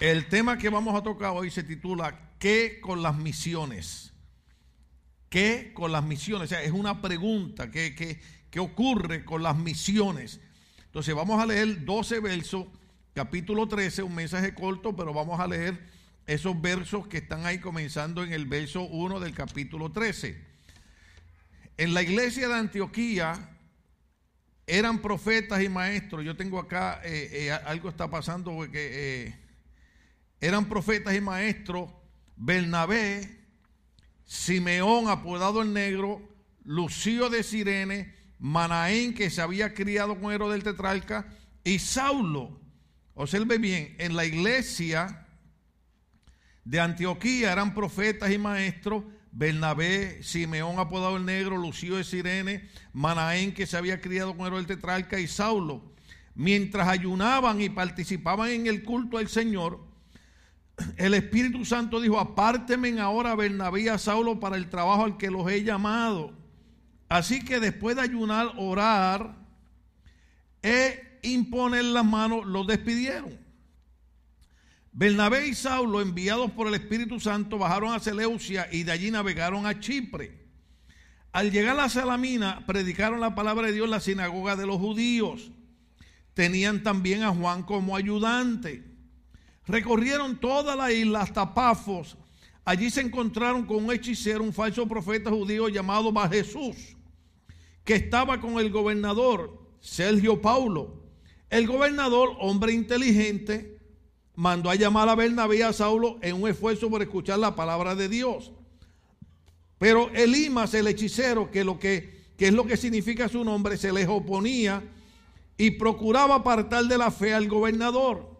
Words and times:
El 0.00 0.26
tema 0.26 0.58
que 0.58 0.68
vamos 0.68 0.94
a 0.94 1.02
tocar 1.02 1.32
hoy 1.32 1.50
se 1.50 1.64
titula 1.64 2.30
¿Qué 2.38 2.78
con 2.80 3.02
las 3.02 3.16
misiones? 3.16 4.12
¿Qué 5.28 5.72
con 5.74 5.90
las 5.90 6.04
misiones? 6.04 6.44
O 6.44 6.48
sea, 6.50 6.62
es 6.62 6.70
una 6.70 7.02
pregunta. 7.02 7.72
¿Qué, 7.72 7.96
qué, 7.96 8.20
qué 8.48 8.60
ocurre 8.60 9.24
con 9.24 9.42
las 9.42 9.56
misiones? 9.56 10.40
Entonces 10.84 11.16
vamos 11.16 11.42
a 11.42 11.46
leer 11.46 11.84
12 11.84 12.20
versos, 12.20 12.66
capítulo 13.12 13.66
13, 13.66 14.04
un 14.04 14.14
mensaje 14.14 14.54
corto, 14.54 14.94
pero 14.94 15.12
vamos 15.12 15.40
a 15.40 15.48
leer 15.48 15.76
esos 16.28 16.60
versos 16.60 17.08
que 17.08 17.18
están 17.18 17.44
ahí 17.44 17.58
comenzando 17.58 18.22
en 18.22 18.32
el 18.32 18.46
verso 18.46 18.82
1 18.82 19.18
del 19.18 19.34
capítulo 19.34 19.90
13. 19.90 20.40
En 21.76 21.92
la 21.92 22.02
iglesia 22.02 22.46
de 22.46 22.54
Antioquía 22.54 23.50
eran 24.64 25.00
profetas 25.00 25.60
y 25.60 25.68
maestros. 25.68 26.24
Yo 26.24 26.36
tengo 26.36 26.60
acá, 26.60 27.00
eh, 27.02 27.30
eh, 27.32 27.50
algo 27.50 27.88
está 27.88 28.08
pasando 28.08 28.54
porque... 28.54 28.90
Eh, 28.92 29.47
eran 30.40 30.68
profetas 30.68 31.14
y 31.14 31.20
maestros 31.20 31.90
Bernabé, 32.36 33.36
Simeón 34.24 35.08
apodado 35.08 35.62
el 35.62 35.72
negro, 35.72 36.22
Lucio 36.64 37.30
de 37.30 37.42
Sirene, 37.42 38.14
Manaén 38.38 39.14
que 39.14 39.30
se 39.30 39.42
había 39.42 39.74
criado 39.74 40.20
con 40.20 40.32
Herodes 40.32 40.62
del 40.62 40.74
Tetrarca 40.74 41.26
y 41.64 41.78
Saulo. 41.78 42.60
Observe 43.14 43.58
bien, 43.58 43.96
en 43.98 44.14
la 44.14 44.24
iglesia 44.24 45.26
de 46.64 46.78
Antioquía 46.78 47.52
eran 47.52 47.74
profetas 47.74 48.30
y 48.30 48.38
maestros 48.38 49.02
Bernabé, 49.32 50.22
Simeón 50.22 50.78
apodado 50.78 51.16
el 51.16 51.24
negro, 51.24 51.56
Lucio 51.56 51.96
de 51.96 52.04
Sirene, 52.04 52.68
Manaén 52.92 53.52
que 53.52 53.66
se 53.66 53.76
había 53.76 54.00
criado 54.00 54.36
con 54.36 54.46
Herodes 54.46 54.68
del 54.68 54.76
Tetrarca 54.76 55.18
y 55.18 55.26
Saulo. 55.26 55.82
Mientras 56.34 56.86
ayunaban 56.86 57.60
y 57.60 57.68
participaban 57.68 58.50
en 58.50 58.66
el 58.68 58.84
culto 58.84 59.18
al 59.18 59.28
Señor, 59.28 59.87
el 60.96 61.14
Espíritu 61.14 61.64
Santo 61.64 62.00
dijo, 62.00 62.18
apárteme 62.18 62.98
ahora 63.00 63.34
Bernabé 63.34 63.82
y 63.82 63.88
a 63.88 63.98
Saulo 63.98 64.40
para 64.40 64.56
el 64.56 64.68
trabajo 64.68 65.04
al 65.04 65.16
que 65.16 65.30
los 65.30 65.50
he 65.50 65.62
llamado. 65.64 66.32
Así 67.08 67.44
que 67.44 67.60
después 67.60 67.96
de 67.96 68.02
ayunar, 68.02 68.52
orar 68.56 69.36
e 70.62 71.20
imponer 71.22 71.84
las 71.84 72.04
manos, 72.04 72.46
los 72.46 72.66
despidieron. 72.66 73.38
Bernabé 74.92 75.46
y 75.48 75.54
Saulo, 75.54 76.00
enviados 76.00 76.50
por 76.50 76.66
el 76.66 76.74
Espíritu 76.74 77.20
Santo, 77.20 77.58
bajaron 77.58 77.92
a 77.94 78.00
Seleucia 78.00 78.68
y 78.70 78.82
de 78.82 78.92
allí 78.92 79.10
navegaron 79.10 79.66
a 79.66 79.78
Chipre. 79.78 80.46
Al 81.32 81.50
llegar 81.50 81.78
a 81.78 81.88
Salamina, 81.88 82.66
predicaron 82.66 83.20
la 83.20 83.34
palabra 83.34 83.68
de 83.68 83.74
Dios 83.74 83.84
en 83.84 83.90
la 83.92 84.00
sinagoga 84.00 84.56
de 84.56 84.66
los 84.66 84.78
judíos. 84.78 85.52
Tenían 86.34 86.82
también 86.82 87.22
a 87.22 87.30
Juan 87.30 87.62
como 87.62 87.96
ayudante. 87.96 88.84
Recorrieron 89.68 90.40
toda 90.40 90.74
la 90.74 90.90
isla 90.90 91.20
hasta 91.20 91.52
Pafos. 91.52 92.16
Allí 92.64 92.90
se 92.90 93.02
encontraron 93.02 93.64
con 93.66 93.84
un 93.84 93.92
hechicero, 93.92 94.42
un 94.42 94.52
falso 94.52 94.86
profeta 94.88 95.30
judío 95.30 95.68
llamado 95.68 96.10
Bar 96.10 96.30
Jesús, 96.30 96.96
que 97.84 97.94
estaba 97.94 98.40
con 98.40 98.58
el 98.58 98.70
gobernador 98.70 99.58
Sergio 99.80 100.40
Paulo. 100.40 101.02
El 101.50 101.66
gobernador, 101.66 102.30
hombre 102.40 102.72
inteligente, 102.72 103.78
mandó 104.34 104.70
a 104.70 104.74
llamar 104.74 105.08
a 105.08 105.14
Bernabé 105.14 105.64
a 105.64 105.72
Saulo 105.72 106.18
en 106.22 106.42
un 106.42 106.48
esfuerzo 106.48 106.90
por 106.90 107.02
escuchar 107.02 107.38
la 107.38 107.54
palabra 107.54 107.94
de 107.94 108.08
Dios. 108.08 108.52
Pero 109.78 110.10
Elimas, 110.10 110.74
el 110.74 110.88
hechicero, 110.88 111.50
que, 111.50 111.64
lo 111.64 111.78
que, 111.78 112.32
que 112.36 112.48
es 112.48 112.54
lo 112.54 112.66
que 112.66 112.76
significa 112.76 113.28
su 113.28 113.44
nombre, 113.44 113.76
se 113.76 113.92
les 113.92 114.08
oponía 114.08 114.82
y 115.56 115.72
procuraba 115.72 116.36
apartar 116.36 116.84
de 116.84 116.98
la 116.98 117.10
fe 117.10 117.34
al 117.34 117.48
gobernador. 117.48 118.37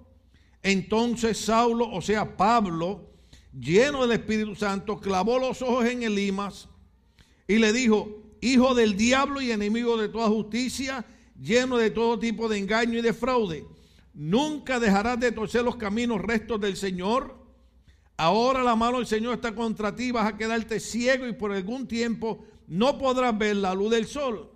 Entonces 0.63 1.39
Saulo, 1.39 1.91
o 1.91 2.03
sea, 2.03 2.37
Pablo, 2.37 3.13
lleno 3.59 4.03
del 4.03 4.13
Espíritu 4.19 4.55
Santo, 4.55 4.99
clavó 4.99 5.39
los 5.39 5.63
ojos 5.63 5.87
en 5.87 6.03
Elimas 6.03 6.69
y 7.47 7.59
le 7.59 7.73
dijo, 7.73 8.23
hijo 8.41 8.75
del 8.75 8.97
diablo 8.97 9.41
y 9.41 9.51
enemigo 9.51 9.97
de 9.97 10.09
toda 10.09 10.29
justicia, 10.29 11.05
lleno 11.41 11.77
de 11.77 11.91
todo 11.91 12.19
tipo 12.19 12.49
de 12.49 12.59
engaño 12.59 12.99
y 12.99 13.03
de 13.03 13.13
fraude, 13.13 13.67
nunca 14.13 14.81
dejarás 14.81 15.19
de 15.21 15.33
torcer 15.33 15.63
los 15.63 15.77
caminos 15.77 16.21
restos 16.21 16.61
del 16.61 16.77
Señor. 16.77 17.37
Ahora 18.17 18.63
la 18.65 18.75
mano 18.75 18.99
del 18.99 19.07
Señor 19.07 19.35
está 19.35 19.55
contra 19.55 19.95
ti, 19.95 20.11
vas 20.11 20.27
a 20.27 20.37
quedarte 20.37 20.81
ciego 20.81 21.27
y 21.27 21.33
por 21.33 21.53
algún 21.53 21.87
tiempo 21.87 22.45
no 22.67 22.99
podrás 22.99 23.37
ver 23.39 23.57
la 23.57 23.75
luz 23.75 23.93
del 23.93 24.07
sol. 24.07 24.51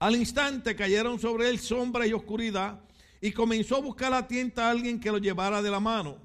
Al 0.00 0.16
instante 0.16 0.74
cayeron 0.74 1.20
sobre 1.20 1.48
él 1.48 1.60
sombra 1.60 2.04
y 2.06 2.12
oscuridad 2.12 2.80
y 3.22 3.30
comenzó 3.30 3.76
a 3.76 3.80
buscar 3.80 4.12
a 4.12 4.26
tienta 4.26 4.66
a 4.66 4.72
alguien 4.72 4.98
que 4.98 5.12
lo 5.12 5.18
llevara 5.18 5.62
de 5.62 5.70
la 5.70 5.78
mano. 5.78 6.18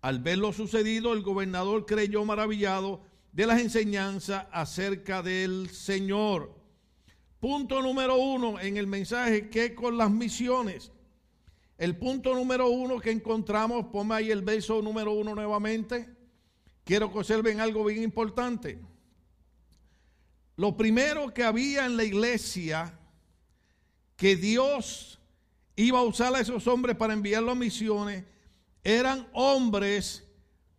Al 0.00 0.20
ver 0.20 0.38
lo 0.38 0.52
sucedido, 0.52 1.12
el 1.12 1.22
gobernador 1.22 1.84
creyó 1.84 2.24
maravillado 2.24 3.02
de 3.32 3.44
las 3.44 3.60
enseñanzas 3.60 4.46
acerca 4.52 5.20
del 5.20 5.68
Señor. 5.70 6.54
Punto 7.40 7.82
número 7.82 8.14
uno 8.14 8.60
en 8.60 8.76
el 8.76 8.86
mensaje 8.86 9.50
que 9.50 9.74
con 9.74 9.98
las 9.98 10.12
misiones. 10.12 10.92
El 11.76 11.96
punto 11.96 12.32
número 12.34 12.68
uno 12.68 13.00
que 13.00 13.10
encontramos, 13.10 13.86
ponme 13.86 14.14
ahí 14.14 14.30
el 14.30 14.42
verso 14.42 14.80
número 14.80 15.12
uno 15.14 15.34
nuevamente. 15.34 16.08
Quiero 16.84 17.12
que 17.12 17.18
observen 17.18 17.58
algo 17.58 17.84
bien 17.84 18.04
importante. 18.04 18.78
Lo 20.54 20.76
primero 20.76 21.34
que 21.34 21.42
había 21.42 21.84
en 21.86 21.96
la 21.96 22.04
iglesia 22.04 22.96
que 24.16 24.36
Dios 24.36 25.17
iba 25.78 26.00
a 26.00 26.02
usar 26.02 26.34
a 26.34 26.40
esos 26.40 26.66
hombres 26.66 26.96
para 26.96 27.12
enviarlos 27.12 27.52
a 27.52 27.54
misiones, 27.54 28.24
eran 28.82 29.28
hombres 29.32 30.24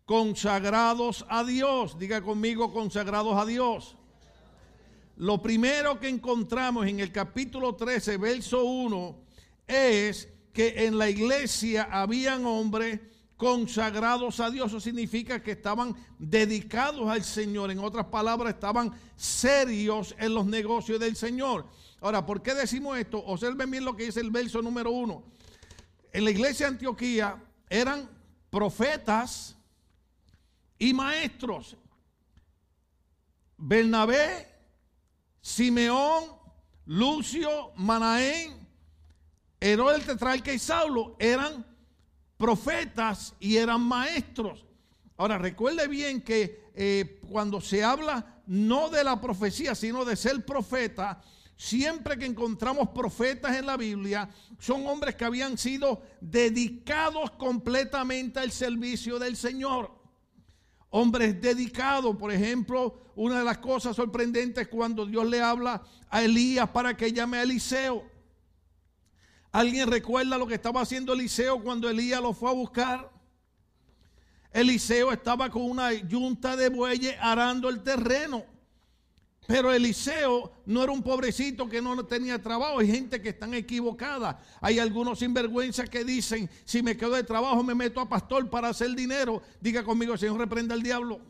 consagrados 0.04 1.24
a 1.30 1.42
Dios. 1.42 1.98
Diga 1.98 2.20
conmigo, 2.20 2.70
consagrados 2.70 3.34
a 3.40 3.46
Dios. 3.46 3.96
Lo 5.16 5.40
primero 5.40 5.98
que 5.98 6.08
encontramos 6.08 6.86
en 6.86 7.00
el 7.00 7.12
capítulo 7.12 7.76
13, 7.76 8.18
verso 8.18 8.64
1, 8.64 9.16
es 9.66 10.28
que 10.52 10.84
en 10.86 10.98
la 10.98 11.08
iglesia 11.08 11.88
habían 11.90 12.44
hombres 12.44 13.00
consagrados 13.38 14.38
a 14.38 14.50
Dios. 14.50 14.68
Eso 14.68 14.80
significa 14.80 15.42
que 15.42 15.52
estaban 15.52 15.96
dedicados 16.18 17.08
al 17.08 17.24
Señor. 17.24 17.70
En 17.70 17.78
otras 17.78 18.04
palabras, 18.06 18.52
estaban 18.52 18.92
serios 19.16 20.14
en 20.18 20.34
los 20.34 20.44
negocios 20.44 21.00
del 21.00 21.16
Señor. 21.16 21.66
Ahora, 22.00 22.24
¿por 22.24 22.42
qué 22.42 22.54
decimos 22.54 22.98
esto? 22.98 23.18
Observen 23.18 23.70
bien 23.70 23.84
lo 23.84 23.94
que 23.94 24.04
dice 24.04 24.20
el 24.20 24.30
verso 24.30 24.62
número 24.62 24.90
uno. 24.90 25.22
En 26.12 26.24
la 26.24 26.30
iglesia 26.30 26.66
de 26.66 26.72
Antioquía 26.72 27.42
eran 27.68 28.08
profetas 28.48 29.56
y 30.78 30.94
maestros. 30.94 31.76
Bernabé, 33.56 34.48
Simeón, 35.42 36.24
Lucio, 36.86 37.72
Manaén, 37.76 38.66
Herodes 39.60 40.00
el 40.00 40.06
tetrarca 40.06 40.52
y 40.52 40.58
Saulo 40.58 41.16
eran 41.18 41.66
profetas 42.38 43.34
y 43.38 43.58
eran 43.58 43.82
maestros. 43.82 44.64
Ahora, 45.18 45.36
recuerde 45.36 45.86
bien 45.86 46.22
que 46.22 46.70
eh, 46.74 47.20
cuando 47.30 47.60
se 47.60 47.84
habla 47.84 48.40
no 48.46 48.88
de 48.88 49.04
la 49.04 49.20
profecía, 49.20 49.74
sino 49.74 50.06
de 50.06 50.16
ser 50.16 50.46
profeta, 50.46 51.20
Siempre 51.60 52.16
que 52.16 52.24
encontramos 52.24 52.88
profetas 52.88 53.54
en 53.54 53.66
la 53.66 53.76
Biblia, 53.76 54.30
son 54.58 54.86
hombres 54.86 55.14
que 55.14 55.26
habían 55.26 55.58
sido 55.58 56.00
dedicados 56.18 57.32
completamente 57.32 58.40
al 58.40 58.50
servicio 58.50 59.18
del 59.18 59.36
Señor. 59.36 59.94
Hombres 60.88 61.38
dedicados, 61.38 62.16
por 62.16 62.32
ejemplo, 62.32 63.02
una 63.14 63.40
de 63.40 63.44
las 63.44 63.58
cosas 63.58 63.94
sorprendentes 63.94 64.68
cuando 64.68 65.04
Dios 65.04 65.26
le 65.26 65.42
habla 65.42 65.82
a 66.08 66.22
Elías 66.22 66.70
para 66.70 66.96
que 66.96 67.12
llame 67.12 67.36
a 67.36 67.42
Eliseo. 67.42 68.10
¿Alguien 69.52 69.90
recuerda 69.90 70.38
lo 70.38 70.46
que 70.46 70.54
estaba 70.54 70.80
haciendo 70.80 71.12
Eliseo 71.12 71.62
cuando 71.62 71.90
Elías 71.90 72.22
lo 72.22 72.32
fue 72.32 72.48
a 72.48 72.54
buscar? 72.54 73.12
Eliseo 74.50 75.12
estaba 75.12 75.50
con 75.50 75.60
una 75.60 75.92
yunta 75.92 76.56
de 76.56 76.70
bueyes 76.70 77.14
arando 77.20 77.68
el 77.68 77.82
terreno. 77.82 78.46
Pero 79.50 79.72
Eliseo 79.72 80.52
no 80.66 80.84
era 80.84 80.92
un 80.92 81.02
pobrecito 81.02 81.68
que 81.68 81.82
no 81.82 82.06
tenía 82.06 82.40
trabajo. 82.40 82.78
Hay 82.78 82.86
gente 82.86 83.20
que 83.20 83.30
están 83.30 83.52
equivocada. 83.52 84.40
Hay 84.60 84.78
algunos 84.78 85.18
sinvergüenzas 85.18 85.90
que 85.90 86.04
dicen, 86.04 86.48
si 86.64 86.84
me 86.84 86.96
quedo 86.96 87.16
de 87.16 87.24
trabajo 87.24 87.60
me 87.64 87.74
meto 87.74 88.00
a 88.00 88.08
pastor 88.08 88.48
para 88.48 88.68
hacer 88.68 88.94
dinero. 88.94 89.42
Diga 89.60 89.82
conmigo, 89.82 90.16
Señor, 90.16 90.38
reprenda 90.38 90.72
al 90.76 90.84
diablo. 90.84 91.20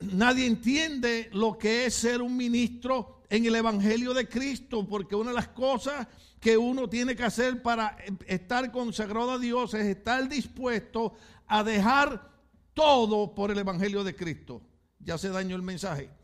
Nadie 0.00 0.46
entiende 0.46 1.28
lo 1.34 1.58
que 1.58 1.84
es 1.84 1.96
ser 1.96 2.22
un 2.22 2.34
ministro 2.34 3.24
en 3.28 3.44
el 3.44 3.56
Evangelio 3.56 4.14
de 4.14 4.26
Cristo, 4.26 4.88
porque 4.88 5.14
una 5.14 5.32
de 5.32 5.36
las 5.36 5.48
cosas 5.48 6.06
que 6.40 6.56
uno 6.56 6.88
tiene 6.88 7.14
que 7.14 7.24
hacer 7.24 7.60
para 7.60 7.98
estar 8.26 8.72
consagrado 8.72 9.32
a 9.32 9.38
Dios 9.38 9.74
es 9.74 9.84
estar 9.84 10.26
dispuesto 10.30 11.12
a 11.46 11.62
dejar 11.62 12.30
todo 12.72 13.34
por 13.34 13.50
el 13.50 13.58
Evangelio 13.58 14.02
de 14.02 14.16
Cristo. 14.16 14.62
Ya 14.98 15.18
se 15.18 15.28
dañó 15.28 15.56
el 15.56 15.62
mensaje. 15.62 16.19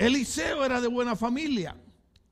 Eliseo 0.00 0.64
era 0.64 0.80
de 0.80 0.88
buena 0.88 1.14
familia. 1.14 1.76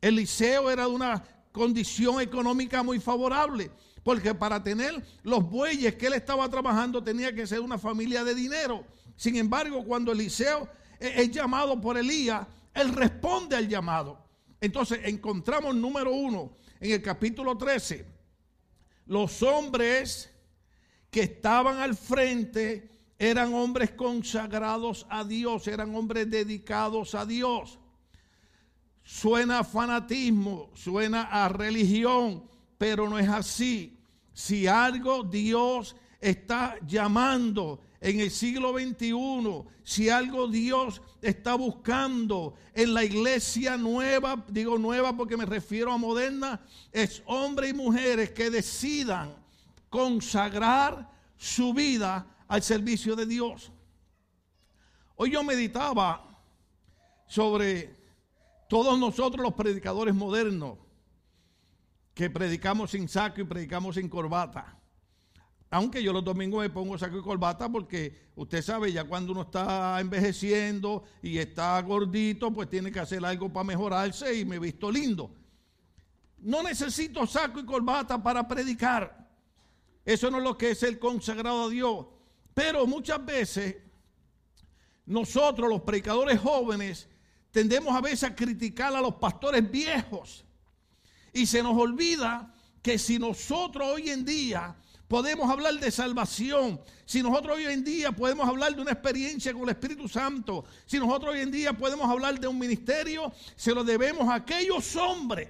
Eliseo 0.01 0.71
era 0.71 0.85
de 0.85 0.91
una 0.91 1.23
condición 1.53 2.19
económica 2.19 2.83
muy 2.83 2.99
favorable. 2.99 3.71
Porque 4.03 4.35
para 4.35 4.63
tener 4.65 5.05
los 5.23 5.51
bueyes 5.51 5.95
que 5.97 6.07
él 6.07 6.15
estaba 6.15 6.49
trabajando 6.49 7.05
tenía 7.05 7.35
que 7.35 7.47
ser 7.47 7.61
una 7.61 7.77
familia 7.77 8.25
de 8.25 8.35
dinero. 8.35 8.87
Sin 9.17 9.37
embargo, 9.37 9.85
cuando 9.85 10.13
Eliseo 10.13 10.67
es 10.99 11.31
llamado 11.31 11.79
por 11.79 11.99
Elías, 11.99 12.47
él 12.73 12.89
responde 12.95 13.55
al 13.55 13.69
llamado. 13.69 14.19
Entonces 14.63 15.01
encontramos 15.05 15.75
número 15.75 16.11
uno 16.11 16.57
en 16.81 16.93
el 16.93 17.03
capítulo 17.03 17.59
13, 17.59 18.07
los 19.05 19.43
hombres 19.43 20.31
que 21.11 21.21
estaban 21.21 21.81
al 21.81 21.95
frente 21.95 22.98
eran 23.19 23.53
hombres 23.53 23.91
consagrados 23.91 25.07
a 25.11 25.25
Dios, 25.25 25.67
eran 25.67 25.95
hombres 25.95 26.31
dedicados 26.31 27.15
a 27.15 27.27
Dios. 27.27 27.79
Suena 29.03 29.61
a 29.61 29.65
fanatismo, 29.65 30.71
suena 30.75 31.23
a 31.23 31.49
religión, 31.49 32.45
pero 32.77 33.09
no 33.09 33.19
es 33.19 33.29
así. 33.29 33.99
Si 34.33 34.67
algo 34.67 35.25
Dios 35.25 35.97
está 36.21 36.77
llamando 36.87 37.81
en 38.01 38.21
el 38.21 38.31
siglo 38.31 38.73
XXI, 38.79 39.65
si 39.83 40.09
algo 40.09 40.47
Dios 40.47 41.03
está 41.21 41.57
buscando 41.57 42.55
en 42.73 42.95
la 42.95 43.03
iglesia 43.03 43.77
nueva, 43.77 44.45
digo 44.49 44.79
nueva 44.79 45.17
porque 45.17 45.37
me 45.37 45.47
refiero 45.47 45.93
a 45.93 45.99
moderna, 45.99 46.61
es 46.93 47.23
hombres 47.27 47.71
y 47.71 47.75
mujeres 47.75 48.31
que 48.31 48.51
decidan 48.51 49.35
consagrar 49.91 51.11
su 51.37 51.75
vida 51.75 52.27
al 52.49 52.63
servicio 52.63 53.15
de 53.15 53.27
Dios. 53.27 53.71
Hoy 55.17 55.31
yo 55.31 55.45
meditaba 55.45 56.25
sobre 57.27 57.95
todos 58.69 58.99
nosotros 58.99 59.43
los 59.43 59.55
predicadores 59.55 60.15
modernos 60.15 60.79
que 62.15 62.31
predicamos 62.31 62.91
sin 62.91 63.09
saco 63.09 63.41
y 63.41 63.45
predicamos 63.45 63.95
sin 63.95 64.09
corbata. 64.09 64.77
Aunque 65.71 66.03
yo 66.03 66.13
los 66.13 66.25
domingos 66.25 66.63
me 66.63 66.71
pongo 66.71 66.97
saco 66.97 67.19
y 67.19 67.23
corbata 67.23 67.69
porque 67.69 68.31
usted 68.37 68.63
sabe, 68.63 68.91
ya 68.91 69.05
cuando 69.05 69.33
uno 69.33 69.43
está 69.43 70.01
envejeciendo 70.01 71.05
y 71.23 71.39
está 71.39 71.81
gordito, 71.83 72.51
pues 72.51 72.71
tiene 72.71 72.91
que 72.91 73.01
hacer 73.01 73.25
algo 73.25 73.53
para 73.53 73.65
mejorarse 73.65 74.35
y 74.39 74.45
me 74.47 74.59
visto 74.59 74.91
lindo. 74.91 75.31
No 76.39 76.63
necesito 76.63 77.27
saco 77.27 77.61
y 77.61 77.67
corbata 77.67 78.23
para 78.23 78.49
predicar. 78.49 79.29
Eso 80.05 80.31
no 80.31 80.39
es 80.39 80.45
lo 80.45 80.57
que 80.57 80.71
es 80.71 80.83
el 80.83 80.99
consagrado 80.99 81.65
a 81.65 81.69
Dios. 81.69 82.07
Pero 82.59 82.89
muchas 82.89 83.25
veces 83.25 83.77
nosotros, 85.07 85.69
los 85.69 85.83
predicadores 85.83 86.41
jóvenes, 86.41 87.09
tendemos 87.53 87.95
a 87.95 88.01
veces 88.01 88.25
a 88.25 88.35
criticar 88.35 88.97
a 88.97 89.01
los 89.01 89.15
pastores 89.15 89.71
viejos. 89.71 90.45
Y 91.33 91.47
se 91.47 91.63
nos 91.63 91.79
olvida 91.79 92.53
que 92.83 92.99
si 92.99 93.17
nosotros 93.17 93.87
hoy 93.87 94.11
en 94.11 94.25
día 94.25 94.75
podemos 95.07 95.49
hablar 95.49 95.75
de 95.75 95.93
salvación, 95.93 96.81
si 97.07 97.23
nosotros 97.23 97.59
hoy 97.59 97.67
en 97.67 97.85
día 97.85 98.11
podemos 98.11 98.49
hablar 98.49 98.75
de 98.75 98.83
una 98.83 98.91
experiencia 98.91 99.53
con 99.53 99.63
el 99.63 99.69
Espíritu 99.69 100.09
Santo, 100.09 100.65
si 100.85 100.99
nosotros 100.99 101.35
hoy 101.35 101.43
en 101.43 101.53
día 101.53 101.75
podemos 101.75 102.11
hablar 102.11 102.41
de 102.41 102.49
un 102.49 102.59
ministerio, 102.59 103.33
se 103.55 103.73
lo 103.73 103.85
debemos 103.85 104.29
a 104.29 104.35
aquellos 104.35 104.97
hombres 104.97 105.49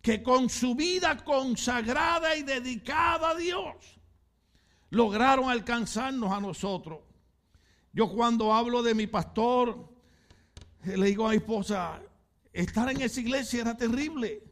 que 0.00 0.24
con 0.24 0.48
su 0.48 0.74
vida 0.74 1.22
consagrada 1.22 2.34
y 2.34 2.42
dedicada 2.42 3.30
a 3.30 3.36
Dios 3.36 4.01
lograron 4.92 5.48
alcanzarnos 5.48 6.30
a 6.30 6.40
nosotros. 6.40 7.00
Yo 7.94 8.10
cuando 8.10 8.52
hablo 8.52 8.82
de 8.82 8.94
mi 8.94 9.06
pastor, 9.06 9.88
le 10.84 11.06
digo 11.06 11.26
a 11.26 11.30
mi 11.30 11.36
esposa, 11.36 12.00
estar 12.52 12.90
en 12.90 13.00
esa 13.00 13.20
iglesia 13.20 13.62
era 13.62 13.76
terrible. 13.76 14.42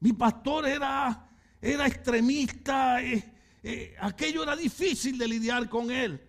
Mi 0.00 0.12
pastor 0.12 0.66
era 0.66 1.28
era 1.60 1.86
extremista, 1.86 3.00
eh, 3.00 3.22
eh, 3.62 3.94
aquello 4.00 4.42
era 4.42 4.56
difícil 4.56 5.16
de 5.16 5.28
lidiar 5.28 5.68
con 5.68 5.92
él. 5.92 6.20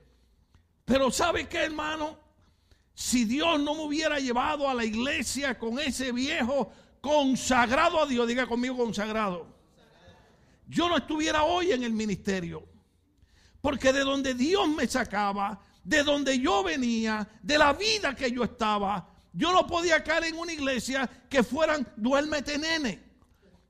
Pero 0.86 1.10
¿sabe 1.10 1.48
qué, 1.48 1.64
hermano? 1.64 2.20
Si 2.94 3.26
Dios 3.26 3.60
no 3.60 3.74
me 3.74 3.82
hubiera 3.82 4.20
llevado 4.20 4.70
a 4.70 4.76
la 4.76 4.86
iglesia 4.86 5.58
con 5.58 5.80
ese 5.80 6.12
viejo 6.12 6.72
consagrado 7.02 8.00
a 8.00 8.06
Dios, 8.06 8.28
diga 8.28 8.46
conmigo 8.46 8.78
consagrado, 8.78 9.48
yo 10.68 10.88
no 10.88 10.98
estuviera 10.98 11.44
hoy 11.44 11.72
en 11.72 11.84
el 11.84 11.94
ministerio. 11.94 12.73
Porque 13.64 13.94
de 13.94 14.02
donde 14.02 14.34
Dios 14.34 14.68
me 14.68 14.86
sacaba, 14.88 15.58
de 15.86 16.04
donde 16.04 16.38
yo 16.38 16.66
venía, 16.66 17.26
de 17.42 17.58
la 17.58 17.72
vida 17.72 18.14
que 18.14 18.30
yo 18.30 18.44
estaba, 18.44 19.08
yo 19.32 19.54
no 19.54 19.66
podía 19.66 20.04
caer 20.04 20.26
en 20.26 20.38
una 20.38 20.52
iglesia 20.52 21.10
que 21.30 21.44
fueran 21.44 21.88
duérmete 21.96 22.58
nene. 22.58 23.02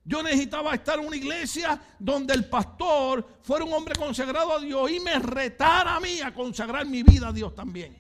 Yo 0.03 0.23
necesitaba 0.23 0.73
estar 0.73 0.97
en 0.97 1.05
una 1.05 1.15
iglesia 1.15 1.79
donde 1.99 2.33
el 2.33 2.49
pastor 2.49 3.37
fuera 3.43 3.63
un 3.63 3.71
hombre 3.71 3.93
consagrado 3.93 4.57
a 4.57 4.59
Dios 4.59 4.89
y 4.89 4.99
me 4.99 5.19
retara 5.19 5.97
a 5.97 5.99
mí 5.99 6.21
a 6.21 6.33
consagrar 6.33 6.87
mi 6.87 7.03
vida 7.03 7.27
a 7.27 7.31
Dios 7.31 7.53
también. 7.53 7.95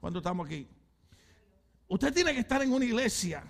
Cuando 0.00 0.18
estamos 0.18 0.44
aquí. 0.44 0.66
Usted 1.86 2.12
tiene 2.12 2.34
que 2.34 2.40
estar 2.40 2.60
en 2.64 2.72
una 2.72 2.84
iglesia 2.84 3.44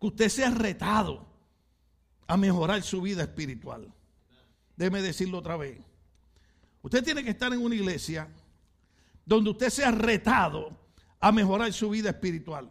que 0.00 0.06
usted 0.06 0.30
sea 0.30 0.48
retado 0.48 1.26
a 2.26 2.38
mejorar 2.38 2.82
su 2.82 3.02
vida 3.02 3.24
espiritual. 3.24 3.92
Déjeme 4.82 5.00
decirlo 5.00 5.38
otra 5.38 5.56
vez. 5.56 5.78
Usted 6.82 7.04
tiene 7.04 7.22
que 7.22 7.30
estar 7.30 7.52
en 7.52 7.60
una 7.60 7.72
iglesia 7.72 8.26
donde 9.24 9.50
usted 9.50 9.70
sea 9.70 9.92
retado 9.92 10.76
a 11.20 11.30
mejorar 11.30 11.72
su 11.72 11.90
vida 11.90 12.10
espiritual. 12.10 12.68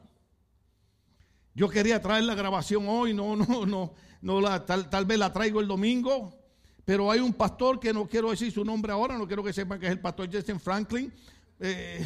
Yo 1.55 1.69
quería 1.69 2.01
traer 2.01 2.25
la 2.25 2.35
grabación 2.35 2.83
hoy, 2.89 3.13
no, 3.13 3.37
no, 3.37 3.65
no, 3.65 3.93
no 4.21 4.41
la, 4.41 4.65
tal, 4.65 5.05
vez 5.05 5.19
la 5.19 5.31
traigo 5.31 5.61
el 5.61 5.69
domingo, 5.69 6.37
pero 6.83 7.09
hay 7.09 7.21
un 7.21 7.31
pastor 7.31 7.79
que 7.79 7.93
no 7.93 8.05
quiero 8.09 8.29
decir 8.29 8.51
su 8.51 8.65
nombre 8.65 8.91
ahora, 8.91 9.17
no 9.17 9.25
quiero 9.25 9.41
que 9.41 9.53
sepan 9.53 9.79
que 9.79 9.85
es 9.85 9.93
el 9.93 10.01
pastor 10.01 10.29
Justin 10.29 10.59
Franklin, 10.59 11.13
eh, 11.61 12.05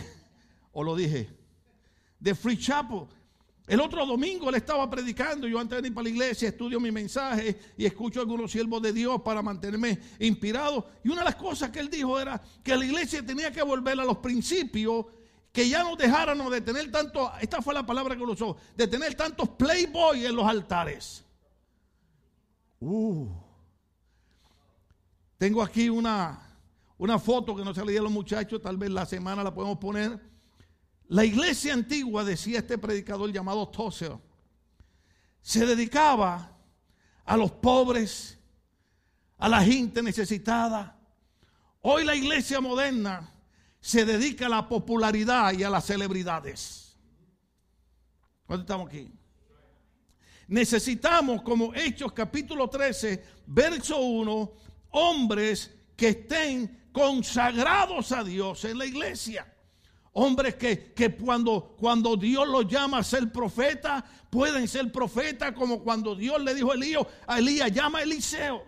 o 0.71 0.83
lo 0.83 0.95
dije, 0.95 1.29
de 2.19 2.35
Free 2.35 2.59
Chapel. 2.59 3.07
El 3.67 3.81
otro 3.81 4.05
domingo 4.05 4.49
él 4.49 4.55
estaba 4.55 4.87
predicando, 4.87 5.47
yo 5.47 5.59
antes 5.59 5.81
de 5.81 5.87
ir 5.87 5.93
para 5.93 6.03
la 6.03 6.09
iglesia 6.09 6.49
estudio 6.49 6.79
mi 6.79 6.91
mensaje 6.91 7.57
y 7.75 7.85
escucho 7.85 8.19
a 8.19 8.23
algunos 8.23 8.51
siervos 8.51 8.79
de 8.81 8.93
Dios 8.93 9.21
para 9.23 9.41
mantenerme 9.41 9.99
inspirado. 10.19 10.87
Y 11.03 11.09
una 11.09 11.21
de 11.21 11.25
las 11.25 11.35
cosas 11.35 11.71
que 11.71 11.79
él 11.79 11.89
dijo 11.89 12.19
era 12.19 12.39
que 12.63 12.75
la 12.75 12.85
iglesia 12.85 13.25
tenía 13.25 13.51
que 13.51 13.63
volver 13.63 13.99
a 13.99 14.05
los 14.05 14.17
principios 14.17 15.07
que 15.51 15.67
ya 15.67 15.83
no 15.83 15.95
dejáramos 15.95 16.51
de 16.51 16.61
tener 16.61 16.91
tanto, 16.91 17.31
esta 17.41 17.61
fue 17.61 17.73
la 17.73 17.85
palabra 17.85 18.15
que 18.15 18.23
usó, 18.23 18.57
de 18.75 18.87
tener 18.87 19.15
tantos 19.15 19.49
playboy 19.49 20.25
en 20.25 20.35
los 20.35 20.45
altares. 20.45 21.23
Uh. 22.79 23.27
Tengo 25.37 25.63
aquí 25.63 25.89
una, 25.89 26.39
una 26.97 27.17
foto 27.17 27.55
que 27.55 27.63
no 27.63 27.73
se 27.73 27.83
le 27.83 27.97
a 27.97 28.01
los 28.01 28.11
muchachos, 28.11 28.61
tal 28.61 28.77
vez 28.77 28.91
la 28.91 29.05
semana 29.05 29.43
la 29.43 29.53
podemos 29.53 29.77
poner. 29.79 30.34
La 31.07 31.23
iglesia 31.23 31.73
antigua, 31.73 32.23
decía 32.23 32.59
este 32.59 32.77
predicador 32.77 33.31
llamado 33.31 33.67
Tozer, 33.67 34.17
se 35.41 35.65
dedicaba 35.65 36.57
a 37.23 37.37
los 37.37 37.51
pobres, 37.51 38.39
a 39.37 39.47
la 39.47 39.61
gente 39.61 40.01
necesitada. 40.01 40.97
Hoy 41.81 42.03
la 42.03 42.15
iglesia 42.15 42.59
moderna 42.59 43.31
se 43.79 44.05
dedica 44.05 44.47
a 44.47 44.49
la 44.49 44.67
popularidad 44.67 45.53
y 45.53 45.63
a 45.63 45.69
las 45.69 45.85
celebridades. 45.85 46.97
¿Cuándo 48.47 48.63
estamos 48.63 48.87
aquí? 48.87 49.11
Necesitamos, 50.47 51.43
como 51.43 51.73
Hechos 51.73 52.11
capítulo 52.13 52.67
13, 52.67 53.23
verso 53.47 53.99
1, 53.99 54.53
hombres 54.91 55.71
que 55.95 56.09
estén 56.09 56.89
consagrados 56.91 58.11
a 58.11 58.23
Dios 58.23 58.65
en 58.65 58.77
la 58.77 58.85
iglesia. 58.85 59.54
Hombres 60.17 60.55
que, 60.55 60.93
que, 60.93 61.13
cuando, 61.13 61.75
cuando 61.77 62.15
Dios 62.15 62.47
los 62.47 62.65
llama 62.69 62.99
a 62.99 63.03
ser 63.03 63.29
profeta, 63.33 64.01
pueden 64.29 64.65
ser 64.65 64.89
profetas 64.89 65.51
como 65.51 65.83
cuando 65.83 66.15
Dios 66.15 66.41
le 66.41 66.53
dijo 66.53 66.71
a 66.71 66.75
Elías, 66.75 67.03
a 67.27 67.39
Elías 67.39 67.69
llama 67.69 67.99
a 67.99 68.03
Eliseo. 68.03 68.63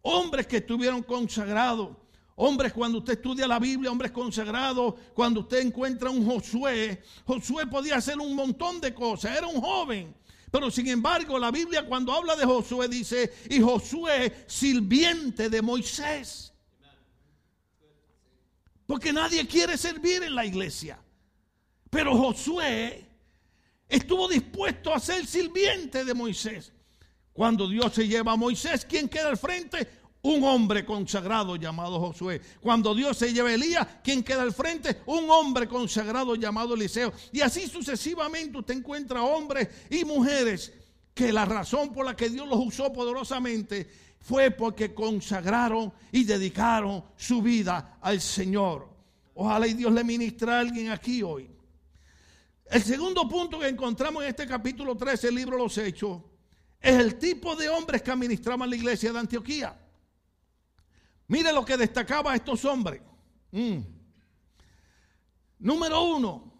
Hombres 0.00 0.46
que 0.46 0.56
estuvieron 0.56 1.02
consagrados. 1.02 1.90
Hombres, 2.36 2.72
cuando 2.72 3.00
usted 3.00 3.12
estudia 3.12 3.46
la 3.46 3.58
Biblia, 3.58 3.90
hombres 3.90 4.12
consagrados, 4.12 4.94
cuando 5.12 5.40
usted 5.40 5.60
encuentra 5.60 6.08
un 6.08 6.24
Josué, 6.24 7.02
Josué 7.26 7.66
podía 7.66 7.96
hacer 7.96 8.18
un 8.18 8.34
montón 8.34 8.80
de 8.80 8.94
cosas, 8.94 9.36
era 9.36 9.46
un 9.46 9.60
joven. 9.60 10.14
Pero 10.50 10.70
sin 10.70 10.86
embargo, 10.88 11.38
la 11.38 11.50
Biblia 11.50 11.86
cuando 11.86 12.14
habla 12.14 12.34
de 12.34 12.46
Josué 12.46 12.88
dice, 12.88 13.30
y 13.50 13.60
Josué 13.60 14.44
sirviente 14.46 15.50
de 15.50 15.60
Moisés. 15.60 16.51
Porque 18.86 19.12
nadie 19.12 19.46
quiere 19.46 19.76
servir 19.76 20.22
en 20.22 20.34
la 20.34 20.44
iglesia. 20.44 20.98
Pero 21.90 22.16
Josué 22.16 23.06
estuvo 23.88 24.28
dispuesto 24.28 24.92
a 24.92 25.00
ser 25.00 25.26
sirviente 25.26 26.04
de 26.04 26.14
Moisés. 26.14 26.72
Cuando 27.32 27.68
Dios 27.68 27.94
se 27.94 28.06
lleva 28.06 28.32
a 28.32 28.36
Moisés, 28.36 28.84
¿quién 28.84 29.08
queda 29.08 29.28
al 29.28 29.38
frente? 29.38 30.02
un 30.22 30.44
hombre 30.44 30.84
consagrado 30.84 31.56
llamado 31.56 31.98
Josué. 31.98 32.40
Cuando 32.60 32.94
Dios 32.94 33.16
se 33.16 33.32
lleva 33.32 33.48
a 33.48 33.54
Elías, 33.54 33.86
¿quién 34.02 34.22
queda 34.22 34.42
al 34.42 34.52
frente? 34.52 35.02
Un 35.06 35.28
hombre 35.28 35.66
consagrado 35.66 36.36
llamado 36.36 36.74
Eliseo. 36.74 37.12
Y 37.32 37.40
así 37.40 37.66
sucesivamente 37.66 38.58
usted 38.58 38.74
encuentra 38.74 39.22
hombres 39.22 39.68
y 39.90 40.04
mujeres 40.04 40.72
que 41.12 41.32
la 41.32 41.44
razón 41.44 41.92
por 41.92 42.06
la 42.06 42.16
que 42.16 42.30
Dios 42.30 42.48
los 42.48 42.58
usó 42.58 42.92
poderosamente 42.92 43.90
fue 44.22 44.52
porque 44.52 44.94
consagraron 44.94 45.92
y 46.12 46.24
dedicaron 46.24 47.04
su 47.16 47.42
vida 47.42 47.98
al 48.00 48.20
Señor. 48.20 48.88
Ojalá 49.34 49.66
y 49.66 49.74
Dios 49.74 49.92
le 49.92 50.04
ministre 50.04 50.50
a 50.50 50.60
alguien 50.60 50.90
aquí 50.90 51.22
hoy. 51.22 51.50
El 52.66 52.82
segundo 52.82 53.28
punto 53.28 53.58
que 53.58 53.68
encontramos 53.68 54.22
en 54.22 54.30
este 54.30 54.46
capítulo 54.46 54.96
13 54.96 55.26
del 55.26 55.34
libro 55.34 55.58
los 55.58 55.76
Hechos 55.76 56.22
es 56.80 56.94
el 56.94 57.18
tipo 57.18 57.56
de 57.56 57.68
hombres 57.68 58.00
que 58.00 58.12
administraban 58.12 58.70
la 58.70 58.76
iglesia 58.76 59.12
de 59.12 59.18
Antioquía. 59.18 59.78
Mire 61.26 61.52
lo 61.52 61.64
que 61.64 61.76
destacaba 61.76 62.32
a 62.32 62.36
estos 62.36 62.64
hombres. 62.64 63.02
Mm. 63.50 63.78
Número 65.58 66.02
uno, 66.16 66.52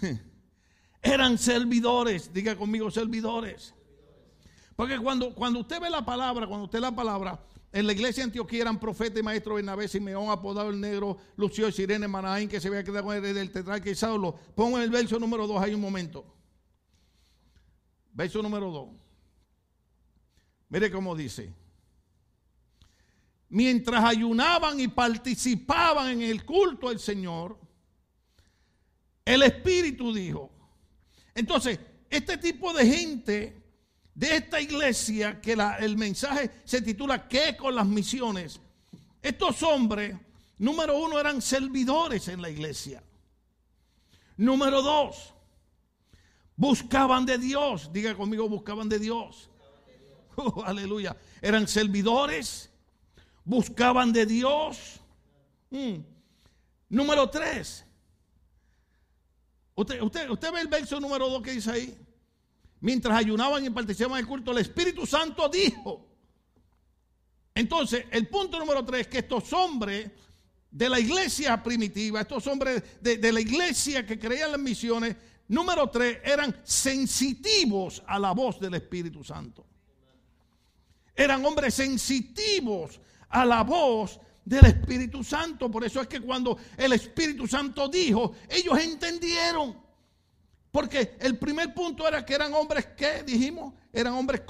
eran 1.02 1.38
servidores. 1.38 2.32
Diga 2.32 2.56
conmigo, 2.56 2.90
servidores. 2.90 3.75
Porque 4.76 4.98
cuando, 4.98 5.34
cuando 5.34 5.60
usted 5.60 5.80
ve 5.80 5.88
la 5.88 6.04
palabra, 6.04 6.46
cuando 6.46 6.66
usted 6.66 6.78
la 6.80 6.94
palabra, 6.94 7.40
en 7.72 7.86
la 7.86 7.92
iglesia 7.92 8.22
de 8.22 8.28
Antioquía 8.28 8.62
eran 8.62 8.78
profetas 8.78 9.18
y 9.18 9.22
maestros 9.22 9.56
Bernabé, 9.56 9.88
Simeón, 9.88 10.30
apodado 10.30 10.70
el 10.70 10.80
negro, 10.80 11.16
Lucio, 11.36 11.72
Sirene, 11.72 12.06
Manaín, 12.06 12.48
que 12.48 12.60
se 12.60 12.68
había 12.68 12.84
quedado 12.84 13.06
con 13.06 13.16
el 13.16 13.34
del 13.34 13.50
tetrarca 13.50 13.88
y 13.88 13.94
Saulo. 13.94 14.34
Pongo 14.54 14.76
en 14.76 14.84
el 14.84 14.90
verso 14.90 15.18
número 15.18 15.46
2 15.46 15.62
ahí 15.62 15.74
un 15.74 15.80
momento. 15.80 16.24
Verso 18.12 18.42
número 18.42 18.70
2. 18.70 18.88
Mire 20.68 20.90
cómo 20.90 21.16
dice. 21.16 21.52
Mientras 23.48 24.04
ayunaban 24.04 24.78
y 24.78 24.88
participaban 24.88 26.08
en 26.08 26.22
el 26.22 26.44
culto 26.44 26.88
al 26.88 26.98
Señor, 26.98 27.58
el 29.24 29.42
Espíritu 29.42 30.12
dijo. 30.12 30.50
Entonces, 31.34 31.78
este 32.10 32.38
tipo 32.38 32.72
de 32.72 32.86
gente 32.86 33.65
de 34.16 34.36
esta 34.36 34.58
iglesia, 34.58 35.42
que 35.42 35.52
el 35.52 35.96
mensaje 35.98 36.50
se 36.64 36.80
titula 36.80 37.28
¿Qué 37.28 37.54
con 37.54 37.74
las 37.74 37.86
misiones? 37.86 38.58
Estos 39.20 39.62
hombres, 39.62 40.16
número 40.56 40.98
uno, 40.98 41.20
eran 41.20 41.42
servidores 41.42 42.26
en 42.28 42.40
la 42.40 42.48
iglesia. 42.48 43.02
Número 44.38 44.80
dos, 44.80 45.34
buscaban 46.56 47.26
de 47.26 47.36
Dios. 47.36 47.92
Diga 47.92 48.14
conmigo, 48.14 48.48
buscaban 48.48 48.88
de 48.88 48.98
Dios. 48.98 49.50
Oh, 50.38 50.62
aleluya. 50.66 51.16
Eran 51.40 51.66
servidores, 51.66 52.68
buscaban 53.42 54.12
de 54.12 54.26
Dios. 54.26 55.00
Mm. 55.70 55.94
Número 56.90 57.30
tres. 57.30 57.86
Usted, 59.74 60.02
usted, 60.02 60.28
usted 60.28 60.52
ve 60.52 60.60
el 60.60 60.68
verso 60.68 61.00
número 61.00 61.30
dos 61.30 61.42
que 61.42 61.52
dice 61.52 61.70
ahí. 61.70 62.05
Mientras 62.86 63.18
ayunaban 63.18 63.64
y 63.64 63.70
participaban 63.70 64.18
del 64.18 64.28
culto, 64.28 64.52
el 64.52 64.58
Espíritu 64.58 65.04
Santo 65.06 65.48
dijo. 65.48 66.06
Entonces, 67.52 68.04
el 68.12 68.28
punto 68.28 68.60
número 68.60 68.84
tres 68.84 69.00
es 69.00 69.08
que 69.08 69.18
estos 69.18 69.52
hombres 69.54 70.12
de 70.70 70.88
la 70.88 71.00
iglesia 71.00 71.60
primitiva, 71.64 72.20
estos 72.20 72.46
hombres 72.46 73.00
de, 73.00 73.16
de 73.16 73.32
la 73.32 73.40
iglesia 73.40 74.06
que 74.06 74.20
creían 74.20 74.52
las 74.52 74.60
misiones, 74.60 75.16
número 75.48 75.90
tres, 75.90 76.20
eran 76.22 76.60
sensitivos 76.62 78.04
a 78.06 78.20
la 78.20 78.30
voz 78.30 78.60
del 78.60 78.74
Espíritu 78.74 79.24
Santo. 79.24 79.66
Eran 81.12 81.44
hombres 81.44 81.74
sensitivos 81.74 83.00
a 83.30 83.44
la 83.44 83.64
voz 83.64 84.20
del 84.44 84.64
Espíritu 84.64 85.24
Santo. 85.24 85.68
Por 85.68 85.84
eso 85.84 86.00
es 86.00 86.06
que 86.06 86.20
cuando 86.20 86.56
el 86.76 86.92
Espíritu 86.92 87.48
Santo 87.48 87.88
dijo, 87.88 88.36
ellos 88.48 88.78
entendieron. 88.78 89.85
Porque 90.76 91.16
el 91.20 91.38
primer 91.38 91.72
punto 91.72 92.06
era 92.06 92.22
que 92.22 92.34
eran 92.34 92.52
hombres 92.52 92.88
que, 92.88 93.22
dijimos, 93.22 93.72
eran 93.90 94.12
hombres 94.12 94.42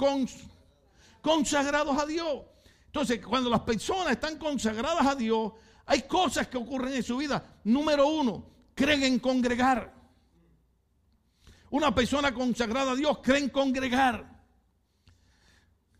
consagrados 1.21 1.97
a 1.97 2.05
Dios. 2.05 2.41
Entonces, 2.87 3.25
cuando 3.25 3.49
las 3.49 3.61
personas 3.61 4.11
están 4.11 4.37
consagradas 4.37 5.07
a 5.07 5.15
Dios, 5.15 5.53
hay 5.85 6.01
cosas 6.01 6.49
que 6.49 6.57
ocurren 6.57 6.95
en 6.95 7.03
su 7.03 7.15
vida. 7.15 7.41
Número 7.63 8.07
uno, 8.07 8.45
creen 8.75 9.03
en 9.03 9.19
congregar. 9.19 9.93
Una 11.69 11.95
persona 11.95 12.33
consagrada 12.33 12.91
a 12.91 12.95
Dios 12.97 13.19
cree 13.23 13.39
en 13.39 13.49
congregar. 13.49 14.29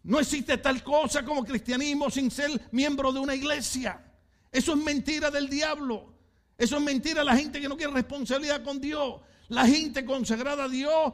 No 0.03 0.19
existe 0.19 0.57
tal 0.57 0.83
cosa 0.83 1.23
como 1.23 1.45
cristianismo 1.45 2.09
sin 2.09 2.31
ser 2.31 2.67
miembro 2.73 3.13
de 3.13 3.19
una 3.21 3.33
iglesia. 3.33 4.03
Eso 4.51 4.73
es 4.73 4.77
mentira 4.77 5.31
del 5.31 5.47
diablo. 5.47 6.13
Eso 6.57 6.75
es 6.75 6.83
mentira 6.83 7.21
de 7.21 7.25
la 7.27 7.37
gente 7.37 7.61
que 7.61 7.69
no 7.69 7.77
quiere 7.77 7.93
responsabilidad 7.93 8.61
con 8.61 8.81
Dios. 8.81 9.21
La 9.49 9.65
gente 9.65 10.03
consagrada 10.05 10.65
a 10.65 10.69
Dios 10.69 11.13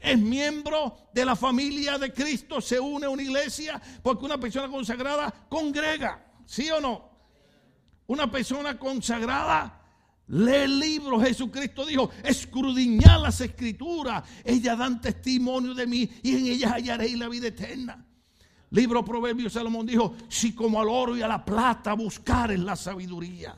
es 0.00 0.18
miembro 0.18 0.96
de 1.12 1.24
la 1.24 1.36
familia 1.36 1.98
de 1.98 2.12
Cristo, 2.12 2.60
se 2.60 2.80
une 2.80 3.06
a 3.06 3.10
una 3.10 3.22
iglesia 3.22 3.80
porque 4.02 4.24
una 4.24 4.38
persona 4.38 4.68
consagrada 4.68 5.32
congrega. 5.48 6.26
¿Sí 6.46 6.70
o 6.70 6.80
no? 6.80 7.10
Una 8.06 8.30
persona 8.30 8.78
consagrada 8.78 9.80
lee 10.26 10.64
el 10.64 10.78
libro. 10.78 11.20
Jesucristo 11.20 11.86
dijo, 11.86 12.10
escrudiñad 12.24 13.22
las 13.22 13.40
escrituras. 13.40 14.24
Ellas 14.44 14.78
dan 14.78 15.00
testimonio 15.00 15.74
de 15.74 15.86
mí 15.86 16.10
y 16.22 16.36
en 16.36 16.46
ellas 16.46 16.72
hallaréis 16.72 17.18
la 17.18 17.28
vida 17.28 17.48
eterna. 17.48 18.04
Libro 18.70 19.04
Proverbio 19.04 19.50
Salomón 19.50 19.86
dijo, 19.86 20.14
si 20.28 20.54
como 20.54 20.80
al 20.80 20.88
oro 20.88 21.16
y 21.16 21.22
a 21.22 21.28
la 21.28 21.44
plata 21.44 21.92
buscar 21.94 22.52
en 22.52 22.64
la 22.64 22.76
sabiduría. 22.76 23.56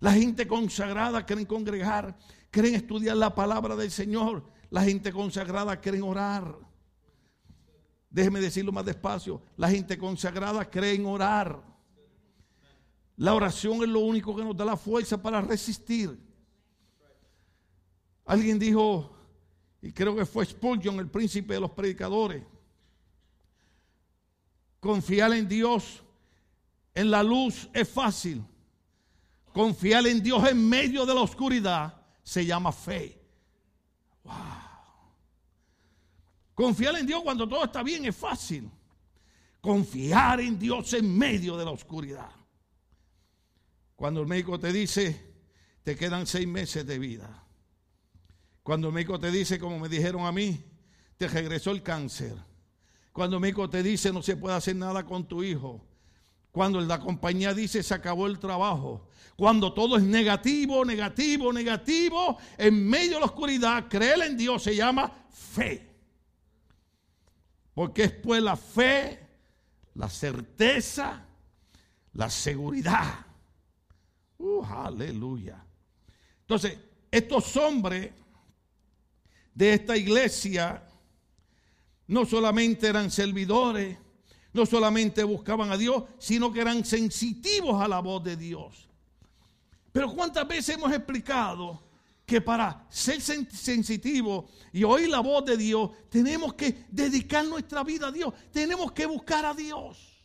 La 0.00 0.12
gente 0.12 0.46
consagrada 0.46 1.24
quieren 1.24 1.46
congregar, 1.46 2.16
quieren 2.56 2.74
estudiar 2.74 3.18
la 3.18 3.34
palabra 3.34 3.76
del 3.76 3.90
Señor. 3.90 4.42
La 4.70 4.82
gente 4.82 5.12
consagrada 5.12 5.78
quieren 5.78 6.02
orar. 6.02 6.56
Déjeme 8.08 8.40
decirlo 8.40 8.72
más 8.72 8.86
despacio. 8.86 9.42
La 9.58 9.68
gente 9.68 9.98
consagrada 9.98 10.64
cree 10.64 10.94
en 10.94 11.04
orar. 11.04 11.62
La 13.18 13.34
oración 13.34 13.82
es 13.82 13.90
lo 13.90 14.00
único 14.00 14.34
que 14.34 14.42
nos 14.42 14.56
da 14.56 14.64
la 14.64 14.78
fuerza 14.78 15.20
para 15.20 15.42
resistir. 15.42 16.18
Alguien 18.24 18.58
dijo, 18.58 19.14
y 19.82 19.92
creo 19.92 20.16
que 20.16 20.24
fue 20.24 20.46
Spurgeon, 20.46 20.98
el 20.98 21.10
príncipe 21.10 21.52
de 21.52 21.60
los 21.60 21.72
predicadores, 21.72 22.42
Confiar 24.80 25.34
en 25.34 25.46
Dios 25.46 26.02
en 26.94 27.10
la 27.10 27.22
luz 27.22 27.68
es 27.74 27.86
fácil. 27.86 28.42
Confiar 29.52 30.06
en 30.06 30.22
Dios 30.22 30.48
en 30.48 30.66
medio 30.66 31.04
de 31.04 31.14
la 31.14 31.20
oscuridad 31.20 32.05
se 32.26 32.44
llama 32.44 32.72
fe. 32.72 33.22
Wow. 34.24 34.34
Confiar 36.52 36.96
en 36.96 37.06
Dios 37.06 37.22
cuando 37.22 37.48
todo 37.48 37.64
está 37.64 37.84
bien 37.84 38.04
es 38.06 38.16
fácil. 38.16 38.68
Confiar 39.60 40.40
en 40.40 40.58
Dios 40.58 40.92
en 40.94 41.16
medio 41.16 41.56
de 41.56 41.64
la 41.64 41.70
oscuridad. 41.70 42.30
Cuando 43.94 44.20
el 44.20 44.26
médico 44.26 44.58
te 44.58 44.72
dice, 44.72 45.34
te 45.84 45.94
quedan 45.94 46.26
seis 46.26 46.48
meses 46.48 46.84
de 46.84 46.98
vida. 46.98 47.44
Cuando 48.64 48.88
el 48.88 48.94
médico 48.94 49.20
te 49.20 49.30
dice, 49.30 49.60
como 49.60 49.78
me 49.78 49.88
dijeron 49.88 50.26
a 50.26 50.32
mí, 50.32 50.64
te 51.16 51.28
regresó 51.28 51.70
el 51.70 51.82
cáncer 51.82 52.36
cuando 53.16 53.40
médico 53.40 53.70
te 53.70 53.82
dice 53.82 54.12
no 54.12 54.22
se 54.22 54.36
puede 54.36 54.56
hacer 54.56 54.76
nada 54.76 55.06
con 55.06 55.26
tu 55.26 55.42
hijo. 55.42 55.82
Cuando 56.56 56.80
la 56.80 56.98
compañía 56.98 57.52
dice 57.52 57.82
se 57.82 57.92
acabó 57.92 58.26
el 58.26 58.38
trabajo. 58.38 59.10
Cuando 59.36 59.74
todo 59.74 59.98
es 59.98 60.02
negativo, 60.02 60.86
negativo, 60.86 61.52
negativo. 61.52 62.38
En 62.56 62.88
medio 62.88 63.16
de 63.16 63.20
la 63.20 63.26
oscuridad, 63.26 63.88
creer 63.90 64.22
en 64.22 64.38
Dios 64.38 64.62
se 64.62 64.74
llama 64.74 65.12
fe. 65.28 65.86
Porque 67.74 68.04
es 68.04 68.12
pues 68.12 68.42
la 68.42 68.56
fe, 68.56 69.20
la 69.96 70.08
certeza, 70.08 71.26
la 72.14 72.30
seguridad. 72.30 73.26
Uh, 74.38 74.64
aleluya. 74.64 75.62
Entonces, 76.40 76.78
estos 77.10 77.54
hombres 77.58 78.12
de 79.52 79.74
esta 79.74 79.94
iglesia 79.94 80.88
no 82.06 82.24
solamente 82.24 82.86
eran 82.86 83.10
servidores, 83.10 83.98
no 84.56 84.64
solamente 84.64 85.22
buscaban 85.22 85.70
a 85.70 85.76
Dios, 85.76 86.04
sino 86.18 86.50
que 86.50 86.62
eran 86.62 86.84
sensitivos 86.84 87.80
a 87.80 87.86
la 87.86 88.00
voz 88.00 88.24
de 88.24 88.36
Dios. 88.36 88.88
Pero 89.92 90.12
¿cuántas 90.14 90.48
veces 90.48 90.76
hemos 90.76 90.90
explicado 90.92 91.82
que 92.24 92.40
para 92.40 92.86
ser 92.88 93.20
sensitivo 93.20 94.48
y 94.72 94.82
oír 94.82 95.10
la 95.10 95.20
voz 95.20 95.44
de 95.44 95.56
Dios, 95.58 95.90
tenemos 96.08 96.54
que 96.54 96.86
dedicar 96.90 97.44
nuestra 97.44 97.84
vida 97.84 98.08
a 98.08 98.12
Dios, 98.12 98.32
tenemos 98.50 98.92
que 98.92 99.04
buscar 99.04 99.44
a 99.44 99.52
Dios? 99.52 100.24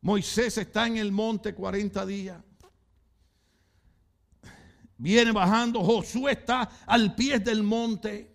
Moisés 0.00 0.56
está 0.58 0.86
en 0.86 0.96
el 0.96 1.10
monte 1.10 1.54
40 1.54 2.06
días. 2.06 2.42
Viene 4.96 5.32
bajando, 5.32 5.82
Josué 5.82 6.32
está 6.32 6.70
al 6.86 7.16
pie 7.16 7.40
del 7.40 7.64
monte. 7.64 8.31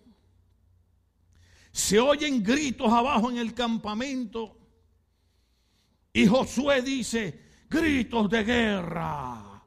Se 1.72 1.98
oyen 1.98 2.42
gritos 2.42 2.92
abajo 2.92 3.30
en 3.30 3.38
el 3.38 3.54
campamento. 3.54 4.56
Y 6.12 6.26
Josué 6.26 6.82
dice, 6.82 7.40
gritos 7.68 8.28
de 8.30 8.44
guerra. 8.44 9.64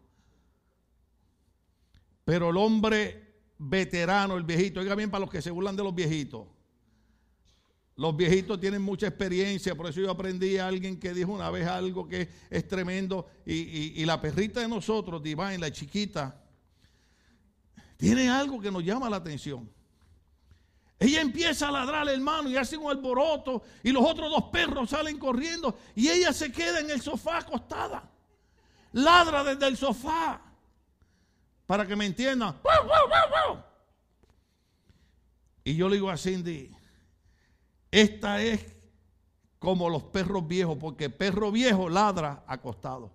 Pero 2.25 2.50
el 2.50 2.58
hombre 2.58 3.31
veterano, 3.58 4.38
el 4.38 4.43
viejito, 4.43 4.79
oiga 4.79 4.96
bien 4.96 5.12
para 5.12 5.22
los 5.22 5.29
que 5.29 5.41
se 5.41 5.51
burlan 5.51 5.75
de 5.75 5.84
los 5.84 5.93
viejitos. 5.93 6.48
Los 7.96 8.15
viejitos 8.15 8.60
tienen 8.60 8.81
mucha 8.81 9.08
experiencia, 9.08 9.75
por 9.75 9.88
eso 9.88 10.01
yo 10.01 10.10
aprendí 10.10 10.58
a 10.58 10.67
alguien 10.67 11.00
que 11.00 11.13
dijo 11.13 11.31
una 11.31 11.51
vez 11.51 11.67
algo 11.67 12.08
que 12.08 12.29
es 12.50 12.67
tremendo. 12.67 13.27
Y, 13.46 14.03
la 14.05 14.20
perrita 14.20 14.60
de 14.62 14.67
nosotros, 14.67 15.22
Divine, 15.22 15.60
la 15.60 15.72
chiquita, 15.72 16.41
tiene 17.98 18.29
algo 18.29 18.60
que 18.60 18.72
nos 18.72 18.84
llama 18.84 19.10
la 19.10 19.17
atención. 19.17 19.70
Ella 21.01 21.20
empieza 21.20 21.67
a 21.67 21.72
ladrar, 21.72 22.08
hermano, 22.10 22.48
y 22.48 22.55
hace 22.55 22.77
un 22.77 22.88
alboroto, 22.88 23.63
y 23.81 23.91
los 23.91 24.05
otros 24.05 24.29
dos 24.29 24.43
perros 24.51 24.91
salen 24.91 25.17
corriendo, 25.17 25.75
y 25.96 26.08
ella 26.08 26.31
se 26.31 26.51
queda 26.51 26.79
en 26.79 26.91
el 26.91 27.01
sofá 27.01 27.39
acostada. 27.39 28.08
Ladra 28.91 29.43
desde 29.43 29.67
el 29.67 29.75
sofá. 29.75 30.39
Para 31.65 31.88
que 31.88 31.96
me 31.96 32.05
entiendan. 32.05 32.55
Y 35.63 35.75
yo 35.75 35.89
le 35.89 35.96
digo 35.96 36.12
a 36.12 36.17
Cindy, 36.17 36.70
esta 37.89 38.39
es 38.39 38.63
como 39.58 39.89
los 39.89 40.03
perros 40.03 40.48
viejos, 40.48 40.77
porque 40.79 41.10
perro 41.10 41.51
viejo 41.51 41.89
ladra 41.89 42.43
acostado. 42.46 43.12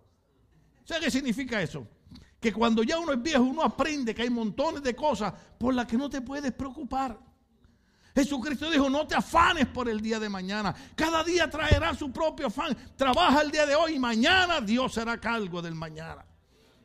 ¿Sabe 0.84 1.02
qué 1.02 1.10
significa 1.12 1.62
eso? 1.62 1.86
Que 2.40 2.52
cuando 2.52 2.82
ya 2.82 2.98
uno 2.98 3.12
es 3.12 3.22
viejo, 3.22 3.44
uno 3.44 3.62
aprende 3.62 4.12
que 4.12 4.22
hay 4.22 4.30
montones 4.30 4.82
de 4.82 4.96
cosas 4.96 5.32
por 5.56 5.72
las 5.72 5.86
que 5.86 5.96
no 5.96 6.10
te 6.10 6.20
puedes 6.20 6.50
preocupar. 6.50 7.25
Jesucristo 8.16 8.70
dijo, 8.70 8.88
no 8.88 9.06
te 9.06 9.14
afanes 9.14 9.66
por 9.66 9.90
el 9.90 10.00
día 10.00 10.18
de 10.18 10.30
mañana. 10.30 10.74
Cada 10.94 11.22
día 11.22 11.50
traerá 11.50 11.94
su 11.94 12.10
propio 12.10 12.46
afán. 12.46 12.74
Trabaja 12.96 13.42
el 13.42 13.50
día 13.50 13.66
de 13.66 13.74
hoy 13.74 13.96
y 13.96 13.98
mañana 13.98 14.62
Dios 14.62 14.94
será 14.94 15.20
cargo 15.20 15.60
del 15.60 15.74
mañana. 15.74 16.24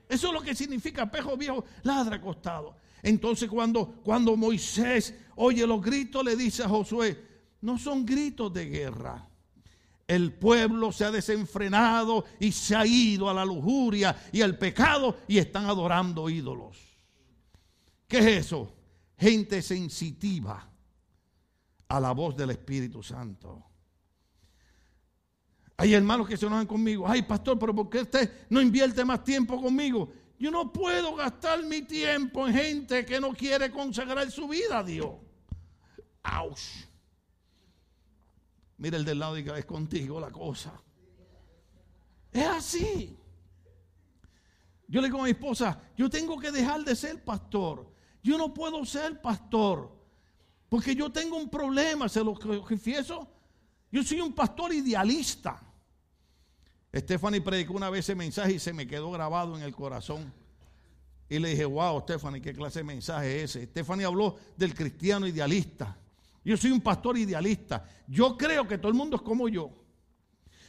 Eso 0.09 0.27
es 0.27 0.33
lo 0.33 0.41
que 0.41 0.53
significa 0.53 1.09
perro 1.09 1.37
viejo, 1.37 1.63
ladra 1.83 2.17
acostado. 2.17 2.75
Entonces 3.01 3.49
cuando, 3.49 4.01
cuando 4.03 4.35
Moisés 4.35 5.15
oye 5.37 5.65
los 5.65 5.81
gritos, 5.81 6.21
le 6.25 6.35
dice 6.35 6.63
a 6.63 6.67
Josué, 6.67 7.25
no 7.61 7.77
son 7.77 8.05
gritos 8.05 8.51
de 8.51 8.65
guerra. 8.65 9.25
El 10.05 10.33
pueblo 10.33 10.91
se 10.91 11.05
ha 11.05 11.11
desenfrenado 11.11 12.25
y 12.41 12.51
se 12.51 12.75
ha 12.75 12.85
ido 12.85 13.29
a 13.29 13.33
la 13.33 13.45
lujuria 13.45 14.21
y 14.33 14.41
al 14.41 14.57
pecado 14.57 15.19
y 15.29 15.37
están 15.37 15.67
adorando 15.67 16.29
ídolos. 16.29 16.77
¿Qué 18.05 18.17
es 18.17 18.25
eso? 18.47 18.75
Gente 19.17 19.61
sensitiva 19.61 20.70
a 21.91 21.99
la 21.99 22.13
voz 22.13 22.37
del 22.37 22.51
Espíritu 22.51 23.03
Santo. 23.03 23.65
Hay 25.75 25.93
hermanos 25.93 26.25
que 26.27 26.37
se 26.37 26.45
enojan 26.45 26.65
conmigo. 26.65 27.05
Ay, 27.05 27.21
pastor, 27.23 27.59
pero 27.59 27.75
¿por 27.75 27.89
qué 27.89 28.01
usted 28.01 28.47
no 28.49 28.61
invierte 28.61 29.03
más 29.03 29.25
tiempo 29.25 29.61
conmigo? 29.61 30.09
Yo 30.39 30.51
no 30.51 30.71
puedo 30.71 31.15
gastar 31.15 31.63
mi 31.65 31.81
tiempo 31.81 32.47
en 32.47 32.53
gente 32.53 33.05
que 33.05 33.19
no 33.19 33.33
quiere 33.33 33.69
consagrar 33.71 34.31
su 34.31 34.47
vida 34.47 34.79
a 34.79 34.83
Dios. 34.83 35.15
¡Auch! 36.23 36.61
Mira 38.77 38.95
el 38.95 39.03
del 39.03 39.19
lado 39.19 39.37
y 39.37 39.41
es 39.41 39.65
contigo 39.65 40.19
la 40.19 40.31
cosa. 40.31 40.71
Es 42.31 42.47
así. 42.47 43.17
Yo 44.87 45.01
le 45.01 45.07
digo 45.07 45.19
a 45.19 45.25
mi 45.25 45.31
esposa, 45.31 45.81
yo 45.97 46.09
tengo 46.09 46.39
que 46.39 46.51
dejar 46.51 46.85
de 46.85 46.95
ser 46.95 47.21
pastor. 47.21 47.91
Yo 48.23 48.37
no 48.37 48.53
puedo 48.53 48.85
ser 48.85 49.21
pastor. 49.21 50.00
Porque 50.71 50.95
yo 50.95 51.11
tengo 51.11 51.35
un 51.35 51.49
problema, 51.49 52.07
se 52.07 52.23
lo 52.23 52.33
confieso. 52.33 53.27
Yo 53.91 54.01
soy 54.03 54.21
un 54.21 54.31
pastor 54.31 54.73
idealista. 54.73 55.61
Stephanie 56.95 57.41
predicó 57.41 57.73
una 57.73 57.89
vez 57.89 58.05
ese 58.05 58.15
mensaje 58.15 58.53
y 58.53 58.59
se 58.59 58.71
me 58.71 58.87
quedó 58.87 59.11
grabado 59.11 59.57
en 59.57 59.63
el 59.63 59.75
corazón. 59.75 60.31
Y 61.27 61.39
le 61.39 61.49
dije, 61.49 61.65
wow, 61.65 61.99
Stephanie, 61.99 62.41
¿qué 62.41 62.53
clase 62.53 62.79
de 62.79 62.83
mensaje 62.85 63.43
es 63.43 63.53
ese? 63.53 63.65
Stephanie 63.65 64.05
habló 64.05 64.37
del 64.55 64.73
cristiano 64.73 65.27
idealista. 65.27 65.97
Yo 66.41 66.55
soy 66.55 66.71
un 66.71 66.79
pastor 66.79 67.17
idealista. 67.17 67.85
Yo 68.07 68.37
creo 68.37 68.65
que 68.65 68.77
todo 68.77 68.93
el 68.93 68.97
mundo 68.97 69.17
es 69.17 69.23
como 69.23 69.49
yo. 69.49 69.71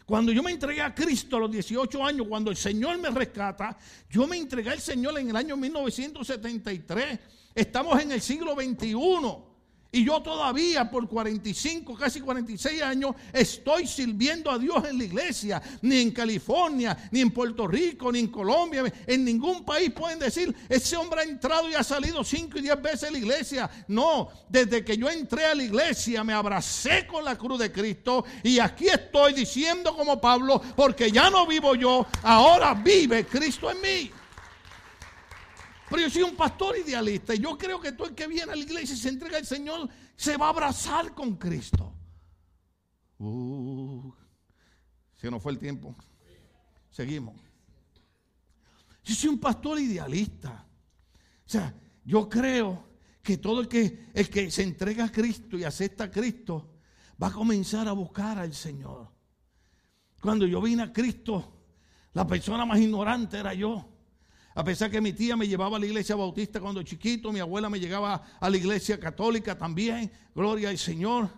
Cuando 0.05 0.33
yo 0.33 0.43
me 0.43 0.51
entregué 0.51 0.83
a 0.83 0.93
Cristo 0.93 1.37
a 1.37 1.41
los 1.41 1.53
18 1.53 2.05
años, 2.05 2.27
cuando 2.29 2.51
el 2.51 2.57
Señor 2.57 2.99
me 2.99 3.09
rescata, 3.09 3.79
yo 4.11 4.27
me 4.27 4.37
entregué 4.37 4.71
al 4.71 4.81
Señor 4.81 5.17
en 5.21 5.31
el 5.31 5.37
año 5.37 5.57
1973. 5.57 7.21
Estamos 7.55 8.03
en 8.03 8.11
el 8.11 8.21
siglo 8.21 8.57
XXI. 8.57 9.52
Y 9.95 10.07
yo 10.07 10.23
todavía 10.23 10.91
por 10.91 11.07
45, 11.07 11.95
casi 11.95 12.23
46 12.23 12.81
años 12.81 13.15
estoy 13.31 13.87
sirviendo 13.87 14.51
a 14.51 14.59
Dios 14.59 14.83
en 14.89 14.97
la 14.97 15.05
iglesia. 15.05 15.63
Ni 15.83 16.01
en 16.01 16.13
California, 16.13 16.97
ni 17.11 17.21
en 17.21 17.31
Puerto 17.31 17.69
Rico, 17.69 18.11
ni 18.11 18.21
en 18.21 18.29
Colombia. 18.29 18.91
En 19.07 19.23
ningún 19.23 19.67
país 19.67 19.91
pueden 19.91 20.19
decir, 20.19 20.57
ese 20.71 20.97
hombre 20.97 21.21
ha 21.21 21.25
entrado 21.25 21.69
y 21.69 21.75
ha 21.75 21.85
salido 21.85 22.25
5 22.25 22.59
y 22.59 22.63
10 22.63 22.81
veces 22.81 23.11
a 23.11 23.13
la 23.13 23.19
iglesia. 23.19 23.71
No, 23.89 24.31
desde 24.49 24.83
que 24.83 24.97
yo 24.97 25.11
entré 25.11 25.45
a 25.45 25.55
la 25.55 25.65
iglesia 25.65 26.25
me 26.25 26.33
abracé 26.33 27.07
con 27.07 27.23
la 27.23 27.37
cruz 27.37 27.59
de 27.59 27.71
Cristo. 27.71 28.25
Y 28.43 28.61
aquí 28.61 28.89
estoy 28.89 29.35
diciendo 29.35 29.95
como 29.95 30.19
Pablo, 30.19 30.63
porque 30.75 31.13
ya 31.13 31.29
no 31.29 31.47
vivo 31.47 31.75
yo, 31.75 32.07
ahora 32.23 32.73
vive 32.73 33.27
Cristo 33.27 33.71
en 33.71 33.81
mí. 33.83 34.11
Pero 35.93 36.05
yo 36.05 36.11
soy 36.11 36.23
un 36.23 36.35
pastor 36.35 36.79
idealista 36.79 37.35
y 37.35 37.39
yo 37.39 37.59
creo 37.59 37.79
que 37.79 37.93
todo 37.93 38.09
el 38.09 38.15
que 38.15 38.27
viene 38.27 38.51
a 38.51 38.57
la 38.57 38.63
iglesia 38.63 38.95
y 38.95 38.99
se 38.99 39.11
entrega 39.11 39.37
al 39.37 39.45
Señor 39.45 39.91
se 40.17 40.39
va 40.39 40.47
a 40.47 40.49
abrazar 40.49 41.15
con 41.15 41.37
Cristo. 41.37 41.93
Uh, 43.19 44.11
se 45.15 45.31
nos 45.31 45.43
fue 45.43 45.53
el 45.53 45.59
tiempo. 45.59 45.95
Seguimos. 46.91 47.39
Yo 49.05 49.15
soy 49.15 49.29
un 49.29 49.39
pastor 49.39 49.81
idealista. 49.81 50.67
O 51.45 51.51
sea, 51.51 51.75
yo 52.07 52.27
creo 52.27 52.89
que 53.23 53.37
todo 53.37 53.61
el 53.61 53.69
que, 53.69 54.07
el 54.15 54.31
que 54.31 54.51
se 54.51 54.63
entrega 54.63 55.05
a 55.05 55.13
Cristo 55.13 55.59
y 55.59 55.65
acepta 55.65 56.05
a 56.05 56.11
Cristo 56.11 56.71
va 57.23 57.27
a 57.27 57.33
comenzar 57.33 57.87
a 57.87 57.93
buscar 57.93 58.39
al 58.39 58.55
Señor. 58.55 59.11
Cuando 60.23 60.47
yo 60.47 60.63
vine 60.63 60.85
a 60.85 60.93
Cristo, 60.93 61.53
la 62.15 62.27
persona 62.27 62.65
más 62.65 62.79
ignorante 62.81 63.37
era 63.37 63.53
yo. 63.53 63.92
A 64.55 64.65
pesar 64.65 64.91
que 64.91 65.01
mi 65.01 65.13
tía 65.13 65.37
me 65.37 65.49
llevaba 65.49 65.79
a 65.79 65.81
la 65.81 65.87
iglesia 65.87 66.15
bautista 66.15 66.61
cuando 66.61 66.83
chiquito, 66.83 67.33
mi 67.33 67.41
abuela 67.41 67.71
me 67.71 67.81
llegaba 67.81 68.23
a 68.39 68.51
la 68.51 68.57
iglesia 68.57 69.01
católica 69.01 69.57
también, 69.57 70.13
gloria 70.35 70.69
al 70.69 70.79
Señor. 70.79 71.31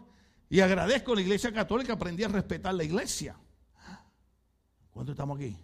Y 0.50 0.60
agradezco 0.60 1.12
a 1.12 1.16
la 1.16 1.20
iglesia 1.20 1.52
católica, 1.52 1.92
aprendí 1.92 2.24
a 2.24 2.28
respetar 2.28 2.74
la 2.74 2.82
iglesia. 2.82 3.36
¿Cuánto 4.90 5.12
estamos 5.12 5.38
aquí? 5.38 5.56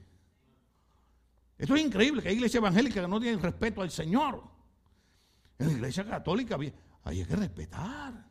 Esto 1.58 1.74
es 1.74 1.84
increíble, 1.84 2.22
que 2.22 2.28
hay 2.28 2.36
iglesia 2.36 2.58
evangélica 2.58 3.02
que 3.02 3.08
no 3.08 3.20
tienen 3.20 3.40
respeto 3.40 3.82
al 3.82 3.90
Señor. 3.90 4.42
En 5.58 5.66
la 5.66 5.72
iglesia 5.72 6.04
católica 6.04 6.56
hay 7.04 7.24
que 7.24 7.36
respetar. 7.36 8.30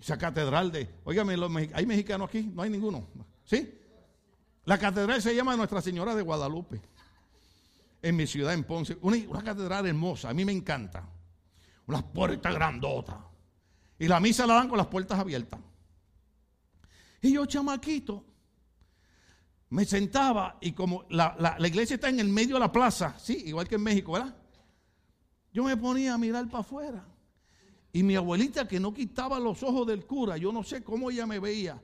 Esa 0.00 0.18
catedral 0.18 0.72
de, 0.72 0.96
oígame, 1.04 1.36
¿hay 1.74 1.86
mexicanos 1.86 2.28
aquí? 2.28 2.50
No 2.52 2.62
hay 2.62 2.70
ninguno. 2.70 3.06
¿Sí? 3.44 3.78
La 4.64 4.78
catedral 4.78 5.22
se 5.22 5.34
llama 5.34 5.56
Nuestra 5.56 5.80
Señora 5.80 6.14
de 6.14 6.22
Guadalupe 6.22 6.80
en 8.02 8.16
mi 8.16 8.26
ciudad, 8.26 8.52
en 8.52 8.64
Ponce. 8.64 8.98
Una, 9.00 9.42
catedral 9.42 9.86
hermosa, 9.86 10.30
a 10.30 10.34
mí 10.34 10.44
me 10.44 10.52
encanta. 10.52 11.08
Unas 11.86 12.02
puertas 12.02 12.52
grandotas. 12.52 13.16
Y 13.98 14.08
la 14.08 14.18
misa 14.18 14.46
la 14.46 14.54
dan 14.54 14.68
con 14.68 14.76
las 14.76 14.88
puertas 14.88 15.18
abiertas. 15.18 15.60
Y 17.20 17.32
yo, 17.32 17.46
chamaquito, 17.46 18.24
me 19.70 19.84
sentaba 19.84 20.58
y 20.60 20.72
como 20.72 21.06
la, 21.10 21.36
la, 21.38 21.68
iglesia 21.68 21.94
está 21.94 22.08
en 22.08 22.18
el 22.18 22.28
medio 22.28 22.56
de 22.56 22.60
la 22.60 22.72
plaza, 22.72 23.16
sí, 23.18 23.44
igual 23.46 23.68
que 23.68 23.76
en 23.76 23.82
México, 23.82 24.12
¿verdad? 24.12 24.36
Yo 25.52 25.62
me 25.62 25.76
ponía 25.76 26.14
a 26.14 26.18
mirar 26.18 26.46
para 26.46 26.60
afuera. 26.60 27.06
Y 27.92 28.02
mi 28.02 28.16
abuelita 28.16 28.66
que 28.66 28.80
no 28.80 28.92
quitaba 28.92 29.38
los 29.38 29.62
ojos 29.62 29.86
del 29.86 30.06
cura, 30.06 30.36
yo 30.36 30.50
no 30.50 30.64
sé 30.64 30.82
cómo 30.82 31.10
ella 31.10 31.26
me 31.26 31.38
veía. 31.38 31.80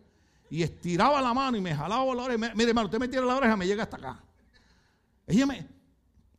Y 0.51 0.63
estiraba 0.63 1.21
la 1.21 1.35
mano 1.35 1.57
y 1.59 1.61
me 1.61 1.75
jalaba 1.75 2.15
la 2.15 2.23
oreja. 2.23 2.55
Mire, 2.55 2.71
hermano, 2.71 2.87
usted 2.87 2.99
me 2.99 3.09
tira 3.09 3.25
la 3.25 3.37
oreja, 3.37 3.57
me 3.57 3.67
llega 3.67 3.83
hasta 3.83 3.99
acá. 3.99 4.25
Ella 5.27 5.47
me, 5.47 5.78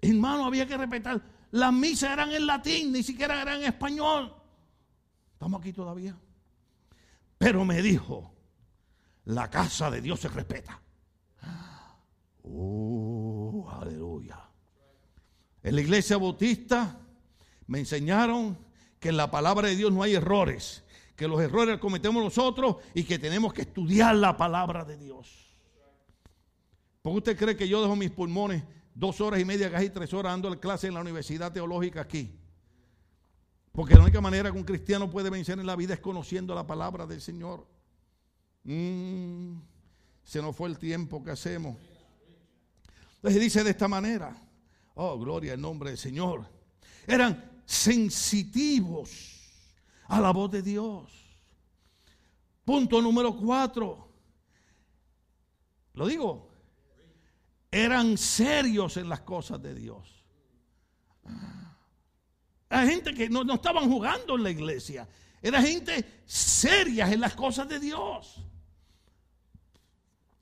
Hermano, 0.01 0.45
había 0.45 0.65
que 0.65 0.77
respetar. 0.77 1.21
Las 1.51 1.73
misas 1.73 2.11
eran 2.11 2.31
en 2.31 2.45
latín, 2.45 2.91
ni 2.91 3.03
siquiera 3.03 3.41
eran 3.41 3.61
en 3.61 3.65
español. 3.65 4.33
Estamos 5.33 5.59
aquí 5.59 5.73
todavía. 5.73 6.15
Pero 7.37 7.65
me 7.65 7.81
dijo, 7.81 8.33
la 9.25 9.49
casa 9.49 9.89
de 9.89 10.01
Dios 10.01 10.19
se 10.19 10.29
respeta. 10.29 10.79
Oh, 12.43 13.69
aleluya. 13.79 14.39
En 15.63 15.75
la 15.75 15.81
iglesia 15.81 16.17
bautista 16.17 16.97
me 17.67 17.79
enseñaron 17.79 18.57
que 18.99 19.09
en 19.09 19.17
la 19.17 19.29
palabra 19.29 19.67
de 19.67 19.75
Dios 19.75 19.91
no 19.91 20.03
hay 20.03 20.15
errores, 20.15 20.83
que 21.15 21.27
los 21.27 21.41
errores 21.41 21.73
los 21.73 21.79
cometemos 21.79 22.23
nosotros 22.23 22.77
y 22.93 23.03
que 23.03 23.19
tenemos 23.19 23.53
que 23.53 23.61
estudiar 23.61 24.15
la 24.15 24.35
palabra 24.35 24.83
de 24.85 24.97
Dios. 24.97 25.55
¿Por 27.01 27.13
qué 27.13 27.17
usted 27.17 27.37
cree 27.37 27.55
que 27.55 27.67
yo 27.67 27.81
dejo 27.81 27.95
mis 27.95 28.11
pulmones 28.11 28.63
dos 28.99 29.21
horas 29.21 29.39
y 29.39 29.45
media, 29.45 29.71
casi 29.71 29.89
tres 29.89 30.13
horas 30.13 30.33
dando 30.33 30.59
clase 30.59 30.87
en 30.87 30.93
la 30.93 30.99
Universidad 30.99 31.53
Teológica 31.53 32.01
aquí. 32.01 32.37
Porque 33.71 33.95
la 33.95 34.01
única 34.01 34.19
manera 34.19 34.51
que 34.51 34.57
un 34.57 34.65
cristiano 34.65 35.09
puede 35.09 35.29
vencer 35.29 35.57
en 35.57 35.65
la 35.65 35.77
vida 35.77 35.93
es 35.93 36.01
conociendo 36.01 36.53
la 36.53 36.67
palabra 36.67 37.05
del 37.05 37.21
Señor. 37.21 37.65
Mm. 38.65 39.61
se 40.21 40.41
nos 40.41 40.53
fue 40.53 40.67
el 40.67 40.77
tiempo 40.77 41.23
que 41.23 41.31
hacemos. 41.31 41.77
Entonces 43.15 43.39
dice 43.39 43.63
de 43.63 43.69
esta 43.69 43.87
manera, 43.87 44.35
oh, 44.95 45.17
gloria 45.17 45.53
al 45.53 45.61
nombre 45.61 45.91
del 45.91 45.97
Señor. 45.97 46.45
Eran 47.07 47.61
sensitivos 47.65 49.09
a 50.07 50.19
la 50.19 50.31
voz 50.31 50.51
de 50.51 50.61
Dios. 50.61 51.09
Punto 52.65 53.01
número 53.01 53.35
cuatro. 53.35 54.09
Lo 55.93 56.05
digo, 56.05 56.48
eran 57.71 58.17
serios 58.17 58.97
en 58.97 59.09
las 59.09 59.21
cosas 59.21 59.61
de 59.61 59.75
Dios. 59.75 60.25
Hay 62.69 62.87
gente 62.87 63.13
que 63.13 63.29
no, 63.29 63.41
estaban 63.53 63.89
jugando 63.89 64.35
en 64.35 64.43
la 64.43 64.51
iglesia. 64.51 65.07
Era 65.41 65.61
gente 65.61 66.21
seria 66.25 67.11
en 67.11 67.19
las 67.19 67.35
cosas 67.35 67.67
de 67.67 67.79
Dios. 67.79 68.43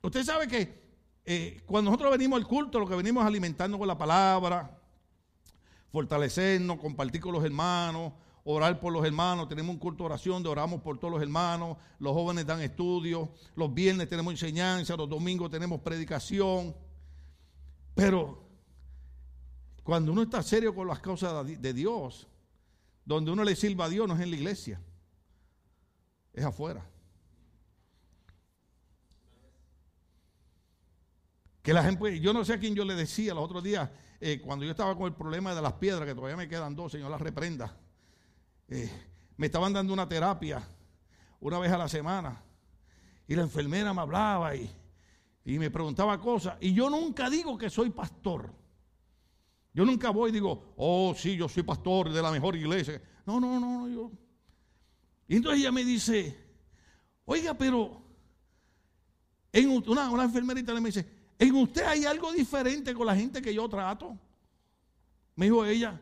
Usted 0.02 0.24
sabe 0.24 0.46
que 0.48 0.88
eh, 1.24 1.62
cuando 1.66 1.90
nosotros 1.90 2.10
venimos 2.12 2.38
al 2.38 2.46
culto, 2.46 2.78
lo 2.78 2.88
que 2.88 2.94
venimos 2.94 3.24
alimentando 3.24 3.78
con 3.78 3.88
la 3.88 3.96
palabra, 3.96 4.78
fortalecernos, 5.90 6.78
compartir 6.78 7.20
con 7.20 7.32
los 7.32 7.44
hermanos, 7.44 8.12
orar 8.44 8.80
por 8.80 8.92
los 8.92 9.04
hermanos. 9.04 9.48
Tenemos 9.48 9.74
un 9.74 9.78
culto 9.78 10.04
de 10.04 10.06
oración, 10.06 10.42
de 10.42 10.48
oramos 10.48 10.80
por 10.80 10.98
todos 10.98 11.12
los 11.12 11.22
hermanos. 11.22 11.76
Los 11.98 12.12
jóvenes 12.12 12.46
dan 12.46 12.60
estudios. 12.60 13.28
Los 13.54 13.72
viernes 13.72 14.08
tenemos 14.08 14.32
enseñanza. 14.32 14.96
Los 14.96 15.08
domingos 15.08 15.50
tenemos 15.50 15.80
predicación. 15.80 16.74
Pero 17.98 18.38
cuando 19.82 20.12
uno 20.12 20.22
está 20.22 20.40
serio 20.40 20.72
con 20.72 20.86
las 20.86 21.00
cosas 21.00 21.44
de 21.44 21.72
Dios, 21.72 22.28
donde 23.04 23.32
uno 23.32 23.42
le 23.42 23.56
sirva 23.56 23.86
a 23.86 23.88
Dios 23.88 24.06
no 24.06 24.14
es 24.14 24.20
en 24.20 24.30
la 24.30 24.36
iglesia, 24.36 24.80
es 26.32 26.44
afuera. 26.44 26.88
Que 31.60 31.72
la 31.72 31.82
gente, 31.82 32.20
yo 32.20 32.32
no 32.32 32.44
sé 32.44 32.52
a 32.52 32.60
quién 32.60 32.76
yo 32.76 32.84
le 32.84 32.94
decía 32.94 33.34
los 33.34 33.42
otros 33.42 33.64
días, 33.64 33.90
eh, 34.20 34.40
cuando 34.40 34.64
yo 34.64 34.70
estaba 34.70 34.96
con 34.96 35.08
el 35.08 35.14
problema 35.14 35.52
de 35.52 35.60
las 35.60 35.72
piedras, 35.72 36.06
que 36.06 36.14
todavía 36.14 36.36
me 36.36 36.48
quedan 36.48 36.76
dos, 36.76 36.92
Señor 36.92 37.10
las 37.10 37.20
reprenda. 37.20 37.76
Eh, 38.68 38.88
me 39.36 39.46
estaban 39.46 39.72
dando 39.72 39.92
una 39.92 40.08
terapia 40.08 40.62
una 41.40 41.58
vez 41.58 41.72
a 41.72 41.78
la 41.78 41.88
semana. 41.88 42.40
Y 43.26 43.34
la 43.34 43.42
enfermera 43.42 43.92
me 43.92 44.02
hablaba 44.02 44.54
y, 44.54 44.70
y 45.48 45.58
me 45.58 45.70
preguntaba 45.70 46.20
cosas. 46.20 46.58
Y 46.60 46.74
yo 46.74 46.90
nunca 46.90 47.30
digo 47.30 47.56
que 47.56 47.70
soy 47.70 47.88
pastor. 47.88 48.52
Yo 49.72 49.86
nunca 49.86 50.10
voy 50.10 50.28
y 50.28 50.34
digo, 50.34 50.74
oh, 50.76 51.14
sí, 51.16 51.36
yo 51.36 51.48
soy 51.48 51.62
pastor 51.62 52.12
de 52.12 52.20
la 52.20 52.30
mejor 52.30 52.54
iglesia. 52.54 53.00
No, 53.24 53.40
no, 53.40 53.58
no, 53.58 53.80
no, 53.80 53.88
yo. 53.88 54.12
Y 55.26 55.36
entonces 55.36 55.62
ella 55.62 55.72
me 55.72 55.86
dice, 55.86 56.36
oiga, 57.24 57.54
pero 57.54 58.02
en 59.50 59.70
una, 59.70 60.10
una 60.10 60.24
enfermerita 60.24 60.74
le 60.74 60.82
me 60.82 60.90
dice, 60.90 61.08
¿en 61.38 61.54
usted 61.54 61.82
hay 61.84 62.04
algo 62.04 62.30
diferente 62.30 62.92
con 62.92 63.06
la 63.06 63.16
gente 63.16 63.40
que 63.40 63.54
yo 63.54 63.66
trato? 63.70 64.18
Me 65.34 65.46
dijo 65.46 65.64
ella. 65.64 65.98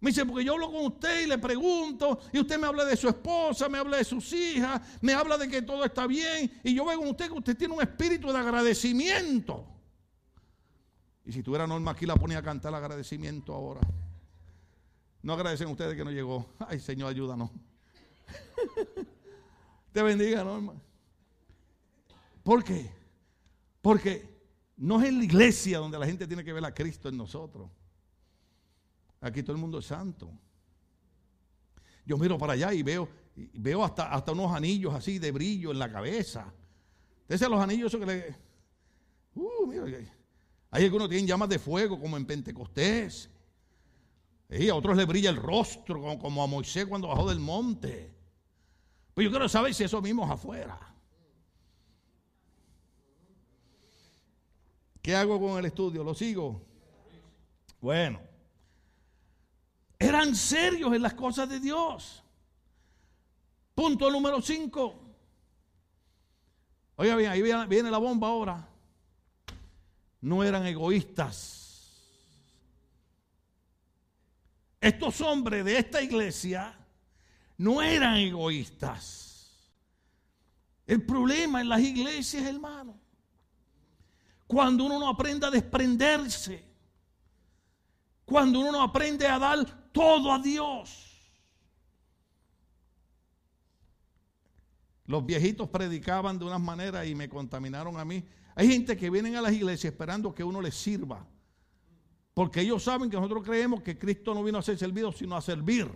Me 0.00 0.10
dice, 0.10 0.26
porque 0.26 0.44
yo 0.44 0.52
hablo 0.52 0.70
con 0.70 0.86
usted 0.86 1.24
y 1.24 1.26
le 1.26 1.38
pregunto, 1.38 2.18
y 2.32 2.38
usted 2.38 2.58
me 2.58 2.66
habla 2.66 2.84
de 2.84 2.96
su 2.96 3.08
esposa, 3.08 3.68
me 3.68 3.78
habla 3.78 3.96
de 3.96 4.04
sus 4.04 4.30
hijas, 4.32 4.80
me 5.00 5.14
habla 5.14 5.38
de 5.38 5.48
que 5.48 5.62
todo 5.62 5.84
está 5.84 6.06
bien, 6.06 6.52
y 6.62 6.74
yo 6.74 6.84
veo 6.84 6.98
con 6.98 7.08
usted 7.08 7.26
que 7.28 7.32
usted 7.32 7.56
tiene 7.56 7.74
un 7.74 7.80
espíritu 7.80 8.30
de 8.30 8.38
agradecimiento. 8.38 9.66
Y 11.24 11.32
si 11.32 11.42
tuviera 11.42 11.66
Norma 11.66 11.92
aquí, 11.92 12.04
la 12.04 12.16
ponía 12.16 12.38
a 12.38 12.42
cantar 12.42 12.74
agradecimiento 12.74 13.54
ahora. 13.54 13.80
No 15.22 15.32
agradecen 15.32 15.68
ustedes 15.68 15.96
que 15.96 16.04
no 16.04 16.10
llegó. 16.10 16.46
Ay, 16.68 16.78
Señor, 16.78 17.10
ayúdanos. 17.10 17.50
Te 19.92 20.02
bendiga, 20.02 20.44
Norma. 20.44 20.74
¿Por 22.44 22.62
qué? 22.62 22.88
Porque 23.82 24.36
no 24.76 25.00
es 25.00 25.08
en 25.08 25.18
la 25.18 25.24
iglesia 25.24 25.78
donde 25.78 25.98
la 25.98 26.06
gente 26.06 26.26
tiene 26.26 26.44
que 26.44 26.52
ver 26.52 26.64
a 26.64 26.72
Cristo 26.72 27.08
en 27.08 27.16
nosotros. 27.16 27.70
Aquí 29.26 29.42
todo 29.42 29.56
el 29.56 29.60
mundo 29.60 29.78
es 29.78 29.86
santo. 29.86 30.30
Yo 32.04 32.16
miro 32.16 32.38
para 32.38 32.52
allá 32.52 32.72
y 32.72 32.82
veo, 32.82 33.08
veo 33.54 33.84
hasta, 33.84 34.12
hasta 34.12 34.32
unos 34.32 34.52
anillos 34.52 34.94
así 34.94 35.18
de 35.18 35.32
brillo 35.32 35.72
en 35.72 35.78
la 35.78 35.90
cabeza. 35.90 36.52
Entonces 37.22 37.48
los 37.48 37.60
anillos 37.60 37.92
esos 37.92 38.00
que 38.00 38.06
le... 38.06 38.36
Uh, 39.34 39.66
mira, 39.66 39.84
hay 40.70 40.84
algunos 40.84 41.08
que 41.08 41.14
tienen 41.14 41.26
llamas 41.26 41.48
de 41.48 41.58
fuego 41.58 41.98
como 41.98 42.16
en 42.16 42.24
Pentecostés. 42.24 43.28
Y 44.48 44.68
a 44.68 44.74
otros 44.76 44.96
le 44.96 45.04
brilla 45.04 45.30
el 45.30 45.36
rostro 45.36 46.00
como, 46.18 46.42
a 46.42 46.46
Moisés 46.46 46.86
cuando 46.86 47.08
bajó 47.08 47.28
del 47.28 47.40
monte. 47.40 48.14
Pues 49.12 49.24
yo 49.24 49.30
quiero 49.30 49.48
saber 49.48 49.74
si 49.74 49.82
eso 49.82 50.00
mismo 50.00 50.24
es 50.24 50.30
afuera. 50.30 50.78
¿Qué 55.02 55.16
hago 55.16 55.40
con 55.40 55.58
el 55.58 55.64
estudio? 55.64 56.04
¿Lo 56.04 56.14
sigo? 56.14 56.62
Bueno. 57.80 58.25
Eran 59.98 60.34
serios 60.34 60.94
en 60.94 61.02
las 61.02 61.14
cosas 61.14 61.48
de 61.48 61.60
Dios. 61.60 62.22
Punto 63.74 64.10
número 64.10 64.40
5. 64.40 65.02
Oiga 66.96 67.16
bien, 67.16 67.30
ahí 67.30 67.42
viene 67.42 67.90
la 67.90 67.98
bomba 67.98 68.28
ahora 68.28 68.68
no 70.26 70.42
eran 70.42 70.66
egoístas. 70.66 72.02
Estos 74.80 75.20
hombres 75.20 75.64
de 75.64 75.78
esta 75.78 76.02
iglesia 76.02 76.76
no 77.56 77.80
eran 77.80 78.16
egoístas. 78.16 79.52
El 80.84 81.04
problema 81.06 81.60
en 81.60 81.68
las 81.68 81.80
iglesias, 81.80 82.44
hermano, 82.44 82.98
cuando 84.48 84.84
uno 84.84 84.98
no 84.98 85.08
aprende 85.08 85.46
a 85.46 85.50
desprenderse, 85.50 86.64
cuando 88.24 88.58
uno 88.58 88.72
no 88.72 88.82
aprende 88.82 89.28
a 89.28 89.38
dar 89.38 89.85
todo 89.96 90.30
a 90.30 90.38
Dios. 90.38 91.06
Los 95.06 95.24
viejitos 95.24 95.70
predicaban 95.70 96.38
de 96.38 96.44
unas 96.44 96.60
maneras 96.60 97.06
y 97.06 97.14
me 97.14 97.30
contaminaron 97.30 97.98
a 97.98 98.04
mí. 98.04 98.22
Hay 98.56 98.68
gente 98.68 98.94
que 98.94 99.08
vienen 99.08 99.36
a 99.36 99.40
las 99.40 99.54
iglesias 99.54 99.94
esperando 99.94 100.34
que 100.34 100.44
uno 100.44 100.60
les 100.60 100.74
sirva. 100.74 101.26
Porque 102.34 102.60
ellos 102.60 102.82
saben 102.82 103.08
que 103.08 103.16
nosotros 103.16 103.42
creemos 103.42 103.82
que 103.82 103.98
Cristo 103.98 104.34
no 104.34 104.44
vino 104.44 104.58
a 104.58 104.62
ser 104.62 104.76
servido, 104.76 105.12
sino 105.12 105.34
a 105.34 105.40
servir. 105.40 105.90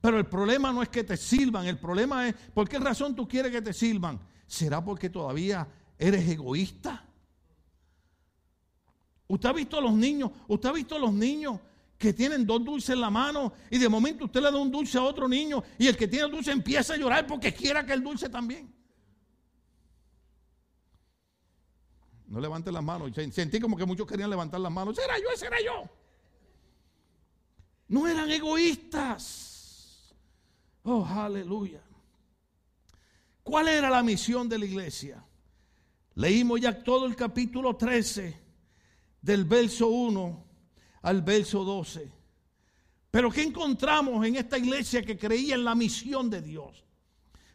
Pero 0.00 0.16
el 0.16 0.24
problema 0.24 0.72
no 0.72 0.82
es 0.82 0.88
que 0.88 1.04
te 1.04 1.18
sirvan, 1.18 1.66
el 1.66 1.78
problema 1.78 2.26
es, 2.26 2.34
¿por 2.54 2.66
qué 2.70 2.78
razón 2.78 3.14
tú 3.14 3.28
quieres 3.28 3.52
que 3.52 3.60
te 3.60 3.74
sirvan? 3.74 4.18
¿Será 4.46 4.82
porque 4.82 5.10
todavía 5.10 5.68
eres 5.98 6.26
egoísta? 6.26 7.04
¿Usted 9.26 9.48
ha 9.50 9.52
visto 9.52 9.76
a 9.76 9.82
los 9.82 9.92
niños? 9.92 10.30
¿Usted 10.46 10.70
ha 10.70 10.72
visto 10.72 10.96
a 10.96 10.98
los 10.98 11.12
niños 11.12 11.60
que 11.98 12.12
tienen 12.12 12.46
dos 12.46 12.64
dulces 12.64 12.90
en 12.90 13.00
la 13.00 13.10
mano 13.10 13.52
y 13.70 13.76
de 13.76 13.88
momento 13.88 14.26
usted 14.26 14.40
le 14.40 14.52
da 14.52 14.56
un 14.56 14.70
dulce 14.70 14.96
a 14.96 15.02
otro 15.02 15.28
niño 15.28 15.64
y 15.78 15.88
el 15.88 15.96
que 15.96 16.06
tiene 16.06 16.26
el 16.26 16.30
dulce 16.30 16.52
empieza 16.52 16.94
a 16.94 16.96
llorar 16.96 17.26
porque 17.26 17.52
quiera 17.52 17.84
que 17.84 17.92
el 17.92 18.02
dulce 18.02 18.28
también? 18.28 18.72
No 22.28 22.40
levanten 22.40 22.72
las 22.72 22.84
manos. 22.84 23.10
Sentí 23.32 23.58
como 23.58 23.76
que 23.76 23.84
muchos 23.84 24.06
querían 24.06 24.30
levantar 24.30 24.60
las 24.60 24.70
manos. 24.70 24.96
Ese 24.96 25.04
era 25.04 25.18
yo, 25.18 25.30
ese 25.34 25.46
era 25.46 25.56
yo. 25.60 25.90
No 27.88 28.06
eran 28.06 28.30
egoístas. 28.30 30.14
Oh, 30.84 31.04
aleluya. 31.04 31.82
¿Cuál 33.42 33.68
era 33.68 33.90
la 33.90 34.02
misión 34.02 34.48
de 34.48 34.58
la 34.58 34.66
iglesia? 34.66 35.24
Leímos 36.14 36.60
ya 36.60 36.84
todo 36.84 37.06
el 37.06 37.16
capítulo 37.16 37.76
13, 37.76 38.38
del 39.22 39.44
verso 39.44 39.88
1 39.88 40.47
al 41.02 41.22
verso 41.22 41.64
12. 41.64 42.10
Pero 43.10 43.30
¿qué 43.30 43.42
encontramos 43.42 44.24
en 44.26 44.36
esta 44.36 44.58
iglesia 44.58 45.02
que 45.02 45.16
creía 45.16 45.54
en 45.54 45.64
la 45.64 45.74
misión 45.74 46.28
de 46.28 46.42
Dios? 46.42 46.84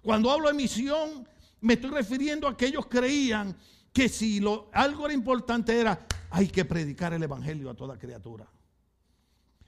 Cuando 0.01 0.31
hablo 0.31 0.47
de 0.47 0.53
misión, 0.53 1.27
me 1.61 1.75
estoy 1.75 1.91
refiriendo 1.91 2.47
a 2.47 2.57
que 2.57 2.65
ellos 2.65 2.87
creían 2.87 3.55
que 3.93 4.09
si 4.09 4.39
lo, 4.39 4.69
algo 4.73 5.05
era 5.05 5.13
importante 5.13 5.79
era, 5.79 6.05
hay 6.31 6.47
que 6.47 6.65
predicar 6.65 7.13
el 7.13 7.23
Evangelio 7.23 7.69
a 7.69 7.75
toda 7.75 7.97
criatura. 7.97 8.47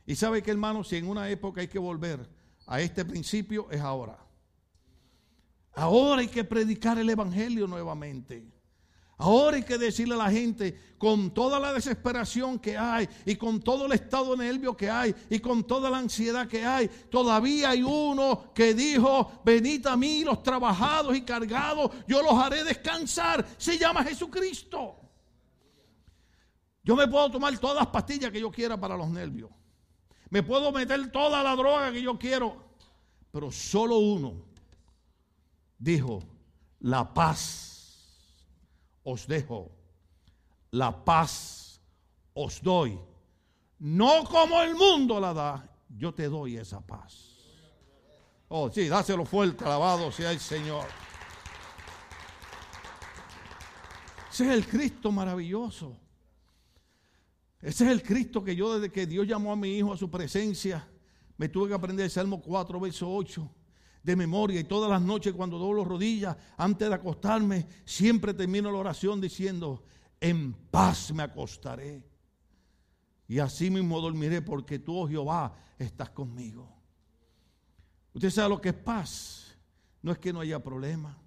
Y 0.06 0.16
sabe 0.16 0.42
que 0.42 0.52
hermano, 0.52 0.84
si 0.84 0.98
en 0.98 1.08
una 1.08 1.30
época 1.30 1.62
hay 1.62 1.68
que 1.68 1.80
volver 1.80 2.28
a 2.68 2.82
este 2.82 3.06
principio, 3.06 3.70
es 3.72 3.82
ahora. 3.82 4.18
Ahora 5.74 6.22
hay 6.22 6.28
que 6.28 6.44
predicar 6.44 6.98
el 6.98 7.10
Evangelio 7.10 7.68
nuevamente. 7.68 8.55
Ahora 9.18 9.56
hay 9.56 9.64
que 9.64 9.78
decirle 9.78 10.16
a 10.16 10.18
la 10.18 10.30
gente, 10.30 10.78
con 10.98 11.34
toda 11.34 11.60
la 11.60 11.72
desesperación 11.72 12.60
que 12.60 12.78
hay 12.78 13.08
y 13.26 13.36
con 13.36 13.62
todo 13.62 13.86
el 13.86 13.94
estado 13.94 14.36
nervio 14.36 14.76
que 14.76 14.90
hay 14.90 15.16
y 15.30 15.40
con 15.40 15.64
toda 15.64 15.90
la 15.90 16.00
ansiedad 16.00 16.48
que 16.48 16.66
hay, 16.66 16.90
todavía 17.10 17.70
hay 17.70 17.82
uno 17.82 18.52
que 18.54 18.74
dijo, 18.74 19.42
venid 19.46 19.86
a 19.88 19.96
mí 19.96 20.24
los 20.24 20.44
trabajados 20.44 21.16
y 21.16 21.22
cargados, 21.22 21.92
yo 22.08 22.22
los 22.22 22.34
haré 22.34 22.64
descansar. 22.64 23.46
Se 23.58 23.78
llama 23.78 24.04
Jesucristo. 24.04 24.98
Yo 26.84 26.96
me 26.96 27.08
puedo 27.08 27.32
tomar 27.32 27.58
todas 27.58 27.78
las 27.78 27.88
pastillas 27.88 28.32
que 28.32 28.42
yo 28.42 28.52
quiera 28.52 28.80
para 28.80 28.98
los 28.98 29.10
nervios. 29.10 29.50
Me 30.30 30.44
puedo 30.44 30.72
meter 30.72 31.12
toda 31.12 31.42
la 31.42 31.56
droga 31.56 31.92
que 31.92 32.02
yo 32.02 32.20
quiero. 32.20 32.66
Pero 33.32 33.50
solo 33.50 33.98
uno 33.98 34.46
dijo, 35.78 36.22
la 36.80 37.14
paz 37.14 37.75
os 39.06 39.28
dejo, 39.28 39.72
la 40.72 41.06
paz 41.06 41.80
os 42.34 42.62
doy. 42.62 43.00
No 43.80 44.24
como 44.26 44.62
el 44.62 44.76
mundo 44.76 45.20
la 45.20 45.34
da, 45.34 45.70
yo 45.90 46.14
te 46.14 46.28
doy 46.28 46.58
esa 46.58 46.82
paz. 46.82 47.36
Oh, 48.48 48.70
sí, 48.70 48.88
dáselo 48.88 49.26
fuerte, 49.26 49.64
alabado 49.64 50.12
sea 50.12 50.32
el 50.32 50.40
Señor. 50.40 50.86
Ese 54.32 54.48
es 54.48 54.52
el 54.52 54.68
Cristo 54.68 55.12
maravilloso. 55.12 55.98
Ese 57.62 57.86
es 57.86 57.92
el 57.92 58.04
Cristo 58.04 58.44
que 58.44 58.56
yo 58.56 58.74
desde 58.74 58.92
que 58.92 59.06
Dios 59.06 59.28
llamó 59.28 59.52
a 59.52 59.56
mi 59.56 59.78
hijo 59.78 59.94
a 59.94 59.98
su 59.98 60.10
presencia, 60.10 60.88
me 61.38 61.48
tuve 61.48 61.70
que 61.70 61.74
aprender 61.76 62.06
el 62.06 62.12
Salmo 62.12 62.42
4, 62.42 62.80
verso 62.80 63.14
8 63.14 63.55
de 64.06 64.16
memoria 64.16 64.60
y 64.60 64.66
todas 64.66 64.88
las 64.90 65.02
noches 65.02 65.34
cuando 65.34 65.58
doblo 65.58 65.84
rodillas 65.84 66.38
antes 66.58 66.88
de 66.88 66.94
acostarme, 66.94 67.68
siempre 67.86 68.36
termino 68.36 68.72
la 68.72 68.78
oración 68.78 69.20
diciendo, 69.20 69.84
en 70.22 70.54
paz 70.54 71.12
me 71.12 71.24
acostaré. 71.24 72.08
Y 73.28 73.40
así 73.40 73.72
mismo 73.72 74.00
dormiré 74.00 74.44
porque 74.44 74.78
tú, 74.78 74.96
oh 74.96 75.08
Jehová, 75.08 75.58
estás 75.80 76.12
conmigo. 76.12 76.72
Usted 78.14 78.30
sabe 78.30 78.50
lo 78.50 78.62
que 78.62 78.70
es 78.70 78.76
paz. 78.76 79.58
No 80.04 80.12
es 80.12 80.20
que 80.20 80.32
no 80.32 80.40
haya 80.40 80.64
problema. 80.64 81.18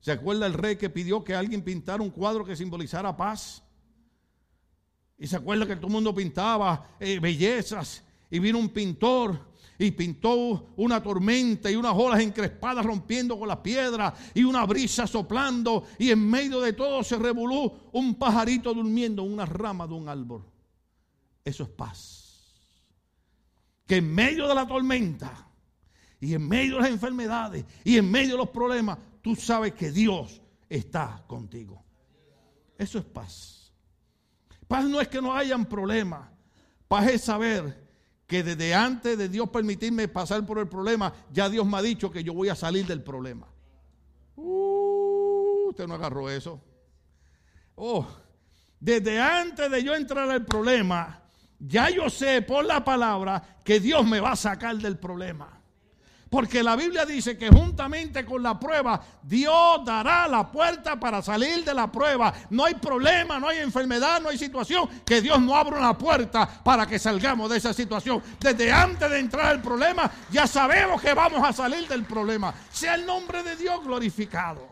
¿Se 0.00 0.10
acuerda 0.10 0.46
el 0.46 0.54
rey 0.54 0.76
que 0.76 0.88
pidió 0.88 1.22
que 1.22 1.34
alguien 1.34 1.62
pintara 1.62 2.02
un 2.02 2.08
cuadro 2.08 2.46
que 2.46 2.56
simbolizara 2.56 3.14
paz? 3.14 3.62
Y 5.18 5.26
se 5.26 5.36
acuerda 5.36 5.66
que 5.66 5.76
todo 5.76 5.88
el 5.88 5.92
mundo 5.92 6.14
pintaba 6.14 6.96
eh, 6.98 7.20
bellezas. 7.20 8.02
Y 8.30 8.38
vino 8.38 8.58
un 8.58 8.70
pintor 8.70 9.49
y 9.80 9.92
pintó 9.92 10.74
una 10.76 11.02
tormenta 11.02 11.70
y 11.70 11.74
unas 11.74 11.94
olas 11.96 12.20
encrespadas 12.20 12.84
rompiendo 12.84 13.38
con 13.38 13.48
las 13.48 13.56
piedras 13.58 14.12
y 14.34 14.44
una 14.44 14.66
brisa 14.66 15.06
soplando. 15.06 15.84
Y 15.98 16.10
en 16.10 16.28
medio 16.28 16.60
de 16.60 16.74
todo 16.74 17.02
se 17.02 17.16
revolú 17.16 17.72
un 17.92 18.14
pajarito 18.16 18.74
durmiendo 18.74 19.24
en 19.24 19.32
una 19.32 19.46
rama 19.46 19.86
de 19.86 19.94
un 19.94 20.06
árbol. 20.06 20.44
Eso 21.42 21.62
es 21.62 21.70
paz. 21.70 22.54
Que 23.86 23.96
en 23.96 24.14
medio 24.14 24.46
de 24.46 24.54
la 24.54 24.66
tormenta 24.66 25.48
y 26.20 26.34
en 26.34 26.46
medio 26.46 26.76
de 26.76 26.82
las 26.82 26.90
enfermedades 26.90 27.64
y 27.82 27.96
en 27.96 28.10
medio 28.10 28.32
de 28.32 28.36
los 28.38 28.50
problemas, 28.50 28.98
tú 29.22 29.34
sabes 29.34 29.72
que 29.72 29.90
Dios 29.90 30.42
está 30.68 31.24
contigo. 31.26 31.82
Eso 32.76 32.98
es 32.98 33.04
paz. 33.06 33.72
Paz 34.68 34.84
no 34.84 35.00
es 35.00 35.08
que 35.08 35.22
no 35.22 35.34
hayan 35.34 35.64
problemas. 35.64 36.28
Paz 36.86 37.08
es 37.08 37.22
saber 37.22 37.89
que 38.30 38.44
desde 38.44 38.72
antes 38.72 39.18
de 39.18 39.28
Dios 39.28 39.50
permitirme 39.50 40.06
pasar 40.06 40.46
por 40.46 40.60
el 40.60 40.68
problema, 40.68 41.12
ya 41.32 41.48
Dios 41.48 41.66
me 41.66 41.78
ha 41.78 41.82
dicho 41.82 42.12
que 42.12 42.22
yo 42.22 42.32
voy 42.32 42.48
a 42.48 42.54
salir 42.54 42.86
del 42.86 43.02
problema. 43.02 43.48
Uh, 44.36 45.70
usted 45.70 45.88
no 45.88 45.94
agarró 45.94 46.30
eso. 46.30 46.62
Oh, 47.74 48.06
desde 48.78 49.20
antes 49.20 49.68
de 49.68 49.82
yo 49.82 49.96
entrar 49.96 50.30
al 50.30 50.44
problema, 50.44 51.24
ya 51.58 51.90
yo 51.90 52.08
sé 52.08 52.40
por 52.42 52.64
la 52.64 52.84
palabra 52.84 53.58
que 53.64 53.80
Dios 53.80 54.06
me 54.06 54.20
va 54.20 54.30
a 54.30 54.36
sacar 54.36 54.76
del 54.76 54.96
problema. 54.96 55.59
Porque 56.30 56.62
la 56.62 56.76
Biblia 56.76 57.04
dice 57.04 57.36
que 57.36 57.48
juntamente 57.48 58.24
con 58.24 58.40
la 58.40 58.58
prueba, 58.58 59.02
Dios 59.20 59.84
dará 59.84 60.28
la 60.28 60.50
puerta 60.50 60.98
para 60.98 61.20
salir 61.22 61.64
de 61.64 61.74
la 61.74 61.90
prueba. 61.90 62.32
No 62.50 62.64
hay 62.64 62.74
problema, 62.74 63.40
no 63.40 63.48
hay 63.48 63.58
enfermedad, 63.58 64.20
no 64.22 64.28
hay 64.28 64.38
situación 64.38 64.88
que 65.04 65.20
Dios 65.20 65.40
no 65.40 65.56
abra 65.56 65.78
una 65.78 65.98
puerta 65.98 66.48
para 66.62 66.86
que 66.86 67.00
salgamos 67.00 67.50
de 67.50 67.56
esa 67.56 67.74
situación. 67.74 68.22
Desde 68.38 68.70
antes 68.70 69.10
de 69.10 69.18
entrar 69.18 69.46
al 69.46 69.60
problema, 69.60 70.08
ya 70.30 70.46
sabemos 70.46 71.02
que 71.02 71.12
vamos 71.14 71.42
a 71.42 71.52
salir 71.52 71.88
del 71.88 72.04
problema. 72.04 72.54
Sea 72.70 72.94
el 72.94 73.04
nombre 73.04 73.42
de 73.42 73.56
Dios 73.56 73.84
glorificado. 73.84 74.68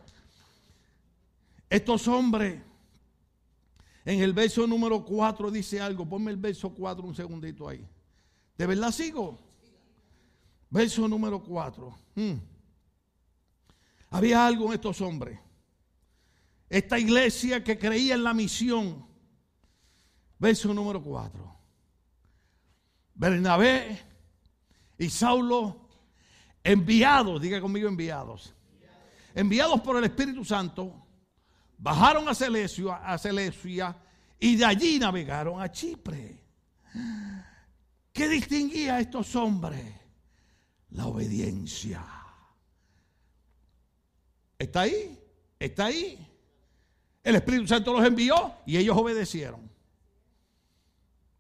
Estos 1.69 2.07
hombres, 2.07 2.63
en 4.05 4.21
el 4.21 4.33
verso 4.33 4.65
número 4.65 5.05
4 5.05 5.51
dice 5.51 5.81
algo. 5.81 6.09
Ponme 6.09 6.31
el 6.31 6.37
verso 6.37 6.71
4 6.71 7.05
un 7.05 7.17
segundito 7.17 7.69
ahí. 7.69 7.85
¿De 8.57 8.65
verdad 8.65 8.93
sigo? 8.93 9.48
Verso 10.71 11.09
número 11.09 11.43
4. 11.43 11.99
Hmm. 12.15 12.35
Había 14.11 14.47
algo 14.47 14.67
en 14.67 14.75
estos 14.75 15.01
hombres. 15.01 15.39
Esta 16.69 16.99
iglesia 16.99 17.65
que 17.65 17.79
creía 17.79 18.15
en 18.15 18.25
la 18.25 18.35
misión. 18.35 19.07
Verso 20.39 20.73
número 20.75 21.03
4. 21.03 21.57
Bernabé 23.15 24.01
y 24.99 25.11
Saulo 25.11 25.89
enviados, 26.63 27.41
diga 27.41 27.61
conmigo 27.61 27.89
enviados. 27.89 28.55
Enviados 29.35 29.81
por 29.81 29.97
el 29.97 30.05
Espíritu 30.05 30.45
Santo, 30.45 31.07
bajaron 31.77 32.29
a 32.29 32.35
Celesia, 32.35 32.97
a 32.97 33.17
Celesia 33.19 33.97
y 34.39 34.57
de 34.57 34.65
allí 34.65 34.99
navegaron 34.99 35.61
a 35.61 35.71
Chipre. 35.71 36.45
¿Qué 38.13 38.29
distinguía 38.29 38.97
a 38.97 39.01
estos 39.01 39.35
hombres? 39.37 39.95
La 40.91 41.07
obediencia. 41.07 42.05
¿Está 44.59 44.83
ahí? 44.83 45.19
¿Está 45.59 45.87
ahí? 45.87 46.19
El 47.23 47.37
Espíritu 47.37 47.67
Santo 47.67 47.93
los 47.93 48.05
envió 48.05 48.55
y 48.67 48.77
ellos 48.77 48.97
obedecieron. 48.97 49.61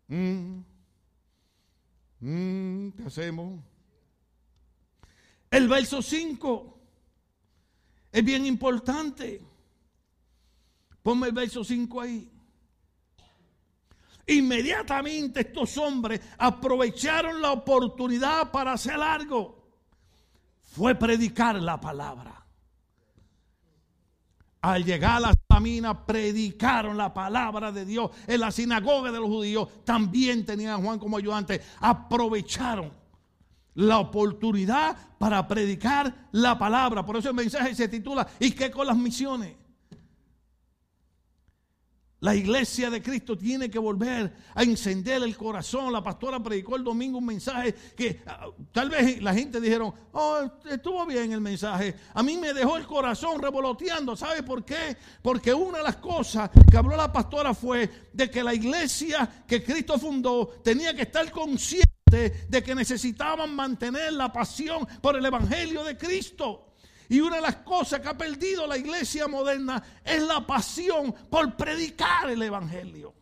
Mm. 0.09 0.61
Mm, 2.21 2.91
¿Qué 2.91 3.03
hacemos? 3.05 3.61
El 5.51 5.69
verso 5.69 6.03
5 6.03 6.81
es 8.13 8.25
bien 8.25 8.45
importante. 8.47 9.41
Ponme 11.03 11.29
el 11.29 11.33
verso 11.33 11.65
5 11.65 12.01
ahí. 12.01 12.31
Inmediatamente 14.29 15.41
estos 15.41 15.79
hombres 15.79 16.21
aprovecharon 16.37 17.41
la 17.41 17.53
oportunidad 17.53 18.51
para 18.51 18.75
hacer 18.75 19.01
algo. 19.01 19.67
Fue 20.61 20.95
predicar 20.95 21.57
la 21.57 21.81
palabra. 21.81 22.45
Al 24.61 24.85
llegar 24.85 25.17
a 25.17 25.21
la 25.21 25.35
Samina 25.49 26.05
predicaron 26.05 26.97
la 26.97 27.15
palabra 27.15 27.73
de 27.73 27.87
Dios 27.87 28.11
en 28.27 28.41
la 28.41 28.51
sinagoga 28.51 29.11
de 29.11 29.19
los 29.19 29.29
judíos. 29.29 29.69
También 29.85 30.45
tenían 30.45 30.75
a 30.75 30.85
Juan 30.85 30.99
como 30.99 31.17
ayudante. 31.17 31.63
Aprovecharon 31.81 32.93
la 33.77 33.99
oportunidad 33.99 34.95
para 35.19 35.49
predicar 35.49 36.29
la 36.33 36.59
palabra. 36.59 37.07
Por 37.07 37.17
eso 37.17 37.31
el 37.31 37.35
mensaje 37.35 37.75
se 37.75 37.89
titula 37.89 38.29
¿Y 38.39 38.51
qué 38.51 38.71
con 38.71 38.87
las 38.87 38.97
misiones? 38.97 39.57
La 42.21 42.35
iglesia 42.35 42.91
de 42.91 43.01
Cristo 43.01 43.39
tiene 43.39 43.71
que 43.71 43.79
volver 43.79 44.33
a 44.55 44.63
encender 44.65 45.23
el 45.23 45.37
corazón. 45.37 45.93
La 45.93 46.03
pastora 46.03 46.43
predicó 46.43 46.75
el 46.75 46.83
domingo 46.83 47.19
un 47.19 47.27
mensaje 47.27 47.73
que 47.97 48.23
ah, 48.27 48.49
tal 48.73 48.91
vez 48.91 49.23
la 49.23 49.33
gente 49.33 49.61
dijeron, 49.61 49.95
oh, 50.13 50.41
estuvo 50.69 51.07
bien 51.07 51.31
el 51.31 51.41
mensaje. 51.41 51.95
A 52.15 52.23
mí 52.25 52.37
me 52.37 52.53
dejó 52.53 52.77
el 52.77 52.87
corazón 52.87 53.41
revoloteando. 53.41 54.17
¿Sabe 54.17 54.43
por 54.43 54.65
qué? 54.65 54.97
Porque 55.23 55.55
una 55.55 55.79
de 55.79 55.85
las 55.85 55.97
cosas 55.97 56.51
que 56.69 56.77
habló 56.77 56.97
la 56.97 57.13
pastora 57.13 57.55
fue 57.55 58.09
de 58.13 58.29
que 58.29 58.43
la 58.43 58.53
iglesia 58.53 59.45
que 59.47 59.63
Cristo 59.63 59.97
fundó 59.97 60.49
tenía 60.65 60.95
que 60.97 61.03
estar 61.03 61.31
consciente 61.31 62.49
de 62.49 62.63
que 62.65 62.75
necesitaban 62.75 63.55
mantener 63.55 64.13
la 64.15 64.33
pasión 64.33 64.89
por 65.01 65.15
el 65.15 65.25
Evangelio 65.25 65.85
de 65.85 65.97
Cristo. 65.97 66.68
Y 67.09 67.21
una 67.21 67.37
de 67.37 67.43
las 67.43 67.57
cosas 67.57 68.01
que 68.01 68.09
ha 68.09 68.17
perdido 68.17 68.67
la 68.67 68.77
iglesia 68.77 69.27
moderna 69.29 69.83
es 70.05 70.23
la 70.23 70.47
pasión 70.47 71.15
por 71.31 71.57
predicar 71.57 72.29
el 72.29 72.43
Evangelio. 72.43 73.15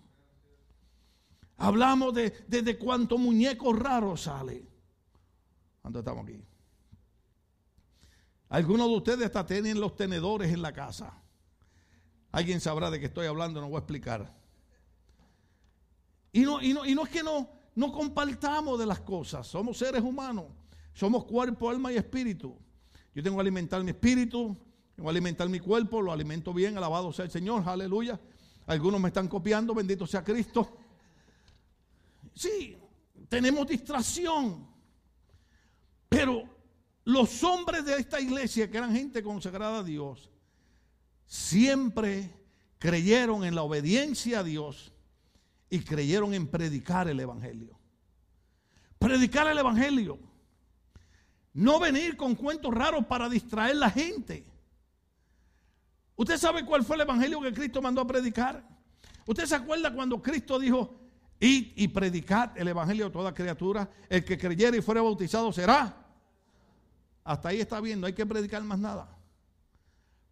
Hablamos 1.58 2.12
de, 2.12 2.30
de, 2.48 2.78
cuánto 2.78 3.16
muñeco 3.16 3.72
raro 3.72 4.16
sale. 4.16 4.66
¿Cuánto 5.80 6.00
estamos 6.00 6.24
aquí? 6.24 6.42
Algunos 8.48 8.88
de 8.88 8.96
ustedes 8.96 9.26
hasta 9.26 9.46
tienen 9.46 9.80
los 9.80 9.94
tenedores 9.96 10.52
en 10.52 10.62
la 10.62 10.72
casa. 10.72 11.22
Alguien 12.32 12.60
sabrá 12.60 12.90
de 12.90 13.00
qué 13.00 13.06
estoy 13.06 13.26
hablando, 13.26 13.60
no 13.60 13.68
voy 13.68 13.76
a 13.76 13.80
explicar. 13.80 14.34
Y 16.32 16.40
no, 16.40 16.60
y 16.60 16.74
no, 16.74 16.84
y 16.84 16.94
no 16.94 17.04
es 17.04 17.08
que 17.08 17.22
no, 17.22 17.48
no 17.76 17.92
compartamos 17.92 18.78
de 18.78 18.86
las 18.86 19.00
cosas. 19.00 19.46
Somos 19.46 19.78
seres 19.78 20.02
humanos. 20.02 20.46
Somos 20.92 21.24
cuerpo, 21.24 21.70
alma 21.70 21.92
y 21.92 21.96
espíritu. 21.96 22.58
Yo 23.16 23.22
tengo 23.22 23.38
que 23.38 23.40
alimentar 23.40 23.82
mi 23.82 23.92
espíritu, 23.92 24.54
tengo 24.94 25.08
que 25.08 25.10
alimentar 25.10 25.48
mi 25.48 25.58
cuerpo, 25.58 26.02
lo 26.02 26.12
alimento 26.12 26.52
bien, 26.52 26.76
alabado 26.76 27.14
sea 27.14 27.24
el 27.24 27.30
Señor, 27.30 27.66
aleluya. 27.66 28.20
Algunos 28.66 29.00
me 29.00 29.08
están 29.08 29.26
copiando, 29.26 29.74
bendito 29.74 30.06
sea 30.06 30.22
Cristo. 30.22 30.76
Sí, 32.34 32.76
tenemos 33.30 33.66
distracción, 33.66 34.68
pero 36.10 36.42
los 37.04 37.42
hombres 37.42 37.86
de 37.86 37.96
esta 37.96 38.20
iglesia, 38.20 38.70
que 38.70 38.76
eran 38.76 38.94
gente 38.94 39.22
consagrada 39.22 39.78
a 39.78 39.82
Dios, 39.82 40.28
siempre 41.24 42.30
creyeron 42.78 43.44
en 43.44 43.54
la 43.54 43.62
obediencia 43.62 44.40
a 44.40 44.44
Dios 44.44 44.92
y 45.70 45.78
creyeron 45.78 46.34
en 46.34 46.48
predicar 46.48 47.08
el 47.08 47.18
Evangelio. 47.18 47.80
Predicar 48.98 49.46
el 49.46 49.56
Evangelio. 49.56 50.18
No 51.56 51.80
venir 51.80 52.18
con 52.18 52.34
cuentos 52.34 52.72
raros 52.72 53.06
para 53.06 53.30
distraer 53.30 53.76
la 53.76 53.88
gente. 53.88 54.44
¿Usted 56.14 56.36
sabe 56.36 56.66
cuál 56.66 56.84
fue 56.84 56.96
el 56.96 57.02
evangelio 57.02 57.40
que 57.40 57.54
Cristo 57.54 57.80
mandó 57.80 58.02
a 58.02 58.06
predicar? 58.06 58.62
¿Usted 59.24 59.46
se 59.46 59.54
acuerda 59.54 59.90
cuando 59.94 60.20
Cristo 60.20 60.58
dijo, 60.58 61.00
id 61.40 61.72
y 61.76 61.88
predicad 61.88 62.50
el 62.58 62.68
evangelio 62.68 63.06
a 63.06 63.10
toda 63.10 63.32
criatura? 63.32 63.88
El 64.10 64.22
que 64.22 64.36
creyere 64.36 64.76
y 64.76 64.82
fuera 64.82 65.00
bautizado 65.00 65.50
será. 65.50 65.96
Hasta 67.24 67.48
ahí 67.48 67.62
está 67.62 67.80
bien, 67.80 68.02
no 68.02 68.06
hay 68.06 68.12
que 68.12 68.26
predicar 68.26 68.62
más 68.62 68.78
nada. 68.78 69.16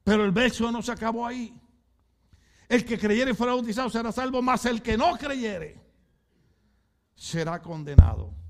Pero 0.02 0.26
el 0.26 0.30
verso 0.30 0.70
no 0.70 0.82
se 0.82 0.92
acabó 0.92 1.26
ahí. 1.26 1.58
El 2.68 2.84
que 2.84 2.98
creyere 2.98 3.30
y 3.30 3.34
fuera 3.34 3.54
bautizado 3.54 3.88
será 3.88 4.12
salvo, 4.12 4.42
más 4.42 4.66
el 4.66 4.82
que 4.82 4.98
no 4.98 5.16
creyere 5.16 5.80
será 7.14 7.62
condenado. 7.62 8.43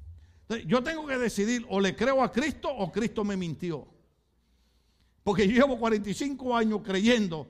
Yo 0.67 0.83
tengo 0.83 1.07
que 1.07 1.17
decidir 1.19 1.67
o 1.69 1.81
le 1.81 1.97
creo 1.97 2.23
a 2.23 2.31
Cristo 2.31 2.69
o 2.69 2.93
Cristo 2.93 3.25
me 3.25 3.37
mintió. 3.37 3.89
Porque 5.23 5.49
yo 5.49 5.55
llevo 5.55 5.79
45 5.79 6.57
años 6.57 6.83
creyendo 6.85 7.49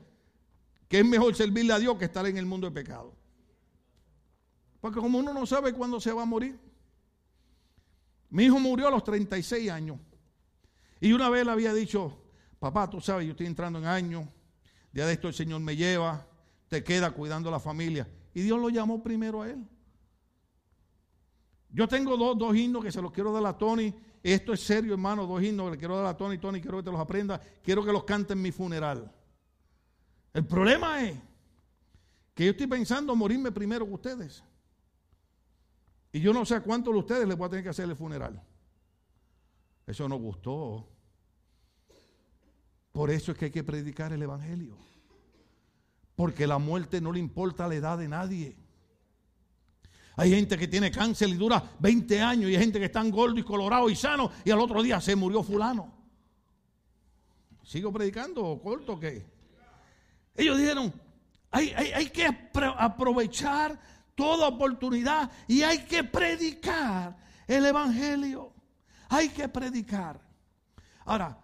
que 0.89 1.01
es 1.01 1.05
mejor 1.05 1.35
servirle 1.35 1.73
a 1.73 1.79
Dios 1.79 1.99
que 1.99 2.05
estar 2.05 2.25
en 2.27 2.37
el 2.37 2.47
mundo 2.47 2.69
de 2.69 2.75
pecado. 2.75 3.15
Porque 4.81 5.01
como 5.01 5.19
uno 5.19 5.35
no 5.35 5.45
sabe 5.45 5.73
cuándo 5.73 6.01
se 6.01 6.13
va 6.13 6.23
a 6.23 6.27
morir. 6.27 6.59
Mi 8.31 8.45
hijo 8.45 8.61
murió 8.61 8.89
a 8.89 8.91
los 8.91 9.03
36 9.03 9.71
años. 9.71 9.99
Y 11.01 11.13
una 11.13 11.29
vez 11.31 11.45
le 11.45 11.51
había 11.51 11.75
dicho, 11.75 12.17
papá, 12.59 12.89
tú 12.89 13.01
sabes, 13.01 13.27
yo 13.27 13.33
estoy 13.33 13.47
entrando 13.47 13.79
en 13.79 13.87
años, 13.87 14.29
día 14.93 15.07
de 15.07 15.15
esto 15.15 15.29
el 15.29 15.35
Señor 15.35 15.61
me 15.61 15.77
lleva, 15.77 16.27
te 16.69 16.85
queda 16.85 17.11
cuidando 17.11 17.49
a 17.49 17.53
la 17.53 17.61
familia. 17.61 18.09
Y 18.35 18.43
Dios 18.43 18.61
lo 18.61 18.69
llamó 18.69 19.03
primero 19.03 19.43
a 19.43 19.51
él. 19.51 19.67
Yo 21.75 21.89
tengo 21.89 22.17
dos, 22.17 22.39
dos 22.39 22.57
himnos 22.57 22.85
que 22.85 22.93
se 22.93 23.03
los 23.03 23.11
quiero 23.11 23.33
dar 23.33 23.45
a 23.45 23.59
Tony. 23.59 23.93
Esto 24.23 24.53
es 24.53 24.61
serio, 24.61 24.93
hermano, 24.93 25.27
dos 25.27 25.43
himnos 25.43 25.67
que 25.67 25.73
le 25.73 25.79
quiero 25.79 25.97
dar 25.97 26.07
a 26.07 26.17
Tony. 26.17 26.39
Tony, 26.39 26.61
quiero 26.61 26.79
que 26.79 26.85
te 26.85 26.93
los 26.93 27.01
aprenda. 27.01 27.41
Quiero 27.63 27.85
que 27.85 27.91
los 27.91 28.05
cante 28.05 28.33
en 28.33 28.41
mi 28.41 28.53
funeral. 28.53 29.13
El 30.33 30.47
problema 30.47 31.03
es 31.05 31.19
que 32.33 32.45
yo 32.45 32.53
estoy 32.53 32.69
pensando 32.69 33.17
morirme 33.17 33.51
primero 33.51 33.85
que 33.87 33.93
ustedes. 33.93 34.45
Y 36.13 36.21
yo 36.21 36.33
no 36.33 36.47
sé 36.47 36.55
a 36.55 36.63
cuántos 36.63 36.95
de 36.95 37.01
ustedes 37.01 37.27
les 37.27 37.37
voy 37.37 37.47
a 37.47 37.51
tener 37.51 37.65
que 37.65 37.71
hacer 37.71 37.91
el 37.91 37.97
funeral. 37.97 38.41
Eso 39.85 40.09
no 40.09 40.17
gustó. 40.17 40.89
Por 42.93 43.11
eso 43.11 43.33
es 43.33 43.39
que 43.39 43.47
hay 43.47 43.51
que 43.51 43.65
predicar 43.65 44.13
el 44.13 44.23
Evangelio. 44.23 44.77
Porque 46.15 46.47
la 46.47 46.59
muerte 46.59 47.01
no 47.01 47.11
le 47.11 47.19
importa 47.19 47.67
la 47.67 47.75
edad 47.75 47.99
de 47.99 48.07
nadie. 48.07 48.64
Hay 50.17 50.31
gente 50.31 50.57
que 50.57 50.69
tiene 50.69 50.91
cáncer 50.91 51.29
y 51.29 51.35
dura 51.35 51.63
20 51.81 52.23
años 52.23 52.51
y 52.51 52.55
hay 52.55 52.61
gente 52.61 52.79
que 52.79 52.87
está 52.87 53.03
gordo 53.05 53.39
y 53.39 53.43
colorado 53.43 53.91
y 53.91 53.97
sano 53.97 54.31
y 54.45 54.51
al 54.51 54.61
otro 54.61 54.83
día 54.83 55.01
se 55.01 55.17
murió 55.17 55.43
fulano. 55.43 55.93
¿Sigo 57.65 57.93
predicando 57.93 58.61
corto 58.63 58.93
o 58.93 59.01
qué? 59.01 59.27
Ellos 60.37 60.59
dijeron, 60.59 60.93
hay, 61.51 61.71
hay, 61.71 62.07
que 62.11 62.27
aprovechar 62.79 63.79
toda 64.15 64.49
oportunidad 64.49 65.31
y 65.49 65.63
hay 65.63 65.85
que 65.85 66.05
predicar 66.05 67.17
el 67.47 67.65
Evangelio. 67.65 68.53
Hay 69.09 69.29
que 69.29 69.49
predicar. 69.49 70.21
Ahora, 71.05 71.39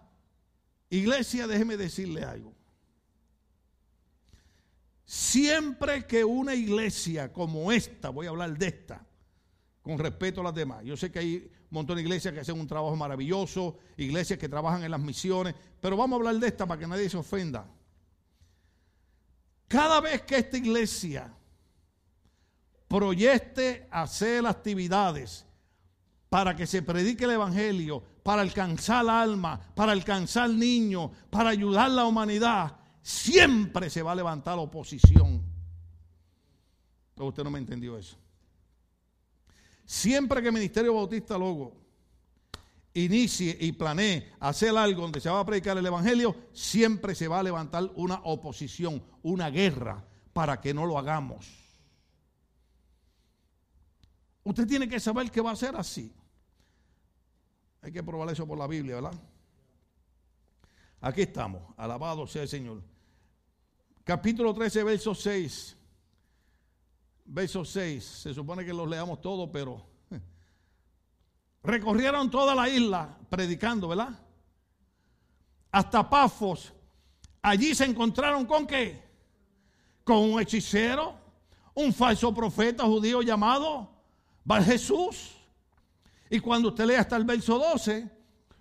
iglesia, 0.89 1.47
déjeme 1.47 1.77
decirle 1.77 2.23
algo. 2.23 2.53
Siempre 5.31 6.05
que 6.05 6.25
una 6.25 6.53
iglesia 6.53 7.31
como 7.31 7.71
esta, 7.71 8.09
voy 8.09 8.27
a 8.27 8.31
hablar 8.31 8.57
de 8.57 8.67
esta, 8.67 9.01
con 9.81 9.97
respeto 9.97 10.41
a 10.41 10.43
las 10.43 10.53
demás. 10.53 10.83
Yo 10.83 10.97
sé 10.97 11.09
que 11.09 11.19
hay 11.19 11.35
un 11.37 11.69
montón 11.69 11.95
de 11.95 12.01
iglesias 12.01 12.33
que 12.33 12.41
hacen 12.41 12.59
un 12.59 12.67
trabajo 12.67 12.97
maravilloso, 12.97 13.77
iglesias 13.95 14.37
que 14.37 14.49
trabajan 14.49 14.83
en 14.83 14.91
las 14.91 14.99
misiones, 14.99 15.55
pero 15.79 15.95
vamos 15.95 16.17
a 16.17 16.19
hablar 16.19 16.35
de 16.35 16.47
esta 16.47 16.65
para 16.65 16.81
que 16.81 16.85
nadie 16.85 17.09
se 17.09 17.15
ofenda. 17.15 17.65
Cada 19.69 20.01
vez 20.01 20.23
que 20.23 20.35
esta 20.35 20.57
iglesia 20.57 21.33
proyecte 22.89 23.87
hacer 23.89 24.45
actividades 24.45 25.45
para 26.27 26.57
que 26.57 26.67
se 26.67 26.81
predique 26.81 27.23
el 27.23 27.31
Evangelio, 27.31 28.03
para 28.21 28.41
alcanzar 28.41 29.07
alma, 29.07 29.61
para 29.75 29.93
alcanzar 29.93 30.49
niños, 30.49 31.09
para 31.29 31.51
ayudar 31.51 31.85
a 31.85 31.93
la 31.93 32.05
humanidad, 32.05 32.80
siempre 33.01 33.89
se 33.89 34.01
va 34.01 34.11
a 34.11 34.15
levantar 34.15 34.55
la 34.55 34.63
oposición. 34.63 35.41
Pero 37.15 37.27
usted 37.27 37.43
no 37.43 37.51
me 37.51 37.59
entendió 37.59 37.97
eso. 37.97 38.17
Siempre 39.85 40.41
que 40.41 40.47
el 40.47 40.53
Ministerio 40.53 40.93
Bautista 40.93 41.37
Logo 41.37 41.75
inicie 42.93 43.57
y 43.59 43.71
planee 43.71 44.31
hacer 44.39 44.75
algo 44.75 45.01
donde 45.01 45.21
se 45.21 45.29
va 45.29 45.39
a 45.39 45.45
predicar 45.45 45.77
el 45.77 45.85
Evangelio, 45.85 46.35
siempre 46.53 47.15
se 47.15 47.27
va 47.27 47.39
a 47.39 47.43
levantar 47.43 47.89
una 47.95 48.15
oposición, 48.23 49.03
una 49.23 49.49
guerra 49.49 50.05
para 50.33 50.59
que 50.59 50.73
no 50.73 50.85
lo 50.85 50.97
hagamos. 50.97 51.61
Usted 54.43 54.67
tiene 54.67 54.87
que 54.87 54.99
saber 54.99 55.29
que 55.29 55.41
va 55.41 55.51
a 55.51 55.55
ser 55.55 55.75
así. 55.75 56.13
Hay 57.81 57.91
que 57.91 58.03
probar 58.03 58.29
eso 58.29 58.47
por 58.47 58.57
la 58.57 58.67
Biblia, 58.67 58.95
¿verdad? 58.95 59.13
Aquí 60.99 61.21
estamos. 61.21 61.61
Alabado 61.77 62.27
sea 62.27 62.43
el 62.43 62.47
Señor. 62.47 62.90
Capítulo 64.03 64.53
13, 64.53 64.83
verso 64.83 65.15
6. 65.15 65.77
Verso 67.25 67.65
6. 67.65 68.03
Se 68.03 68.33
supone 68.33 68.65
que 68.65 68.73
los 68.73 68.89
leamos 68.89 69.21
todos, 69.21 69.49
pero 69.51 69.91
Recorrieron 71.63 72.29
toda 72.29 72.55
la 72.55 72.67
isla 72.69 73.17
predicando, 73.29 73.87
¿verdad? 73.87 74.19
Hasta 75.71 76.09
Pafos. 76.09 76.73
Allí 77.41 77.75
se 77.75 77.85
encontraron 77.85 78.45
con 78.45 78.65
qué? 78.65 79.01
Con 80.03 80.17
un 80.17 80.41
hechicero, 80.41 81.15
un 81.75 81.93
falso 81.93 82.33
profeta 82.33 82.83
judío 82.85 83.21
llamado 83.21 83.91
Bar 84.43 84.63
Jesús. 84.63 85.35
Y 86.29 86.39
cuando 86.39 86.69
usted 86.69 86.85
lea 86.85 87.01
hasta 87.01 87.17
el 87.17 87.25
verso 87.25 87.59
12, 87.59 88.09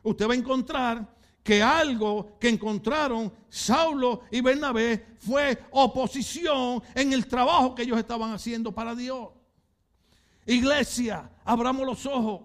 usted 0.03 0.29
va 0.29 0.35
a 0.35 0.37
encontrar 0.37 1.17
que 1.51 1.65
algo 1.65 2.39
que 2.39 2.49
encontraron 2.49 3.33
Saulo 3.49 4.21
y 4.31 4.41
Bernabé 4.41 5.17
fue 5.19 5.59
oposición 5.73 6.81
en 6.95 7.13
el 7.13 7.27
trabajo 7.27 7.75
que 7.75 7.83
ellos 7.83 7.99
estaban 7.99 8.33
haciendo 8.33 8.71
para 8.71 8.95
Dios. 8.95 9.31
Iglesia, 10.47 11.29
abramos 11.45 11.85
los 11.85 12.07
ojos. 12.07 12.43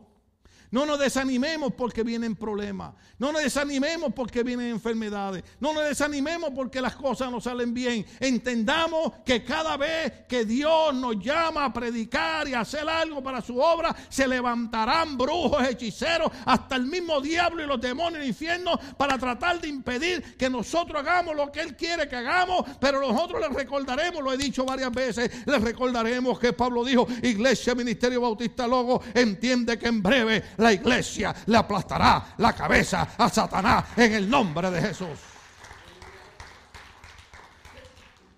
No 0.76 0.86
nos 0.86 1.00
desanimemos 1.00 1.74
porque 1.74 2.04
vienen 2.04 2.36
problemas. 2.36 2.96
No 3.18 3.32
nos 3.32 3.44
desanimemos 3.44 4.14
porque 4.14 4.44
vienen 4.44 4.72
enfermedades. 4.72 5.42
No 5.62 5.72
nos 5.72 5.86
desanimemos 5.86 6.52
porque 6.54 6.82
las 6.82 6.98
cosas 6.98 7.32
no 7.32 7.40
salen 7.40 7.74
bien. 7.74 8.06
Entendamos 8.20 9.14
que 9.26 9.42
cada 9.42 9.78
vez 9.78 10.26
que 10.28 10.44
Dios 10.44 10.94
nos 10.94 11.18
llama 11.24 11.64
a 11.64 11.72
predicar 11.72 12.50
y 12.50 12.54
a 12.56 12.60
hacer 12.60 12.90
algo 12.90 13.24
para 13.24 13.40
su 13.40 13.58
obra, 13.58 13.96
se 14.10 14.28
levantarán 14.28 15.18
brujos, 15.18 15.66
hechiceros, 15.66 16.30
hasta 16.44 16.76
el 16.76 16.88
mismo 16.88 17.22
diablo 17.22 17.64
y 17.64 17.68
los 17.68 17.80
demonios 17.80 18.20
del 18.20 18.28
infierno 18.28 18.78
para 18.98 19.18
tratar 19.18 19.62
de 19.62 19.70
impedir 19.70 20.36
que 20.36 20.50
nosotros 20.50 21.02
hagamos 21.02 21.38
lo 21.38 21.54
que 21.54 21.62
Él 21.62 21.78
quiere 21.78 22.10
que 22.10 22.18
hagamos. 22.18 22.66
Pero 22.82 23.00
nosotros 23.00 23.40
les 23.40 23.54
recordaremos, 23.54 24.22
lo 24.22 24.34
he 24.34 24.38
dicho 24.38 24.66
varias 24.66 24.92
veces, 24.92 25.32
les 25.46 25.62
recordaremos 25.62 26.38
que 26.38 26.52
Pablo 26.52 26.84
dijo, 26.84 27.08
Iglesia, 27.24 27.74
Ministerio 27.76 28.20
Bautista 28.20 28.68
Logo, 28.68 29.02
entiende 29.14 29.80
que 29.80 29.88
en 29.88 30.04
breve 30.04 30.44
la 30.66 30.74
iglesia 30.74 31.36
le 31.46 31.58
aplastará 31.58 32.34
la 32.40 32.54
cabeza 32.54 33.10
a 33.18 33.30
Satanás 33.30 33.86
en 33.96 34.14
el 34.14 34.28
nombre 34.28 34.72
de 34.72 34.82
Jesús. 34.82 35.20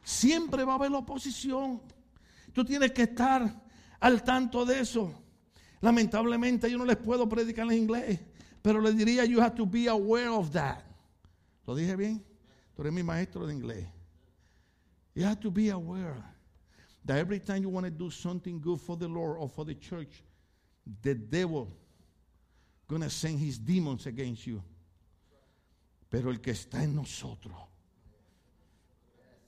Siempre 0.03 0.65
va 0.65 0.73
a 0.73 0.75
haber 0.75 0.91
oposición. 0.93 1.81
Tú 2.51 2.65
tienes 2.65 2.91
que 2.91 3.03
estar 3.03 3.49
al 4.01 4.23
tanto 4.23 4.65
de 4.65 4.81
eso. 4.81 5.13
Lamentablemente 5.79 6.69
yo 6.69 6.77
no 6.77 6.83
les 6.83 6.97
puedo 6.97 7.29
predicar 7.29 7.65
en 7.67 7.77
inglés, 7.77 8.19
pero 8.61 8.81
les 8.81 8.97
diría 8.97 9.23
you 9.23 9.39
have 9.39 9.55
to 9.55 9.65
be 9.65 9.87
aware 9.87 10.29
of 10.29 10.51
that. 10.51 10.83
¿Lo 11.65 11.75
dije 11.75 11.95
bien? 11.95 12.25
Tú 12.75 12.81
eres 12.81 12.93
mi 12.93 13.03
maestro 13.03 13.47
de 13.47 13.53
inglés. 13.53 13.87
You 15.15 15.25
have 15.25 15.39
to 15.39 15.49
be 15.49 15.69
aware 15.69 16.21
that 17.05 17.19
every 17.19 17.39
time 17.39 17.61
you 17.61 17.69
want 17.69 17.85
to 17.85 17.91
do 17.91 18.09
something 18.09 18.59
good 18.59 18.81
for 18.81 18.97
the 18.97 19.07
Lord 19.07 19.37
or 19.39 19.47
for 19.47 19.63
the 19.63 19.75
church, 19.75 20.23
the 21.03 21.15
devil 21.15 21.71
going 22.87 23.09
send 23.09 23.39
his 23.39 23.59
demons 23.59 24.05
against 24.05 24.45
you. 24.45 24.61
Pero 26.09 26.29
el 26.31 26.39
que 26.39 26.51
está 26.51 26.83
en 26.83 26.95
nosotros. 26.95 27.55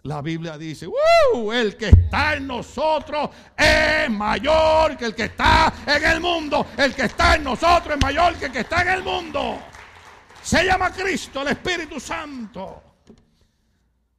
La 0.04 0.22
Biblia 0.22 0.58
dice, 0.58 0.88
el 1.54 1.76
que 1.76 1.90
está 1.90 2.36
en 2.36 2.48
nosotros 2.48 3.30
es 3.58 4.10
mayor 4.10 4.98
que 4.98 5.06
el 5.06 5.16
que 5.16 5.26
está 5.26 5.74
en 5.88 6.04
el 6.06 6.22
mundo. 6.22 6.66
El 6.78 6.96
que 6.96 7.04
está 7.04 7.36
en 7.36 7.44
nosotros 7.44 7.96
es 7.96 8.02
mayor 8.02 8.36
que 8.38 8.46
el 8.46 8.52
que 8.52 8.60
está 8.62 8.82
en 8.82 8.90
el 8.90 9.04
mundo. 9.04 9.60
Se 10.42 10.64
llama 10.66 10.92
Cristo, 10.92 11.42
el 11.42 11.50
Espíritu 11.50 12.00
Santo. 12.00 12.84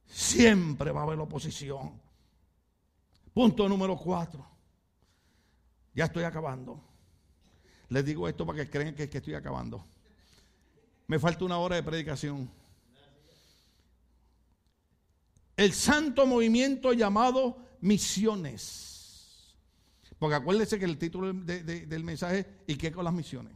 Siempre 0.05 0.91
va 0.91 1.01
a 1.01 1.03
haber 1.03 1.19
oposición. 1.19 1.99
Punto 3.33 3.67
número 3.67 3.97
cuatro. 3.97 4.45
Ya 5.93 6.05
estoy 6.05 6.23
acabando. 6.23 6.90
Les 7.91 8.05
digo 8.05 8.25
esto 8.25 8.45
para 8.45 8.63
que 8.63 8.71
crean 8.71 8.95
que, 8.95 9.03
estoy 9.03 9.33
acabando. 9.33 9.83
Me 11.07 11.19
falta 11.19 11.43
una 11.43 11.57
hora 11.57 11.75
de 11.75 11.83
predicación. 11.83 12.49
el 15.57 15.73
santo 15.73 16.25
movimiento 16.25 16.93
llamado 16.93 17.57
misiones. 17.81 19.53
Porque 20.17 20.35
acuérdese 20.35 20.79
que 20.79 20.85
el 20.85 20.97
título 20.97 21.33
del 21.33 22.03
mensaje 22.05 22.63
¿y 22.65 22.75
qué 22.75 22.93
con 22.93 23.03
las 23.03 23.13
misiones? 23.13 23.53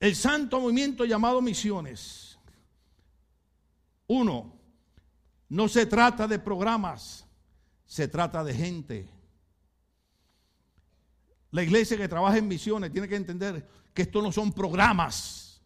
El 0.00 0.16
santo 0.16 0.58
movimiento 0.58 1.04
llamado 1.04 1.40
misiones. 1.40 2.36
Uno, 4.08 4.52
no 5.48 5.68
se 5.68 5.86
trata 5.86 6.26
de 6.26 6.40
programas, 6.40 7.24
se 7.86 8.08
trata 8.08 8.42
de 8.42 8.52
gente. 8.52 9.21
La 11.52 11.62
iglesia 11.62 11.96
que 11.96 12.08
trabaja 12.08 12.38
en 12.38 12.48
misiones 12.48 12.92
tiene 12.92 13.06
que 13.06 13.16
entender 13.16 13.66
que 13.94 14.02
estos 14.02 14.22
no 14.22 14.32
son 14.32 14.52
programas, 14.52 15.62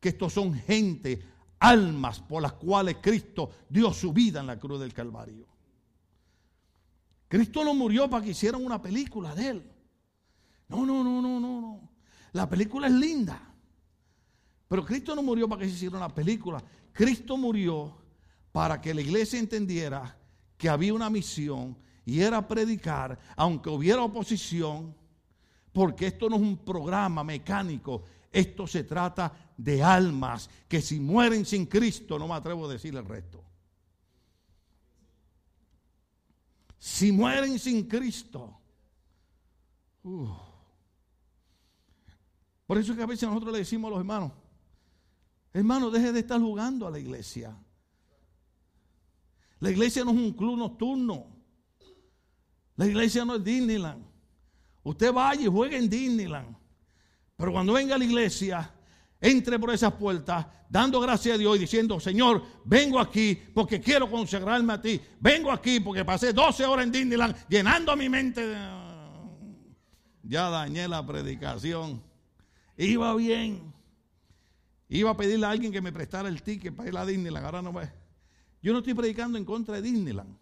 que 0.00 0.08
estos 0.08 0.32
son 0.32 0.54
gente, 0.54 1.22
almas 1.60 2.20
por 2.20 2.42
las 2.42 2.54
cuales 2.54 2.96
Cristo 3.00 3.50
dio 3.68 3.92
su 3.92 4.12
vida 4.12 4.40
en 4.40 4.46
la 4.46 4.58
cruz 4.58 4.80
del 4.80 4.94
Calvario. 4.94 5.46
Cristo 7.28 7.62
no 7.62 7.74
murió 7.74 8.08
para 8.08 8.24
que 8.24 8.30
hicieran 8.30 8.64
una 8.64 8.80
película 8.80 9.34
de 9.34 9.48
él. 9.48 9.72
No, 10.68 10.86
no, 10.86 11.04
no, 11.04 11.20
no, 11.20 11.38
no, 11.38 11.60
no. 11.60 11.90
La 12.32 12.48
película 12.48 12.86
es 12.86 12.94
linda. 12.94 13.54
Pero 14.66 14.84
Cristo 14.84 15.14
no 15.14 15.22
murió 15.22 15.46
para 15.46 15.60
que 15.60 15.68
se 15.68 15.74
hiciera 15.74 15.98
una 15.98 16.14
película. 16.14 16.62
Cristo 16.92 17.36
murió 17.36 17.98
para 18.50 18.80
que 18.80 18.94
la 18.94 19.02
iglesia 19.02 19.38
entendiera 19.38 20.16
que 20.56 20.70
había 20.70 20.94
una 20.94 21.10
misión 21.10 21.76
y 22.06 22.20
era 22.20 22.48
predicar, 22.48 23.18
aunque 23.36 23.68
hubiera 23.68 24.02
oposición, 24.02 24.94
porque 25.78 26.08
esto 26.08 26.28
no 26.28 26.34
es 26.34 26.42
un 26.42 26.56
programa 26.56 27.22
mecánico, 27.22 28.02
esto 28.32 28.66
se 28.66 28.82
trata 28.82 29.52
de 29.56 29.80
almas 29.80 30.50
que 30.66 30.82
si 30.82 30.98
mueren 30.98 31.46
sin 31.46 31.66
Cristo, 31.66 32.18
no 32.18 32.26
me 32.26 32.34
atrevo 32.34 32.66
a 32.66 32.72
decir 32.72 32.96
el 32.96 33.04
resto. 33.04 33.44
Si 36.80 37.12
mueren 37.12 37.60
sin 37.60 37.86
Cristo. 37.86 38.58
Uh. 40.02 40.26
Por 42.66 42.78
eso 42.78 42.90
es 42.90 42.98
que 42.98 43.04
a 43.04 43.06
veces 43.06 43.28
nosotros 43.28 43.52
le 43.52 43.60
decimos 43.60 43.86
a 43.86 43.90
los 43.90 44.00
hermanos, 44.00 44.32
hermano, 45.52 45.92
deje 45.92 46.10
de 46.10 46.18
estar 46.18 46.40
jugando 46.40 46.88
a 46.88 46.90
la 46.90 46.98
iglesia. 46.98 47.56
La 49.60 49.70
iglesia 49.70 50.04
no 50.04 50.10
es 50.10 50.16
un 50.16 50.32
club 50.32 50.58
nocturno. 50.58 51.26
La 52.74 52.84
iglesia 52.84 53.24
no 53.24 53.36
es 53.36 53.44
Disneyland. 53.44 54.07
Usted 54.82 55.12
vaya 55.12 55.42
y 55.42 55.46
juegue 55.46 55.76
en 55.76 55.88
Disneyland. 55.88 56.56
Pero 57.36 57.52
cuando 57.52 57.72
venga 57.72 57.94
a 57.94 57.98
la 57.98 58.04
iglesia, 58.04 58.72
entre 59.20 59.58
por 59.58 59.72
esas 59.72 59.92
puertas 59.94 60.46
dando 60.68 61.00
gracias 61.00 61.34
a 61.34 61.38
Dios 61.38 61.56
y 61.56 61.60
diciendo, 61.60 61.98
Señor, 61.98 62.42
vengo 62.64 62.98
aquí 63.00 63.38
porque 63.54 63.80
quiero 63.80 64.10
consagrarme 64.10 64.74
a 64.74 64.82
ti. 64.82 65.00
Vengo 65.20 65.50
aquí 65.50 65.80
porque 65.80 66.04
pasé 66.04 66.32
12 66.32 66.64
horas 66.64 66.86
en 66.86 66.92
Disneyland 66.92 67.48
llenando 67.48 67.96
mi 67.96 68.08
mente. 68.08 68.44
Ya 70.22 70.50
dañé 70.50 70.86
la 70.88 71.04
predicación. 71.06 72.02
Iba 72.76 73.14
bien. 73.16 73.72
Iba 74.90 75.10
a 75.10 75.16
pedirle 75.16 75.46
a 75.46 75.50
alguien 75.50 75.72
que 75.72 75.80
me 75.80 75.92
prestara 75.92 76.28
el 76.28 76.42
ticket 76.42 76.74
para 76.74 76.88
ir 76.88 76.96
a 76.96 77.06
Disneyland. 77.06 77.44
Ahora 77.44 77.62
no 77.62 77.72
va. 77.72 77.92
Yo 78.62 78.72
no 78.72 78.78
estoy 78.78 78.94
predicando 78.94 79.38
en 79.38 79.44
contra 79.44 79.76
de 79.76 79.82
Disneyland. 79.82 80.36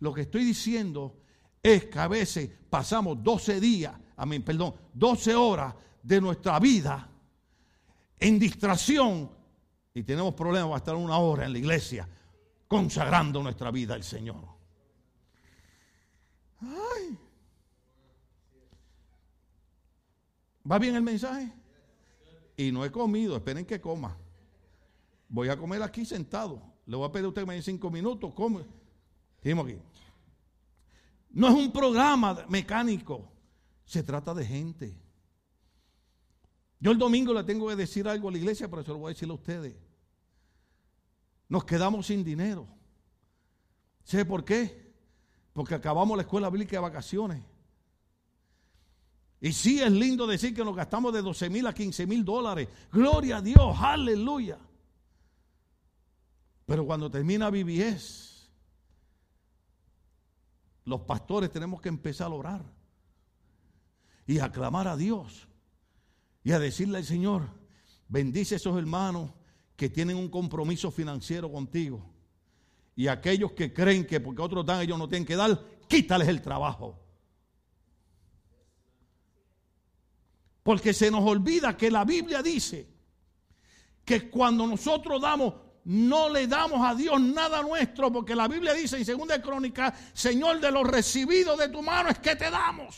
Lo 0.00 0.14
que 0.14 0.22
estoy 0.22 0.44
diciendo 0.44 1.20
es 1.62 1.86
que 1.86 1.98
a 1.98 2.08
veces 2.08 2.50
pasamos 2.70 3.22
12 3.22 3.60
días, 3.60 3.94
a 4.16 4.26
mí, 4.26 4.38
perdón, 4.40 4.74
12 4.94 5.34
horas 5.34 5.74
de 6.02 6.20
nuestra 6.20 6.58
vida 6.58 7.08
en 8.18 8.38
distracción 8.38 9.30
y 9.94 10.02
tenemos 10.02 10.34
problemas 10.34 10.68
para 10.68 10.78
estar 10.78 10.96
una 10.96 11.18
hora 11.18 11.46
en 11.46 11.52
la 11.52 11.58
iglesia 11.58 12.08
consagrando 12.66 13.42
nuestra 13.42 13.70
vida 13.70 13.94
al 13.94 14.04
Señor. 14.04 14.58
¿Va 20.70 20.78
bien 20.78 20.94
el 20.94 21.02
mensaje? 21.02 21.50
Y 22.56 22.72
no 22.72 22.84
he 22.84 22.90
comido, 22.90 23.36
esperen 23.36 23.64
que 23.64 23.80
coma. 23.80 24.16
Voy 25.28 25.48
a 25.48 25.56
comer 25.56 25.82
aquí 25.82 26.04
sentado. 26.04 26.60
Le 26.86 26.96
voy 26.96 27.08
a 27.08 27.12
pedir 27.12 27.26
a 27.26 27.28
usted 27.28 27.42
que 27.42 27.46
me 27.46 27.54
dé 27.54 27.62
cinco 27.62 27.90
minutos. 27.90 28.32
Come. 28.34 28.64
Seguimos 29.42 29.66
aquí. 29.66 29.78
No 31.38 31.46
es 31.46 31.54
un 31.54 31.70
programa 31.70 32.44
mecánico. 32.48 33.30
Se 33.84 34.02
trata 34.02 34.34
de 34.34 34.44
gente. 34.44 35.00
Yo 36.80 36.90
el 36.90 36.98
domingo 36.98 37.32
le 37.32 37.44
tengo 37.44 37.68
que 37.68 37.76
decir 37.76 38.08
algo 38.08 38.28
a 38.28 38.32
la 38.32 38.38
iglesia, 38.38 38.68
pero 38.68 38.82
eso 38.82 38.92
lo 38.92 38.98
voy 38.98 39.12
a 39.12 39.14
decir 39.14 39.30
a 39.30 39.34
ustedes. 39.34 39.76
Nos 41.48 41.64
quedamos 41.64 42.08
sin 42.08 42.24
dinero. 42.24 42.66
¿Sé 44.02 44.24
por 44.24 44.44
qué? 44.44 44.92
Porque 45.52 45.76
acabamos 45.76 46.16
la 46.16 46.24
escuela 46.24 46.50
bíblica 46.50 46.72
de 46.72 46.80
vacaciones. 46.80 47.44
Y 49.40 49.52
sí 49.52 49.80
es 49.80 49.92
lindo 49.92 50.26
decir 50.26 50.52
que 50.52 50.64
nos 50.64 50.74
gastamos 50.74 51.12
de 51.12 51.22
12 51.22 51.50
mil 51.50 51.68
a 51.68 51.72
15 51.72 52.04
mil 52.08 52.24
dólares. 52.24 52.68
Gloria 52.90 53.36
a 53.36 53.42
Dios, 53.42 53.78
aleluya. 53.78 54.58
Pero 56.66 56.84
cuando 56.84 57.08
termina 57.08 57.48
BBS, 57.48 58.27
los 60.88 61.02
pastores 61.02 61.50
tenemos 61.50 61.80
que 61.80 61.88
empezar 61.88 62.28
a 62.28 62.34
orar 62.34 62.62
y 64.26 64.38
a 64.38 64.50
clamar 64.50 64.88
a 64.88 64.96
Dios 64.96 65.46
y 66.42 66.52
a 66.52 66.58
decirle 66.58 66.98
al 66.98 67.04
Señor, 67.04 67.48
bendice 68.08 68.54
a 68.54 68.56
esos 68.56 68.76
hermanos 68.76 69.30
que 69.76 69.90
tienen 69.90 70.16
un 70.16 70.28
compromiso 70.28 70.90
financiero 70.90 71.52
contigo. 71.52 72.04
Y 72.96 73.06
aquellos 73.06 73.52
que 73.52 73.72
creen 73.72 74.06
que 74.06 74.18
porque 74.18 74.42
otros 74.42 74.64
dan 74.64 74.80
ellos 74.80 74.98
no 74.98 75.08
tienen 75.08 75.26
que 75.26 75.36
dar, 75.36 75.62
quítales 75.86 76.26
el 76.26 76.40
trabajo. 76.42 76.98
Porque 80.62 80.92
se 80.92 81.10
nos 81.10 81.24
olvida 81.24 81.76
que 81.76 81.90
la 81.90 82.04
Biblia 82.04 82.42
dice 82.42 82.88
que 84.04 84.30
cuando 84.30 84.66
nosotros 84.66 85.20
damos, 85.20 85.54
no 85.84 86.28
le 86.28 86.46
damos 86.46 86.84
a 86.86 86.94
Dios 86.94 87.20
nada 87.20 87.62
nuestro, 87.62 88.12
porque 88.12 88.34
la 88.34 88.48
Biblia 88.48 88.74
dice 88.74 88.96
en 88.96 89.04
segunda 89.04 89.40
crónica, 89.40 89.94
Señor, 90.12 90.60
de 90.60 90.70
lo 90.70 90.84
recibido 90.84 91.56
de 91.56 91.68
tu 91.68 91.82
mano 91.82 92.10
es 92.10 92.18
que 92.18 92.36
te 92.36 92.50
damos. 92.50 92.96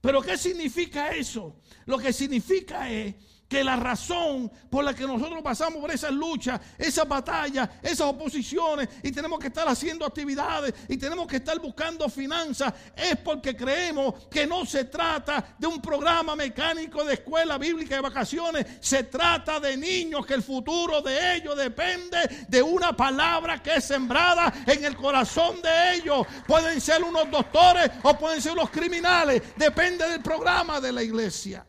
Pero 0.00 0.20
¿qué 0.22 0.36
significa 0.36 1.10
eso? 1.10 1.56
Lo 1.86 1.98
que 1.98 2.12
significa 2.12 2.90
es 2.90 3.14
que 3.48 3.62
la 3.62 3.76
razón 3.76 4.50
por 4.70 4.84
la 4.84 4.94
que 4.94 5.06
nosotros 5.06 5.42
pasamos 5.42 5.80
por 5.80 5.90
esas 5.90 6.12
luchas, 6.12 6.60
esas 6.78 7.06
batallas, 7.06 7.68
esas 7.82 8.06
oposiciones 8.08 8.88
y 9.02 9.12
tenemos 9.12 9.38
que 9.38 9.48
estar 9.48 9.68
haciendo 9.68 10.06
actividades 10.06 10.74
y 10.88 10.96
tenemos 10.96 11.26
que 11.26 11.36
estar 11.36 11.58
buscando 11.60 12.08
finanzas 12.08 12.72
es 12.96 13.16
porque 13.18 13.56
creemos 13.56 14.14
que 14.30 14.46
no 14.46 14.64
se 14.64 14.84
trata 14.84 15.54
de 15.58 15.66
un 15.66 15.80
programa 15.80 16.34
mecánico 16.34 17.04
de 17.04 17.14
escuela 17.14 17.58
bíblica 17.58 17.96
de 17.96 18.00
vacaciones, 18.00 18.66
se 18.80 19.04
trata 19.04 19.60
de 19.60 19.76
niños 19.76 20.26
que 20.26 20.34
el 20.34 20.42
futuro 20.42 21.02
de 21.02 21.36
ellos 21.36 21.56
depende 21.56 22.46
de 22.48 22.62
una 22.62 22.96
palabra 22.96 23.62
que 23.62 23.76
es 23.76 23.84
sembrada 23.84 24.52
en 24.66 24.84
el 24.84 24.96
corazón 24.96 25.60
de 25.62 25.94
ellos. 25.94 26.26
Pueden 26.46 26.80
ser 26.80 27.02
unos 27.02 27.30
doctores 27.30 27.90
o 28.02 28.18
pueden 28.18 28.40
ser 28.40 28.52
unos 28.52 28.70
criminales, 28.70 29.42
depende 29.56 30.08
del 30.08 30.22
programa 30.22 30.80
de 30.80 30.92
la 30.92 31.02
iglesia. 31.02 31.64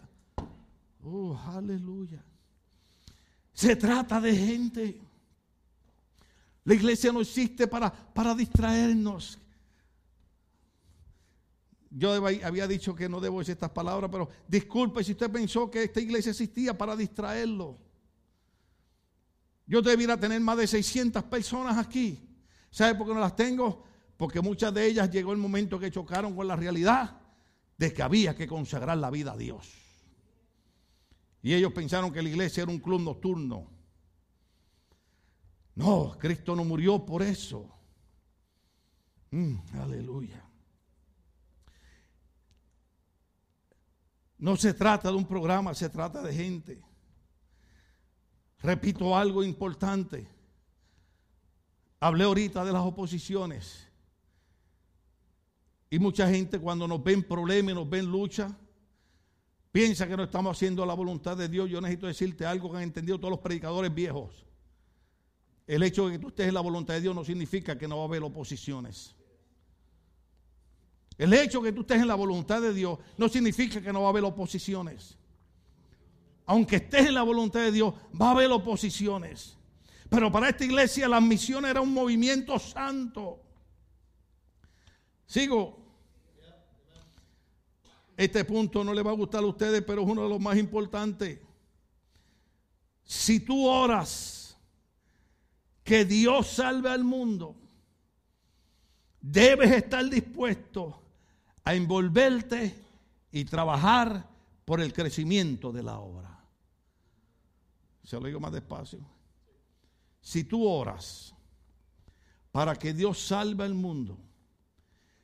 Oh, 1.06 1.39
aleluya. 1.47 2.24
Se 3.53 3.76
trata 3.76 4.20
de 4.20 4.36
gente. 4.36 5.01
La 6.64 6.74
iglesia 6.74 7.12
no 7.12 7.22
existe 7.22 7.68
para, 7.68 7.91
para 7.91 8.34
distraernos. 8.34 9.38
Yo 11.91 12.12
había 12.12 12.68
dicho 12.68 12.95
que 12.95 13.08
no 13.08 13.22
debo 13.22 13.39
decir 13.39 13.53
estas 13.53 13.70
palabras, 13.70 14.10
pero 14.12 14.30
disculpe 14.47 15.03
si 15.03 15.12
usted 15.12 15.32
pensó 15.32 15.70
que 15.70 15.84
esta 15.84 16.01
iglesia 16.01 16.32
existía 16.32 16.76
para 16.76 16.95
distraerlo. 16.95 17.78
Yo 19.68 19.82
debiera 19.82 20.20
tener 20.20 20.41
más 20.41 20.58
de 20.58 20.68
600 20.68 21.24
personas 21.24 21.78
aquí. 21.78 22.20
¿Sabe 22.72 22.95
por 22.95 23.08
qué 23.08 23.14
no 23.14 23.20
las 23.20 23.36
tengo? 23.36 23.84
Porque 24.18 24.41
muchas 24.41 24.74
de 24.74 24.88
ellas 24.88 25.10
llegó 25.12 25.32
el 25.32 25.38
momento 25.38 25.80
que 25.80 25.91
chocaron 25.91 26.36
con 26.36 26.47
la 26.47 26.56
realidad 26.56 27.22
de 27.78 27.93
que 27.93 28.01
había 28.01 28.36
que 28.36 28.47
consagrar 28.47 28.97
la 28.97 29.12
vida 29.12 29.34
a 29.34 29.38
Dios. 29.38 29.84
Y 31.45 31.53
ellos 31.53 31.73
pensaron 31.73 32.11
que 32.11 32.23
la 32.23 32.29
iglesia 32.29 32.63
era 32.63 32.71
un 32.71 32.79
club 32.79 33.01
nocturno. 33.01 33.67
No, 35.75 36.17
Cristo 36.17 36.55
no 36.55 36.65
murió 36.65 37.05
por 37.05 37.21
eso. 37.21 37.71
Mm, 39.29 39.57
aleluya. 39.75 40.43
No 44.39 44.55
se 44.55 44.73
trata 44.73 45.09
de 45.09 45.17
un 45.17 45.27
programa, 45.27 45.75
se 45.75 45.87
trata 45.87 46.23
de 46.23 46.33
gente. 46.33 46.83
Repito 48.63 49.15
algo 49.15 49.43
importante. 49.43 50.27
Hablé 51.99 52.23
ahorita 52.23 52.65
de 52.65 52.73
las 52.73 52.81
oposiciones. 52.81 53.87
Y 55.91 55.99
mucha 55.99 56.27
gente 56.27 56.57
cuando 56.57 56.87
nos 56.87 57.03
ven 57.03 57.21
problemas, 57.21 57.75
nos 57.75 57.87
ven 57.87 58.07
lucha, 58.07 58.57
piensa 59.76 60.07
que 60.07 60.15
no 60.15 60.23
estamos 60.23 60.55
haciendo 60.55 60.86
la 60.86 60.93
voluntad 60.93 61.36
de 61.36 61.49
Dios, 61.49 61.69
yo 61.69 61.82
necesito 61.82 62.07
decirte 62.07 62.45
algo 62.45 62.71
que 62.71 62.78
han 62.78 62.84
entendido 62.84 63.19
todos 63.19 63.32
los 63.32 63.41
predicadores 63.41 63.93
viejos. 63.93 64.45
El 65.67 65.84
hecho 65.84 66.07
de 66.07 66.13
que 66.13 66.19
tú 66.19 66.30
estés 66.30 66.47
en 66.47 66.53
la 66.53 66.61
voluntad 66.61 66.93
de 66.93 67.01
Dios 67.01 67.13
no 67.13 67.26
significa 67.26 67.78
que 67.78 67.86
no 67.86 67.97
va 67.97 68.03
a 68.03 68.05
haber 68.05 68.23
oposiciones. 68.23 69.13
El 71.17 71.34
hecho 71.34 71.59
de 71.59 71.71
que 71.71 71.76
tú 71.76 71.82
estés 71.82 71.99
en 72.01 72.07
la 72.07 72.15
voluntad 72.15 72.61
de 72.61 72.73
Dios 72.73 72.99
no 73.17 73.28
significa 73.28 73.82
que 73.82 73.91
no 73.91 73.99
va 73.99 74.07
a 74.07 74.09
haber 74.11 74.23
oposiciones. 74.23 75.17
Aunque 76.45 76.78
estés 76.78 77.07
en 77.07 77.13
la 77.13 77.23
voluntad 77.23 77.59
de 77.59 77.73
Dios, 77.73 77.93
va 78.19 78.30
a 78.30 78.32
haber 78.32 78.49
oposiciones. 78.51 79.57
Pero 80.07 80.32
para 80.32 80.47
esta 80.47 80.63
iglesia 80.63 81.09
la 81.09 81.19
misión 81.19 81.65
era 81.65 81.82
un 81.82 81.93
movimiento 81.93 82.57
santo. 82.59 83.41
Sigo. 85.26 85.84
Este 88.18 88.45
punto 88.45 88.84
no 88.84 88.93
le 88.93 89.01
va 89.01 89.11
a 89.11 89.16
gustar 89.16 89.43
a 89.43 89.47
ustedes, 89.47 89.84
pero 89.84 90.03
es 90.03 90.07
uno 90.07 90.24
de 90.24 90.30
los 90.30 90.39
más 90.39 90.57
importantes. 90.57 91.39
Si 93.03 93.39
tú 93.41 93.68
oras 93.68 94.57
que 95.84 96.05
Dios 96.05 96.47
salve 96.47 96.89
al 96.89 97.03
mundo, 97.03 97.55
debes 99.22 99.72
estar 99.72 100.07
dispuesto 100.09 101.01
a 101.63 101.76
envolverte 101.76 102.76
y 103.32 103.43
trabajar 103.45 104.28
por 104.63 104.82
el 104.82 104.93
crecimiento 104.93 105.72
de 105.72 105.84
la 105.84 105.99
obra. 105.99 106.43
Se 108.03 108.20
lo 108.20 108.28
digo 108.28 108.39
más 108.39 108.53
despacio. 108.53 108.99
Si 110.22 110.43
tú 110.43 110.68
oras 110.68 111.36
para 112.51 112.76
que 112.76 112.93
Dios 112.93 113.20
salve 113.20 113.63
al 113.63 113.74
mundo, 113.74 114.18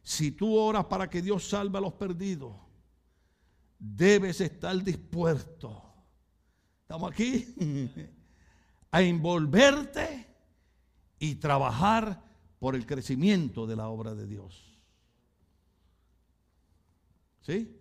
si 0.03 0.31
tú 0.31 0.55
oras 0.57 0.85
para 0.85 1.09
que 1.09 1.21
Dios 1.21 1.47
salve 1.47 1.77
a 1.77 1.81
los 1.81 1.93
perdidos, 1.93 2.53
debes 3.81 4.39
estar 4.39 4.81
dispuesto. 4.83 5.81
¿Estamos 6.83 7.11
aquí? 7.11 7.55
a 8.91 9.01
envolverte 9.01 10.27
y 11.17 11.35
trabajar 11.35 12.21
por 12.59 12.75
el 12.75 12.85
crecimiento 12.85 13.65
de 13.65 13.75
la 13.75 13.87
obra 13.87 14.13
de 14.13 14.27
Dios. 14.27 14.77
¿Sí? 17.41 17.75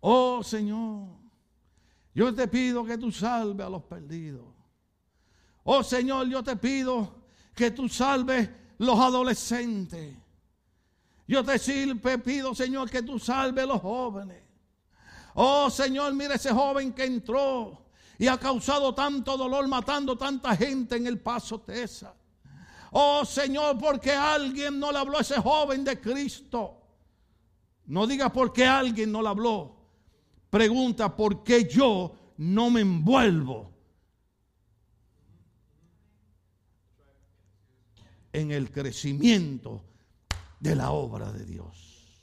Oh 0.00 0.42
Señor, 0.44 1.08
yo 2.14 2.32
te 2.32 2.46
pido 2.46 2.84
que 2.84 2.96
tú 2.96 3.10
salves 3.10 3.66
a 3.66 3.70
los 3.70 3.82
perdidos. 3.82 4.54
Oh 5.64 5.82
Señor, 5.82 6.28
yo 6.28 6.44
te 6.44 6.54
pido 6.54 7.24
que 7.54 7.72
tú 7.72 7.88
salves 7.88 8.48
los 8.78 8.98
adolescentes. 8.98 10.16
Yo 11.28 11.44
te 11.44 11.58
pido, 12.24 12.54
Señor, 12.54 12.90
que 12.90 13.02
tú 13.02 13.18
salves 13.18 13.64
a 13.64 13.66
los 13.66 13.82
jóvenes. 13.82 14.42
Oh 15.34 15.68
Señor, 15.68 16.14
mira 16.14 16.36
ese 16.36 16.50
joven 16.50 16.94
que 16.94 17.04
entró 17.04 17.84
y 18.18 18.26
ha 18.26 18.38
causado 18.38 18.94
tanto 18.94 19.36
dolor 19.36 19.68
matando 19.68 20.16
tanta 20.16 20.56
gente 20.56 20.96
en 20.96 21.06
el 21.06 21.20
paso 21.20 21.60
Tesa. 21.60 22.14
Oh 22.92 23.26
Señor, 23.26 23.76
porque 23.78 24.12
alguien 24.12 24.80
no 24.80 24.90
le 24.90 24.98
habló 24.98 25.18
a 25.18 25.20
ese 25.20 25.38
joven 25.38 25.84
de 25.84 26.00
Cristo. 26.00 26.80
No 27.84 28.06
diga 28.06 28.32
por 28.32 28.50
qué 28.50 28.64
alguien 28.64 29.12
no 29.12 29.20
le 29.20 29.28
habló. 29.28 29.76
Pregunta 30.48 31.14
por 31.14 31.44
qué 31.44 31.68
yo 31.68 32.14
no 32.38 32.70
me 32.70 32.80
envuelvo 32.80 33.70
en 38.32 38.50
el 38.50 38.70
crecimiento 38.70 39.84
de 40.60 40.74
la 40.74 40.90
obra 40.90 41.32
de 41.32 41.44
Dios. 41.44 42.22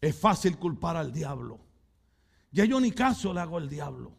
Es 0.00 0.16
fácil 0.16 0.58
culpar 0.58 0.96
al 0.96 1.12
diablo. 1.12 1.60
Ya 2.50 2.64
yo 2.64 2.80
ni 2.80 2.92
caso 2.92 3.32
le 3.32 3.40
hago 3.40 3.56
al 3.56 3.68
diablo. 3.68 4.12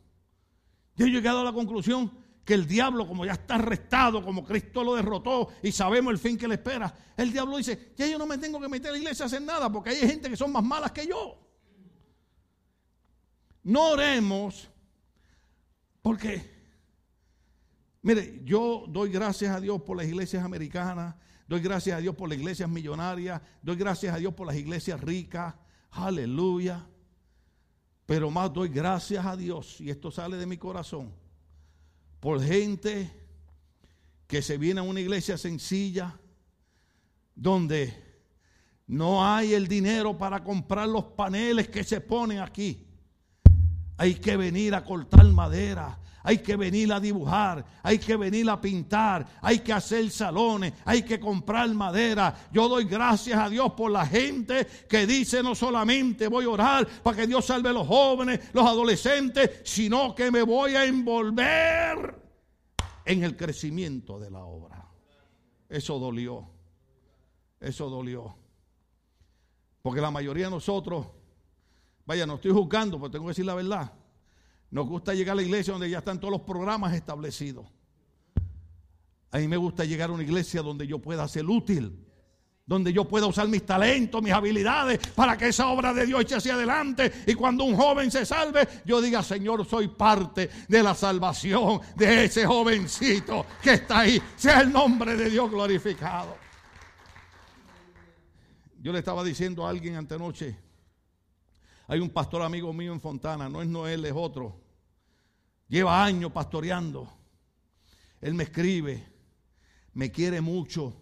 Ya 0.96 1.06
he 1.06 1.10
llegado 1.10 1.42
a 1.42 1.44
la 1.44 1.54
conclusión 1.54 2.12
que 2.44 2.54
el 2.54 2.68
diablo, 2.68 3.08
como 3.08 3.26
ya 3.26 3.34
está 3.34 3.56
arrestado, 3.56 4.24
como 4.24 4.44
Cristo 4.46 4.84
lo 4.84 4.96
derrotó 4.96 5.50
y 5.64 5.72
sabemos 5.72 6.12
el 6.12 6.20
fin 6.20 6.38
que 6.38 6.48
le 6.48 6.56
espera, 6.56 6.94
el 7.18 7.32
diablo 7.32 7.58
dice, 7.58 7.94
ya 7.98 8.06
yo 8.08 8.20
no 8.20 8.28
me 8.28 8.38
tengo 8.38 8.60
que 8.62 8.70
meter 8.70 8.90
a 8.90 8.92
la 8.92 9.00
iglesia 9.00 9.24
a 9.24 9.28
hacer 9.28 9.42
nada 9.42 9.72
porque 9.72 9.90
hay 9.90 9.98
gente 9.98 10.30
que 10.30 10.38
son 10.38 10.52
más 10.52 10.64
malas 10.64 10.92
que 10.92 11.08
yo. 11.08 11.40
No 13.64 13.90
oremos 13.90 14.70
porque, 16.04 16.40
mire, 18.04 18.42
yo 18.46 18.86
doy 18.88 19.10
gracias 19.10 19.56
a 19.56 19.60
Dios 19.60 19.82
por 19.82 19.98
las 19.98 20.06
iglesias 20.06 20.44
americanas, 20.44 21.16
doy 21.48 21.62
gracias 21.62 21.98
a 21.98 22.02
Dios 22.02 22.16
por 22.16 22.30
las 22.30 22.38
iglesias 22.38 22.70
millonarias, 22.70 23.42
doy 23.62 23.76
gracias 23.76 24.14
a 24.14 24.18
Dios 24.18 24.34
por 24.34 24.48
las 24.48 24.56
iglesias 24.56 25.00
ricas, 25.02 25.56
aleluya. 25.92 26.86
Pero 28.06 28.30
más 28.30 28.54
doy 28.54 28.70
gracias 28.70 29.26
a 29.26 29.36
Dios, 29.36 29.82
y 29.82 29.90
esto 29.90 30.12
sale 30.12 30.38
de 30.38 30.46
mi 30.46 30.58
corazón 30.58 31.12
por 32.20 32.42
gente 32.42 33.12
que 34.28 34.42
se 34.42 34.58
viene 34.58 34.80
a 34.80 34.84
una 34.84 35.00
iglesia 35.00 35.38
sencilla 35.38 36.20
donde 37.36 37.94
no 38.88 39.26
hay 39.26 39.54
el 39.54 39.68
dinero 39.68 40.18
para 40.18 40.44
comprar 40.44 40.88
los 40.88 41.04
paneles 41.04 41.70
que 41.70 41.84
se 41.84 42.02
ponen 42.02 42.40
aquí. 42.40 42.88
Hay 43.98 44.16
que 44.16 44.38
venir 44.38 44.76
a 44.76 44.84
cortar 44.84 45.26
madera, 45.28 46.00
hay 46.26 46.40
que 46.40 46.56
venir 46.56 46.92
a 46.92 47.00
dibujar, 47.00 47.64
hay 47.84 48.00
que 48.00 48.18
venir 48.18 48.50
a 48.50 48.60
pintar, 48.60 49.28
hay 49.44 49.60
que 49.60 49.72
hacer 49.72 50.10
salones, 50.10 50.74
hay 50.84 51.04
que 51.04 51.20
comprar 51.20 51.70
madera. 51.70 52.50
Yo 52.52 52.68
doy 52.68 52.86
gracias 52.86 53.38
a 53.38 53.48
Dios 53.48 53.74
por 53.74 53.92
la 53.92 54.08
gente 54.08 54.66
que 54.90 55.06
dice 55.06 55.44
no 55.44 55.54
solamente 55.54 56.28
voy 56.28 56.46
a 56.46 56.50
orar 56.50 56.88
para 57.04 57.16
que 57.16 57.28
Dios 57.28 57.46
salve 57.46 57.70
a 57.70 57.74
los 57.74 57.88
jóvenes, 57.88 58.40
los 58.54 58.66
adolescentes, 58.66 59.62
sino 59.64 60.16
que 60.16 60.32
me 60.32 60.42
voy 60.42 60.76
a 60.76 60.86
envolver 60.86 62.20
en 63.06 63.24
el 63.24 63.38
crecimiento 63.38 64.20
de 64.20 64.32
la 64.32 64.44
obra. 64.44 64.84
Eso 65.70 66.00
dolió, 66.00 66.50
eso 67.60 67.88
dolió. 67.88 68.36
Porque 69.84 70.02
la 70.02 70.10
mayoría 70.10 70.46
de 70.46 70.52
nosotros, 70.52 71.06
vaya, 72.04 72.26
no 72.26 72.36
estoy 72.36 72.52
juzgando, 72.52 72.98
pero 72.98 73.12
tengo 73.12 73.26
que 73.26 73.30
decir 73.30 73.46
la 73.46 73.54
verdad 73.54 73.94
nos 74.76 74.90
gusta 74.90 75.14
llegar 75.14 75.32
a 75.32 75.36
la 75.38 75.42
iglesia 75.42 75.72
donde 75.72 75.90
ya 75.90 76.00
están 76.00 76.20
todos 76.20 76.34
los 76.34 76.42
programas 76.42 76.94
establecidos. 76.94 77.66
A 79.32 79.38
mí 79.38 79.48
me 79.48 79.56
gusta 79.56 79.86
llegar 79.86 80.10
a 80.10 80.14
una 80.14 80.24
iglesia 80.24 80.62
donde 80.62 80.86
yo 80.86 81.00
pueda 81.00 81.26
ser 81.30 81.46
útil, 81.46 82.06
donde 82.66 82.92
yo 82.92 83.08
pueda 83.08 83.26
usar 83.26 83.48
mis 83.48 83.66
talentos, 83.66 84.22
mis 84.22 84.34
habilidades 84.34 85.00
para 85.16 85.38
que 85.38 85.48
esa 85.48 85.70
obra 85.70 85.94
de 85.94 86.06
Dios 86.06 86.20
eche 86.20 86.36
hacia 86.36 86.56
adelante. 86.56 87.10
Y 87.26 87.36
cuando 87.36 87.64
un 87.64 87.78
joven 87.78 88.12
se 88.12 88.26
salve, 88.26 88.68
yo 88.84 89.00
diga, 89.00 89.24
Señor, 89.24 89.66
soy 89.66 89.88
parte 89.88 90.50
de 90.68 90.84
la 90.84 90.94
salvación 90.94 91.80
de 91.96 92.26
ese 92.26 92.46
jovencito 92.46 93.46
que 93.64 93.76
está 93.76 94.00
ahí. 94.00 94.22
Sea 94.36 94.60
el 94.60 94.74
nombre 94.74 95.16
de 95.16 95.30
Dios 95.30 95.50
glorificado. 95.50 96.36
Yo 98.82 98.92
le 98.92 99.00
estaba 99.00 99.24
diciendo 99.24 99.66
a 99.66 99.70
alguien 99.70 99.96
antenoche, 99.96 100.54
hay 101.88 102.02
un 102.02 102.10
pastor 102.10 102.42
amigo 102.42 102.74
mío 102.74 102.92
en 102.92 103.00
Fontana, 103.00 103.48
no 103.48 103.62
es 103.62 103.70
Noel, 103.70 104.04
es 104.04 104.14
otro. 104.14 104.65
Lleva 105.68 106.04
años 106.04 106.32
pastoreando. 106.32 107.12
Él 108.22 108.34
me 108.34 108.44
escribe, 108.44 109.06
me 109.94 110.12
quiere 110.12 110.42
mucho. 110.42 111.02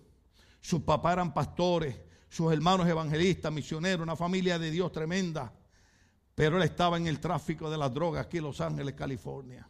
Sus 0.61 0.81
papás 0.81 1.13
eran 1.13 1.33
pastores, 1.33 1.95
sus 2.29 2.51
hermanos 2.51 2.87
evangelistas, 2.87 3.51
misioneros, 3.51 4.03
una 4.03 4.15
familia 4.15 4.57
de 4.57 4.71
Dios 4.71 4.91
tremenda. 4.91 5.53
Pero 6.35 6.57
él 6.57 6.63
estaba 6.63 6.97
en 6.97 7.07
el 7.07 7.19
tráfico 7.19 7.69
de 7.69 7.77
las 7.77 7.93
drogas 7.93 8.25
aquí 8.25 8.37
en 8.37 8.45
Los 8.45 8.61
Ángeles, 8.61 8.95
California. 8.95 9.67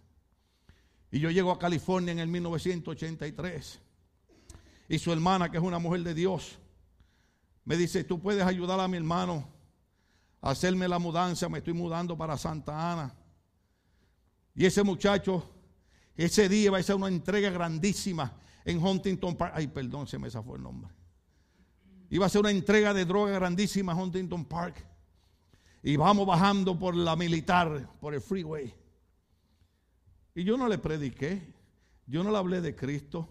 Y 1.11 1.19
yo 1.19 1.29
llego 1.29 1.51
a 1.51 1.59
California 1.59 2.11
en 2.11 2.19
el 2.19 2.27
1983. 2.27 3.79
Y 4.89 4.99
su 4.99 5.11
hermana, 5.11 5.49
que 5.49 5.57
es 5.57 5.63
una 5.63 5.79
mujer 5.79 6.03
de 6.03 6.13
Dios, 6.13 6.57
me 7.65 7.77
dice, 7.77 8.03
tú 8.03 8.19
puedes 8.19 8.43
ayudar 8.43 8.79
a 8.79 8.87
mi 8.87 8.97
hermano 8.97 9.47
a 10.41 10.51
hacerme 10.51 10.87
la 10.87 10.99
mudanza. 10.99 11.49
Me 11.49 11.59
estoy 11.59 11.73
mudando 11.73 12.17
para 12.17 12.37
Santa 12.37 12.91
Ana. 12.91 13.15
Y 14.55 14.65
ese 14.65 14.83
muchacho, 14.83 15.49
ese 16.15 16.47
día 16.47 16.71
va 16.71 16.77
a 16.77 16.83
ser 16.83 16.95
una 16.95 17.07
entrega 17.07 17.49
grandísima 17.49 18.37
en 18.65 18.83
Huntington 18.83 19.35
Park. 19.35 19.53
Ay, 19.55 19.67
perdón, 19.67 20.07
se 20.07 20.19
me 20.19 20.29
fue 20.29 20.57
el 20.57 20.63
nombre. 20.63 20.91
Iba 22.09 22.27
a 22.27 22.29
ser 22.29 22.41
una 22.41 22.51
entrega 22.51 22.93
de 22.93 23.05
droga 23.05 23.31
grandísima 23.33 23.93
en 23.93 23.99
Huntington 23.99 24.45
Park. 24.45 24.85
Y 25.81 25.95
vamos 25.95 26.25
bajando 26.25 26.77
por 26.77 26.95
la 26.95 27.15
militar, 27.15 27.89
por 27.99 28.13
el 28.13 28.21
freeway. 28.21 28.73
Y 30.35 30.43
yo 30.43 30.57
no 30.57 30.67
le 30.67 30.77
prediqué, 30.77 31.53
yo 32.05 32.23
no 32.23 32.31
le 32.31 32.37
hablé 32.37 32.61
de 32.61 32.75
Cristo. 32.75 33.29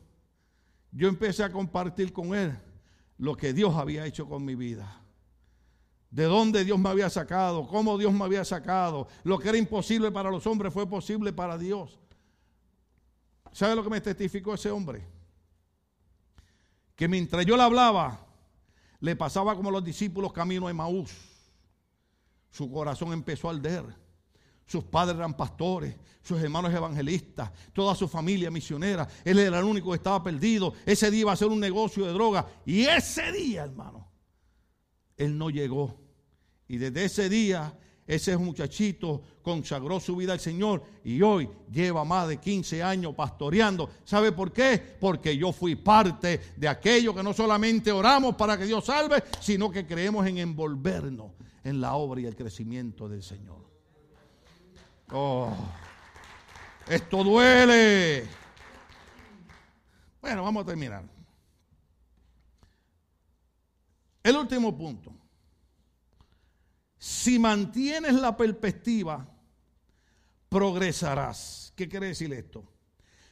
Yo 0.90 1.08
empecé 1.08 1.42
a 1.44 1.52
compartir 1.52 2.12
con 2.12 2.34
él 2.34 2.58
lo 3.16 3.36
que 3.36 3.52
Dios 3.52 3.74
había 3.74 4.04
hecho 4.04 4.28
con 4.28 4.44
mi 4.44 4.54
vida 4.54 5.01
de 6.12 6.24
dónde 6.24 6.62
Dios 6.62 6.78
me 6.78 6.90
había 6.90 7.08
sacado, 7.08 7.66
cómo 7.66 7.96
Dios 7.96 8.12
me 8.12 8.24
había 8.24 8.44
sacado. 8.44 9.08
Lo 9.24 9.38
que 9.38 9.48
era 9.48 9.56
imposible 9.56 10.12
para 10.12 10.30
los 10.30 10.46
hombres 10.46 10.72
fue 10.72 10.86
posible 10.86 11.32
para 11.32 11.56
Dios. 11.56 11.98
¿Sabe 13.50 13.74
lo 13.74 13.82
que 13.82 13.88
me 13.88 14.00
testificó 14.00 14.52
ese 14.52 14.70
hombre? 14.70 15.06
Que 16.94 17.08
mientras 17.08 17.46
yo 17.46 17.56
le 17.56 17.62
hablaba, 17.62 18.26
le 19.00 19.16
pasaba 19.16 19.56
como 19.56 19.70
los 19.70 19.82
discípulos 19.82 20.34
camino 20.34 20.68
a 20.68 20.74
Maús. 20.74 21.10
Su 22.50 22.70
corazón 22.70 23.14
empezó 23.14 23.48
a 23.48 23.54
arder. 23.54 23.82
Sus 24.66 24.84
padres 24.84 25.16
eran 25.16 25.34
pastores, 25.34 25.96
sus 26.22 26.40
hermanos 26.42 26.74
evangelistas, 26.74 27.50
toda 27.72 27.94
su 27.94 28.06
familia 28.06 28.50
misionera. 28.50 29.08
Él 29.24 29.38
era 29.38 29.58
el 29.58 29.64
único 29.64 29.90
que 29.90 29.96
estaba 29.96 30.22
perdido. 30.22 30.74
Ese 30.84 31.10
día 31.10 31.22
iba 31.22 31.32
a 31.32 31.36
ser 31.36 31.48
un 31.48 31.58
negocio 31.60 32.04
de 32.04 32.12
droga. 32.12 32.46
Y 32.66 32.82
ese 32.82 33.32
día, 33.32 33.64
hermano, 33.64 34.10
él 35.16 35.38
no 35.38 35.48
llegó. 35.48 36.01
Y 36.72 36.78
desde 36.78 37.04
ese 37.04 37.28
día, 37.28 37.70
ese 38.06 38.34
muchachito 38.38 39.20
consagró 39.42 40.00
su 40.00 40.16
vida 40.16 40.32
al 40.32 40.40
Señor 40.40 40.82
y 41.04 41.20
hoy 41.20 41.46
lleva 41.70 42.02
más 42.02 42.28
de 42.28 42.38
15 42.38 42.82
años 42.82 43.14
pastoreando. 43.14 43.90
¿Sabe 44.04 44.32
por 44.32 44.54
qué? 44.54 44.96
Porque 44.98 45.36
yo 45.36 45.52
fui 45.52 45.76
parte 45.76 46.40
de 46.56 46.66
aquello 46.66 47.14
que 47.14 47.22
no 47.22 47.34
solamente 47.34 47.92
oramos 47.92 48.36
para 48.36 48.56
que 48.56 48.64
Dios 48.64 48.86
salve, 48.86 49.22
sino 49.38 49.70
que 49.70 49.86
creemos 49.86 50.26
en 50.26 50.38
envolvernos 50.38 51.32
en 51.62 51.78
la 51.78 51.92
obra 51.92 52.22
y 52.22 52.24
el 52.24 52.34
crecimiento 52.34 53.06
del 53.06 53.22
Señor. 53.22 53.68
Oh, 55.10 55.54
esto 56.88 57.22
duele. 57.22 58.26
Bueno, 60.22 60.42
vamos 60.42 60.62
a 60.62 60.66
terminar. 60.68 61.04
El 64.22 64.36
último 64.36 64.74
punto. 64.74 65.21
Si 67.02 67.36
mantienes 67.36 68.14
la 68.14 68.36
perspectiva, 68.36 69.26
progresarás. 70.48 71.72
¿Qué 71.74 71.88
quiere 71.88 72.06
decir 72.06 72.32
esto? 72.32 72.62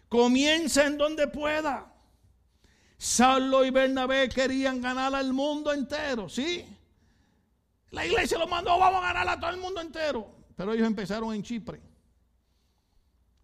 Comienza 0.08 0.88
en 0.88 0.98
donde 0.98 1.28
pueda. 1.28 1.94
Saulo 2.98 3.64
y 3.64 3.70
Bernabé 3.70 4.28
querían 4.28 4.80
ganar 4.80 5.14
al 5.14 5.32
mundo 5.32 5.72
entero, 5.72 6.28
¿sí? 6.28 6.66
La 7.92 8.04
iglesia 8.04 8.38
lo 8.38 8.48
mandó, 8.48 8.76
vamos 8.76 9.04
a 9.04 9.12
ganar 9.12 9.28
a 9.28 9.38
todo 9.38 9.50
el 9.50 9.58
mundo 9.58 9.80
entero. 9.80 10.28
Pero 10.56 10.72
ellos 10.72 10.88
empezaron 10.88 11.32
en 11.32 11.44
Chipre. 11.44 11.80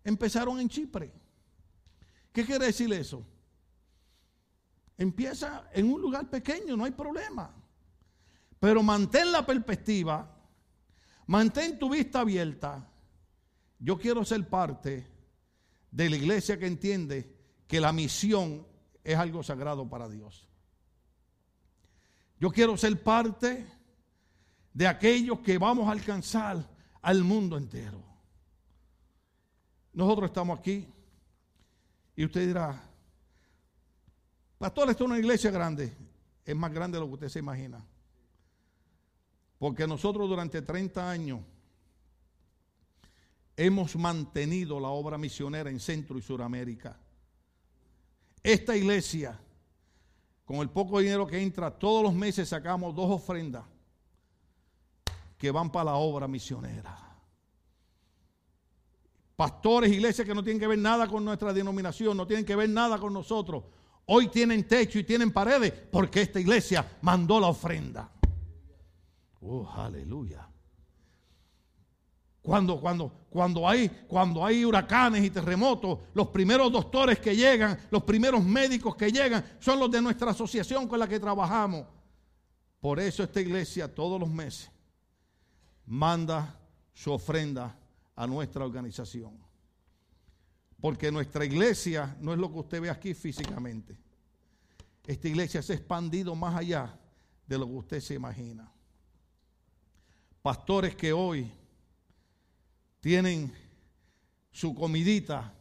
Empezaron 0.03 0.59
en 0.59 0.69
Chipre. 0.69 1.13
¿Qué 2.33 2.45
quiere 2.45 2.67
decir 2.67 2.93
eso? 2.93 3.25
Empieza 4.99 5.71
en 5.73 5.89
un 5.89 6.01
lugar 6.01 6.29
pequeño, 6.29 6.77
no 6.77 6.85
hay 6.85 6.91
problema. 6.91 7.56
Pero 8.59 8.83
mantén 8.83 9.31
la 9.33 9.45
perspectiva, 9.45 10.35
mantén 11.27 11.79
tu 11.79 11.91
vista 11.91 12.21
abierta. 12.21 12.89
Yo 13.79 13.99
quiero 13.99 14.25
ser 14.25 14.49
parte 14.49 15.07
de 15.91 16.11
la 16.11 16.17
iglesia 16.17 16.59
que 16.59 16.67
entiende 16.67 17.37
que 17.67 17.81
la 17.81 17.93
misión 17.93 18.67
es 19.05 19.17
algo 19.17 19.43
sagrado 19.43 19.89
para 19.89 20.09
Dios. 20.09 20.49
Yo 22.39 22.51
quiero 22.51 22.77
ser 22.77 23.03
parte 23.03 23.67
de 24.73 24.87
aquellos 24.87 25.41
que 25.41 25.59
vamos 25.59 25.89
a 25.89 25.93
alcanzar 25.93 26.69
al 27.01 27.25
mundo 27.25 27.57
entero. 27.57 28.03
Nosotros 29.93 30.29
estamos 30.29 30.59
aquí 30.59 30.87
y 32.15 32.25
usted 32.25 32.47
dirá, 32.47 32.83
pastor, 34.59 34.91
esto 34.91 35.05
es 35.05 35.11
una 35.11 35.19
iglesia 35.19 35.51
grande. 35.51 35.97
Es 36.45 36.55
más 36.55 36.73
grande 36.73 36.97
de 36.97 37.01
lo 37.01 37.09
que 37.09 37.15
usted 37.15 37.29
se 37.29 37.39
imagina. 37.39 37.83
Porque 39.59 39.87
nosotros 39.87 40.29
durante 40.29 40.63
30 40.63 41.11
años 41.11 41.41
hemos 43.57 43.97
mantenido 43.97 44.79
la 44.79 44.89
obra 44.89 45.17
misionera 45.17 45.71
en 45.71 45.81
Centro 45.81 46.19
y 46.19 46.23
Suramérica. 46.23 46.99
Esta 48.43 48.77
iglesia, 48.77 49.41
con 50.45 50.57
el 50.59 50.71
poco 50.71 51.01
dinero 51.01 51.27
que 51.27 51.41
entra, 51.41 51.71
todos 51.71 52.03
los 52.03 52.15
meses 52.15 52.49
sacamos 52.49 52.95
dos 52.95 53.11
ofrendas 53.11 53.65
que 55.39 55.51
van 55.51 55.71
para 55.71 55.87
la 55.87 55.97
obra 55.97 56.29
misionera. 56.29 57.07
Pastores, 59.35 59.93
iglesias 59.93 60.27
que 60.27 60.35
no 60.35 60.43
tienen 60.43 60.61
que 60.61 60.67
ver 60.67 60.79
nada 60.79 61.07
con 61.07 61.25
nuestra 61.25 61.53
denominación, 61.53 62.17
no 62.17 62.27
tienen 62.27 62.47
que 62.47 62.57
ver 62.57 62.71
nada 62.71 62.99
con 62.99 63.13
nosotros. 63.13 63.65
Hoy 64.07 64.29
tienen 64.29 64.67
techo 64.67 64.99
y 64.99 65.05
tienen 65.05 65.33
paredes 65.33 65.73
porque 65.91 66.23
esta 66.23 66.41
iglesia 66.41 66.99
mandó 67.03 67.41
la 67.41 67.49
ofrenda. 67.49 68.11
Oh, 69.41 69.69
aleluya. 69.69 70.49
Cuando, 72.47 72.81
cuando, 72.81 73.27
cuando, 73.29 73.69
hay, 73.69 73.89
cuando 74.07 74.45
hay 74.45 74.65
huracanes 74.65 75.25
y 75.25 75.31
terremotos, 75.31 75.99
los 76.15 76.29
primeros 76.29 76.71
doctores 76.71 77.19
que 77.19 77.35
llegan, 77.35 77.77
los 77.91 78.05
primeros 78.05 78.45
médicos 78.45 78.95
que 78.95 79.11
llegan, 79.11 79.45
son 79.59 79.81
los 79.81 79.91
de 79.91 80.01
nuestra 80.01 80.31
asociación 80.31 80.87
con 80.87 81.01
la 81.01 81.09
que 81.09 81.19
trabajamos. 81.19 81.87
Por 82.81 83.01
eso 83.01 83.25
esta 83.25 83.41
iglesia 83.41 83.93
todos 83.93 84.21
los 84.21 84.31
meses 84.31 84.71
manda 85.87 86.57
su 86.95 87.13
ofrenda 87.13 87.77
a 88.15 88.27
nuestra 88.29 88.65
organización. 88.65 89.37
Porque 90.81 91.11
nuestra 91.11 91.45
iglesia 91.45 92.17
no 92.21 92.33
es 92.33 92.39
lo 92.39 92.53
que 92.53 92.61
usted 92.61 92.81
ve 92.81 92.91
aquí 92.91 93.13
físicamente. 93.13 93.99
Esta 95.05 95.27
iglesia 95.27 95.63
se 95.63 95.73
ha 95.73 95.77
expandido 95.77 96.37
más 96.37 96.55
allá 96.55 96.97
de 97.45 97.59
lo 97.59 97.67
que 97.67 97.73
usted 97.73 98.01
se 98.01 98.15
imagina 98.15 98.73
pastores 100.47 100.95
que 100.95 101.13
hoy 101.13 101.51
tienen 103.01 103.53
su 104.53 104.73
comidita 104.77 105.53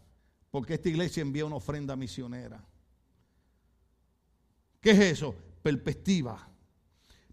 porque 0.52 0.76
esta 0.76 0.90
iglesia 0.90 1.22
envía 1.22 1.44
una 1.44 1.56
ofrenda 1.56 1.96
misionera. 1.96 2.64
¿Qué 4.80 4.92
es 4.92 5.00
eso? 5.00 5.34
Perspectiva. 5.64 6.48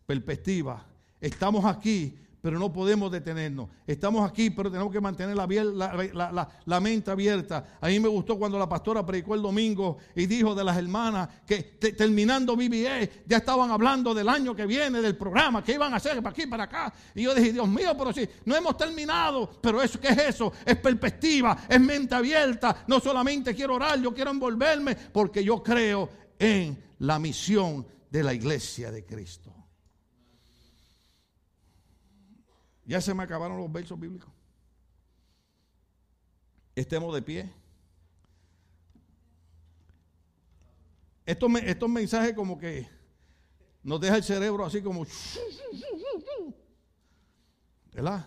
Perspectiva. 0.07 0.83
Estamos 1.21 1.67
aquí 1.67 2.19
pero 2.43 2.59
no 2.59 2.73
podemos 2.73 3.11
detenernos. 3.11 3.69
Estamos 3.87 4.29
aquí, 4.29 4.51
pero 4.51 4.69
tenemos 4.69 4.93
que 4.93 5.01
mantener 5.01 5.37
la, 5.37 6.81
mente 6.81 7.11
abierta. 7.13 7.79
A 7.81 7.87
mí 7.87 8.01
me 8.01 8.09
gustó 8.09 8.37
cuando 8.37 8.59
la 8.59 8.69
pastora 8.69 9.07
predicó 9.07 9.37
el 9.37 9.43
domingo 9.43 9.99
y 10.17 10.27
dijo 10.27 10.53
de 10.53 10.65
las 10.65 10.77
hermanas 10.77 11.29
que 11.47 11.63
terminando 11.97 12.57
BBA 12.57 13.09
ya 13.27 13.37
estaban 13.37 13.71
hablando 13.71 14.13
del 14.13 14.29
año 14.29 14.57
que 14.57 14.67
viene, 14.67 15.01
del 15.01 15.17
programa, 15.17 15.63
que 15.63 15.75
iban 15.75 15.95
a 15.95 15.99
hacer 15.99 16.17
para 16.17 16.31
aquí, 16.31 16.49
para 16.49 16.65
acá. 16.65 16.93
Y 17.15 17.23
yo 17.23 17.35
dije, 17.35 17.53
Dios 17.53 17.69
mío, 17.69 17.95
pero 17.97 18.13
si 18.13 18.29
no 18.45 18.57
hemos 18.57 18.77
terminado, 18.77 19.49
pero 19.61 19.81
eso, 19.81 20.01
¿qué 20.01 20.09
es 20.09 20.19
eso? 20.19 20.53
Es 20.67 20.77
perspectiva, 20.79 21.57
es 21.69 21.81
mente 21.81 22.17
abierta. 22.17 22.85
No 22.89 22.99
solamente 22.99 23.55
quiero 23.55 23.77
orar, 23.77 24.01
yo 24.01 24.13
quiero 24.13 24.33
envolverme 24.33 24.97
porque 24.97 25.45
yo 25.45 25.63
creo 25.63 26.09
en 26.41 26.77
la 26.99 27.21
misión 27.21 27.87
de 28.11 28.25
la 28.25 28.35
iglesia 28.35 28.91
de 28.91 29.05
Cristo. 29.05 29.62
Ya 32.85 33.01
se 33.01 33.15
me 33.15 33.23
acabaron 33.23 33.57
los 33.57 33.71
versos 33.71 33.99
bíblicos. 33.99 34.31
Estemos 36.75 37.15
de 37.15 37.23
pie. 37.23 37.53
Estos, 41.25 41.51
estos 41.63 41.89
mensajes 41.89 42.35
como 42.35 42.59
que 42.59 42.89
nos 43.83 44.01
deja 44.01 44.17
el 44.17 44.25
cerebro 44.25 44.65
así 44.65 44.83
como... 44.83 45.07
¿Verdad? 47.93 48.27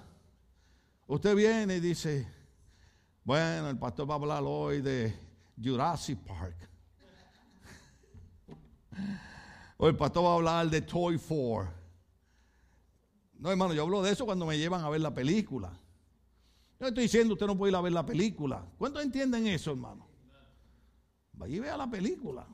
Usted 1.07 1.35
viene 1.35 1.77
y 1.77 1.79
dice, 1.79 2.27
bueno, 3.23 3.69
el 3.69 3.77
pastor 3.77 4.09
va 4.09 4.13
a 4.13 4.17
hablar 4.17 4.43
hoy 4.45 4.81
de 4.81 5.13
Jurassic 5.61 6.19
Park. 6.19 6.55
O 9.77 9.89
el 9.89 9.97
pastor 9.97 10.23
va 10.23 10.29
a 10.29 10.35
hablar 10.35 10.69
de 10.69 10.81
Toy 10.81 11.17
4. 11.17 11.84
No, 13.37 13.51
hermano, 13.51 13.73
yo 13.73 13.83
hablo 13.83 14.01
de 14.01 14.11
eso 14.11 14.25
cuando 14.25 14.45
me 14.45 14.57
llevan 14.57 14.83
a 14.83 14.89
ver 14.89 15.01
la 15.01 15.13
película. 15.13 15.77
Yo 16.79 16.87
estoy 16.87 17.03
diciendo, 17.03 17.33
usted 17.33 17.47
no 17.47 17.57
puede 17.57 17.71
ir 17.71 17.75
a 17.75 17.81
ver 17.81 17.93
la 17.93 18.05
película. 18.05 18.65
¿Cuántos 18.77 19.03
entienden 19.03 19.47
eso, 19.47 19.71
hermano? 19.71 20.07
Vaya 21.33 21.55
y 21.55 21.59
vea 21.59 21.77
la 21.77 21.89
película. 21.89 22.45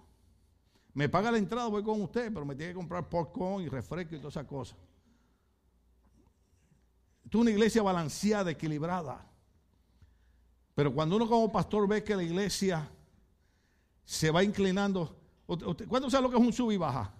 Me 0.93 1.07
paga 1.07 1.31
la 1.31 1.37
entrada, 1.37 1.67
voy 1.67 1.83
con 1.83 2.01
usted, 2.01 2.31
pero 2.33 2.45
me 2.45 2.55
tiene 2.55 2.71
que 2.71 2.77
comprar 2.77 3.07
popcorn 3.07 3.63
y 3.63 3.69
refresco 3.69 4.15
y 4.15 4.17
todas 4.17 4.33
esas 4.33 4.45
cosas. 4.45 4.77
Esto 7.23 7.37
es 7.37 7.41
una 7.41 7.51
iglesia 7.51 7.81
balanceada, 7.81 8.51
equilibrada. 8.51 9.25
Pero 10.75 10.93
cuando 10.93 11.15
uno 11.15 11.27
como 11.27 11.51
pastor 11.51 11.87
ve 11.87 12.03
que 12.03 12.15
la 12.15 12.23
iglesia 12.23 12.89
se 14.03 14.31
va 14.31 14.43
inclinando, 14.43 15.15
¿cuándo 15.87 16.09
sabe 16.09 16.23
lo 16.23 16.29
que 16.29 16.37
es 16.37 16.41
un 16.41 16.53
sub 16.53 16.71
y 16.71 16.77
baja? 16.77 17.13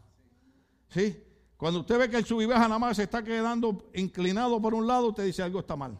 ¿Sí? 0.90 1.24
Cuando 1.62 1.82
usted 1.82 2.00
ve 2.00 2.10
que 2.10 2.18
el 2.18 2.26
sub 2.26 2.42
nada 2.48 2.80
más 2.80 2.98
se 2.98 3.04
está 3.04 3.22
quedando 3.24 3.88
inclinado 3.94 4.60
por 4.60 4.74
un 4.74 4.88
lado, 4.88 5.10
usted 5.10 5.26
dice 5.26 5.44
algo 5.44 5.60
está 5.60 5.76
mal. 5.76 5.96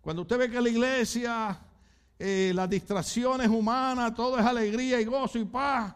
Cuando 0.00 0.22
usted 0.22 0.36
ve 0.36 0.50
que 0.50 0.60
la 0.60 0.68
iglesia, 0.68 1.60
eh, 2.18 2.50
las 2.52 2.68
distracciones 2.68 3.46
humanas, 3.46 4.16
todo 4.16 4.36
es 4.36 4.44
alegría 4.44 5.00
y 5.00 5.04
gozo 5.04 5.38
y 5.38 5.44
paz. 5.44 5.94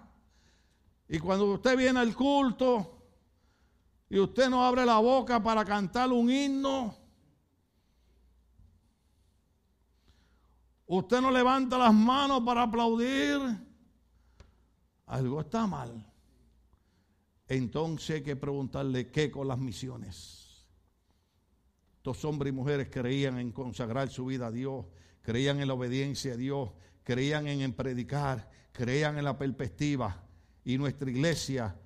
Y 1.09 1.19
cuando 1.19 1.55
usted 1.55 1.77
viene 1.77 1.99
al 1.99 2.15
culto 2.15 3.03
y 4.09 4.21
usted 4.21 4.49
no 4.49 4.65
abre 4.65 4.87
la 4.87 4.99
boca 4.99 5.43
para 5.43 5.65
cantar 5.65 6.13
un 6.13 6.31
himno, 6.31 6.95
usted 10.87 11.21
no 11.21 11.33
levanta 11.33 11.77
las 11.77 11.93
manos 11.93 12.43
para 12.45 12.63
aplaudir, 12.63 13.41
algo 15.07 15.41
está 15.41 15.67
mal 15.67 16.10
entonces 17.51 18.17
hay 18.17 18.23
que 18.23 18.37
preguntarle 18.37 19.09
qué 19.09 19.29
con 19.29 19.49
las 19.49 19.59
misiones. 19.59 20.65
Estos 21.97 22.25
hombres 22.25 22.53
y 22.53 22.57
mujeres 22.57 22.89
creían 22.93 23.39
en 23.39 23.51
consagrar 23.51 24.09
su 24.09 24.27
vida 24.27 24.47
a 24.47 24.51
Dios, 24.53 24.87
creían 25.21 25.59
en 25.59 25.67
la 25.67 25.75
obediencia 25.75 26.35
a 26.35 26.37
Dios, 26.37 26.71
creían 27.03 27.49
en, 27.49 27.73
predicar, 27.73 28.49
creían 28.71 29.19
en 29.19 29.25
la 29.25 29.37
perspectiva. 29.37 30.23
Y 30.65 30.79
nuestra 30.79 31.11
iglesia, 31.11 31.77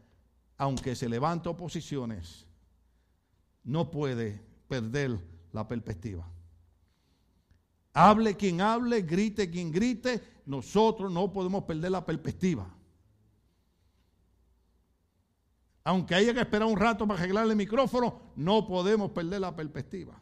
aunque 0.58 0.94
se 0.94 1.08
levanta 1.08 1.48
oposiciones, 1.48 2.46
no 3.62 3.90
puede 3.90 4.42
perder 4.68 5.18
la 5.50 5.66
perspectiva. 5.66 6.30
Hable 7.94 8.36
quien 8.36 8.60
hable, 8.60 9.00
grite 9.00 9.48
quien 9.48 9.72
grite, 9.72 10.20
nosotros 10.44 11.10
no 11.10 11.32
podemos 11.32 11.64
perder 11.64 11.92
la 11.92 12.04
perspectiva. 12.04 12.73
Aunque 15.84 16.14
haya 16.14 16.32
que 16.32 16.40
esperar 16.40 16.66
un 16.66 16.78
rato 16.78 17.06
para 17.06 17.20
arreglar 17.20 17.46
el 17.46 17.56
micrófono, 17.56 18.32
no 18.36 18.66
podemos 18.66 19.10
perder 19.10 19.40
la 19.42 19.54
perspectiva. 19.54 20.20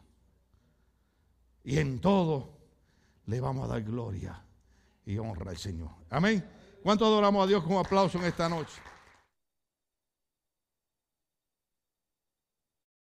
Y 1.63 1.79
en 1.79 2.01
todo 2.01 2.57
le 3.25 3.39
vamos 3.39 3.65
a 3.65 3.73
dar 3.73 3.83
gloria 3.83 4.43
y 5.05 5.17
honra 5.17 5.51
al 5.51 5.57
Señor. 5.57 5.91
Amén. 6.09 6.45
¿Cuánto 6.83 7.05
adoramos 7.05 7.45
a 7.45 7.47
Dios 7.47 7.63
con 7.63 7.77
aplauso 7.77 8.17
en 8.19 8.25
esta 8.25 8.49
noche? 8.49 8.81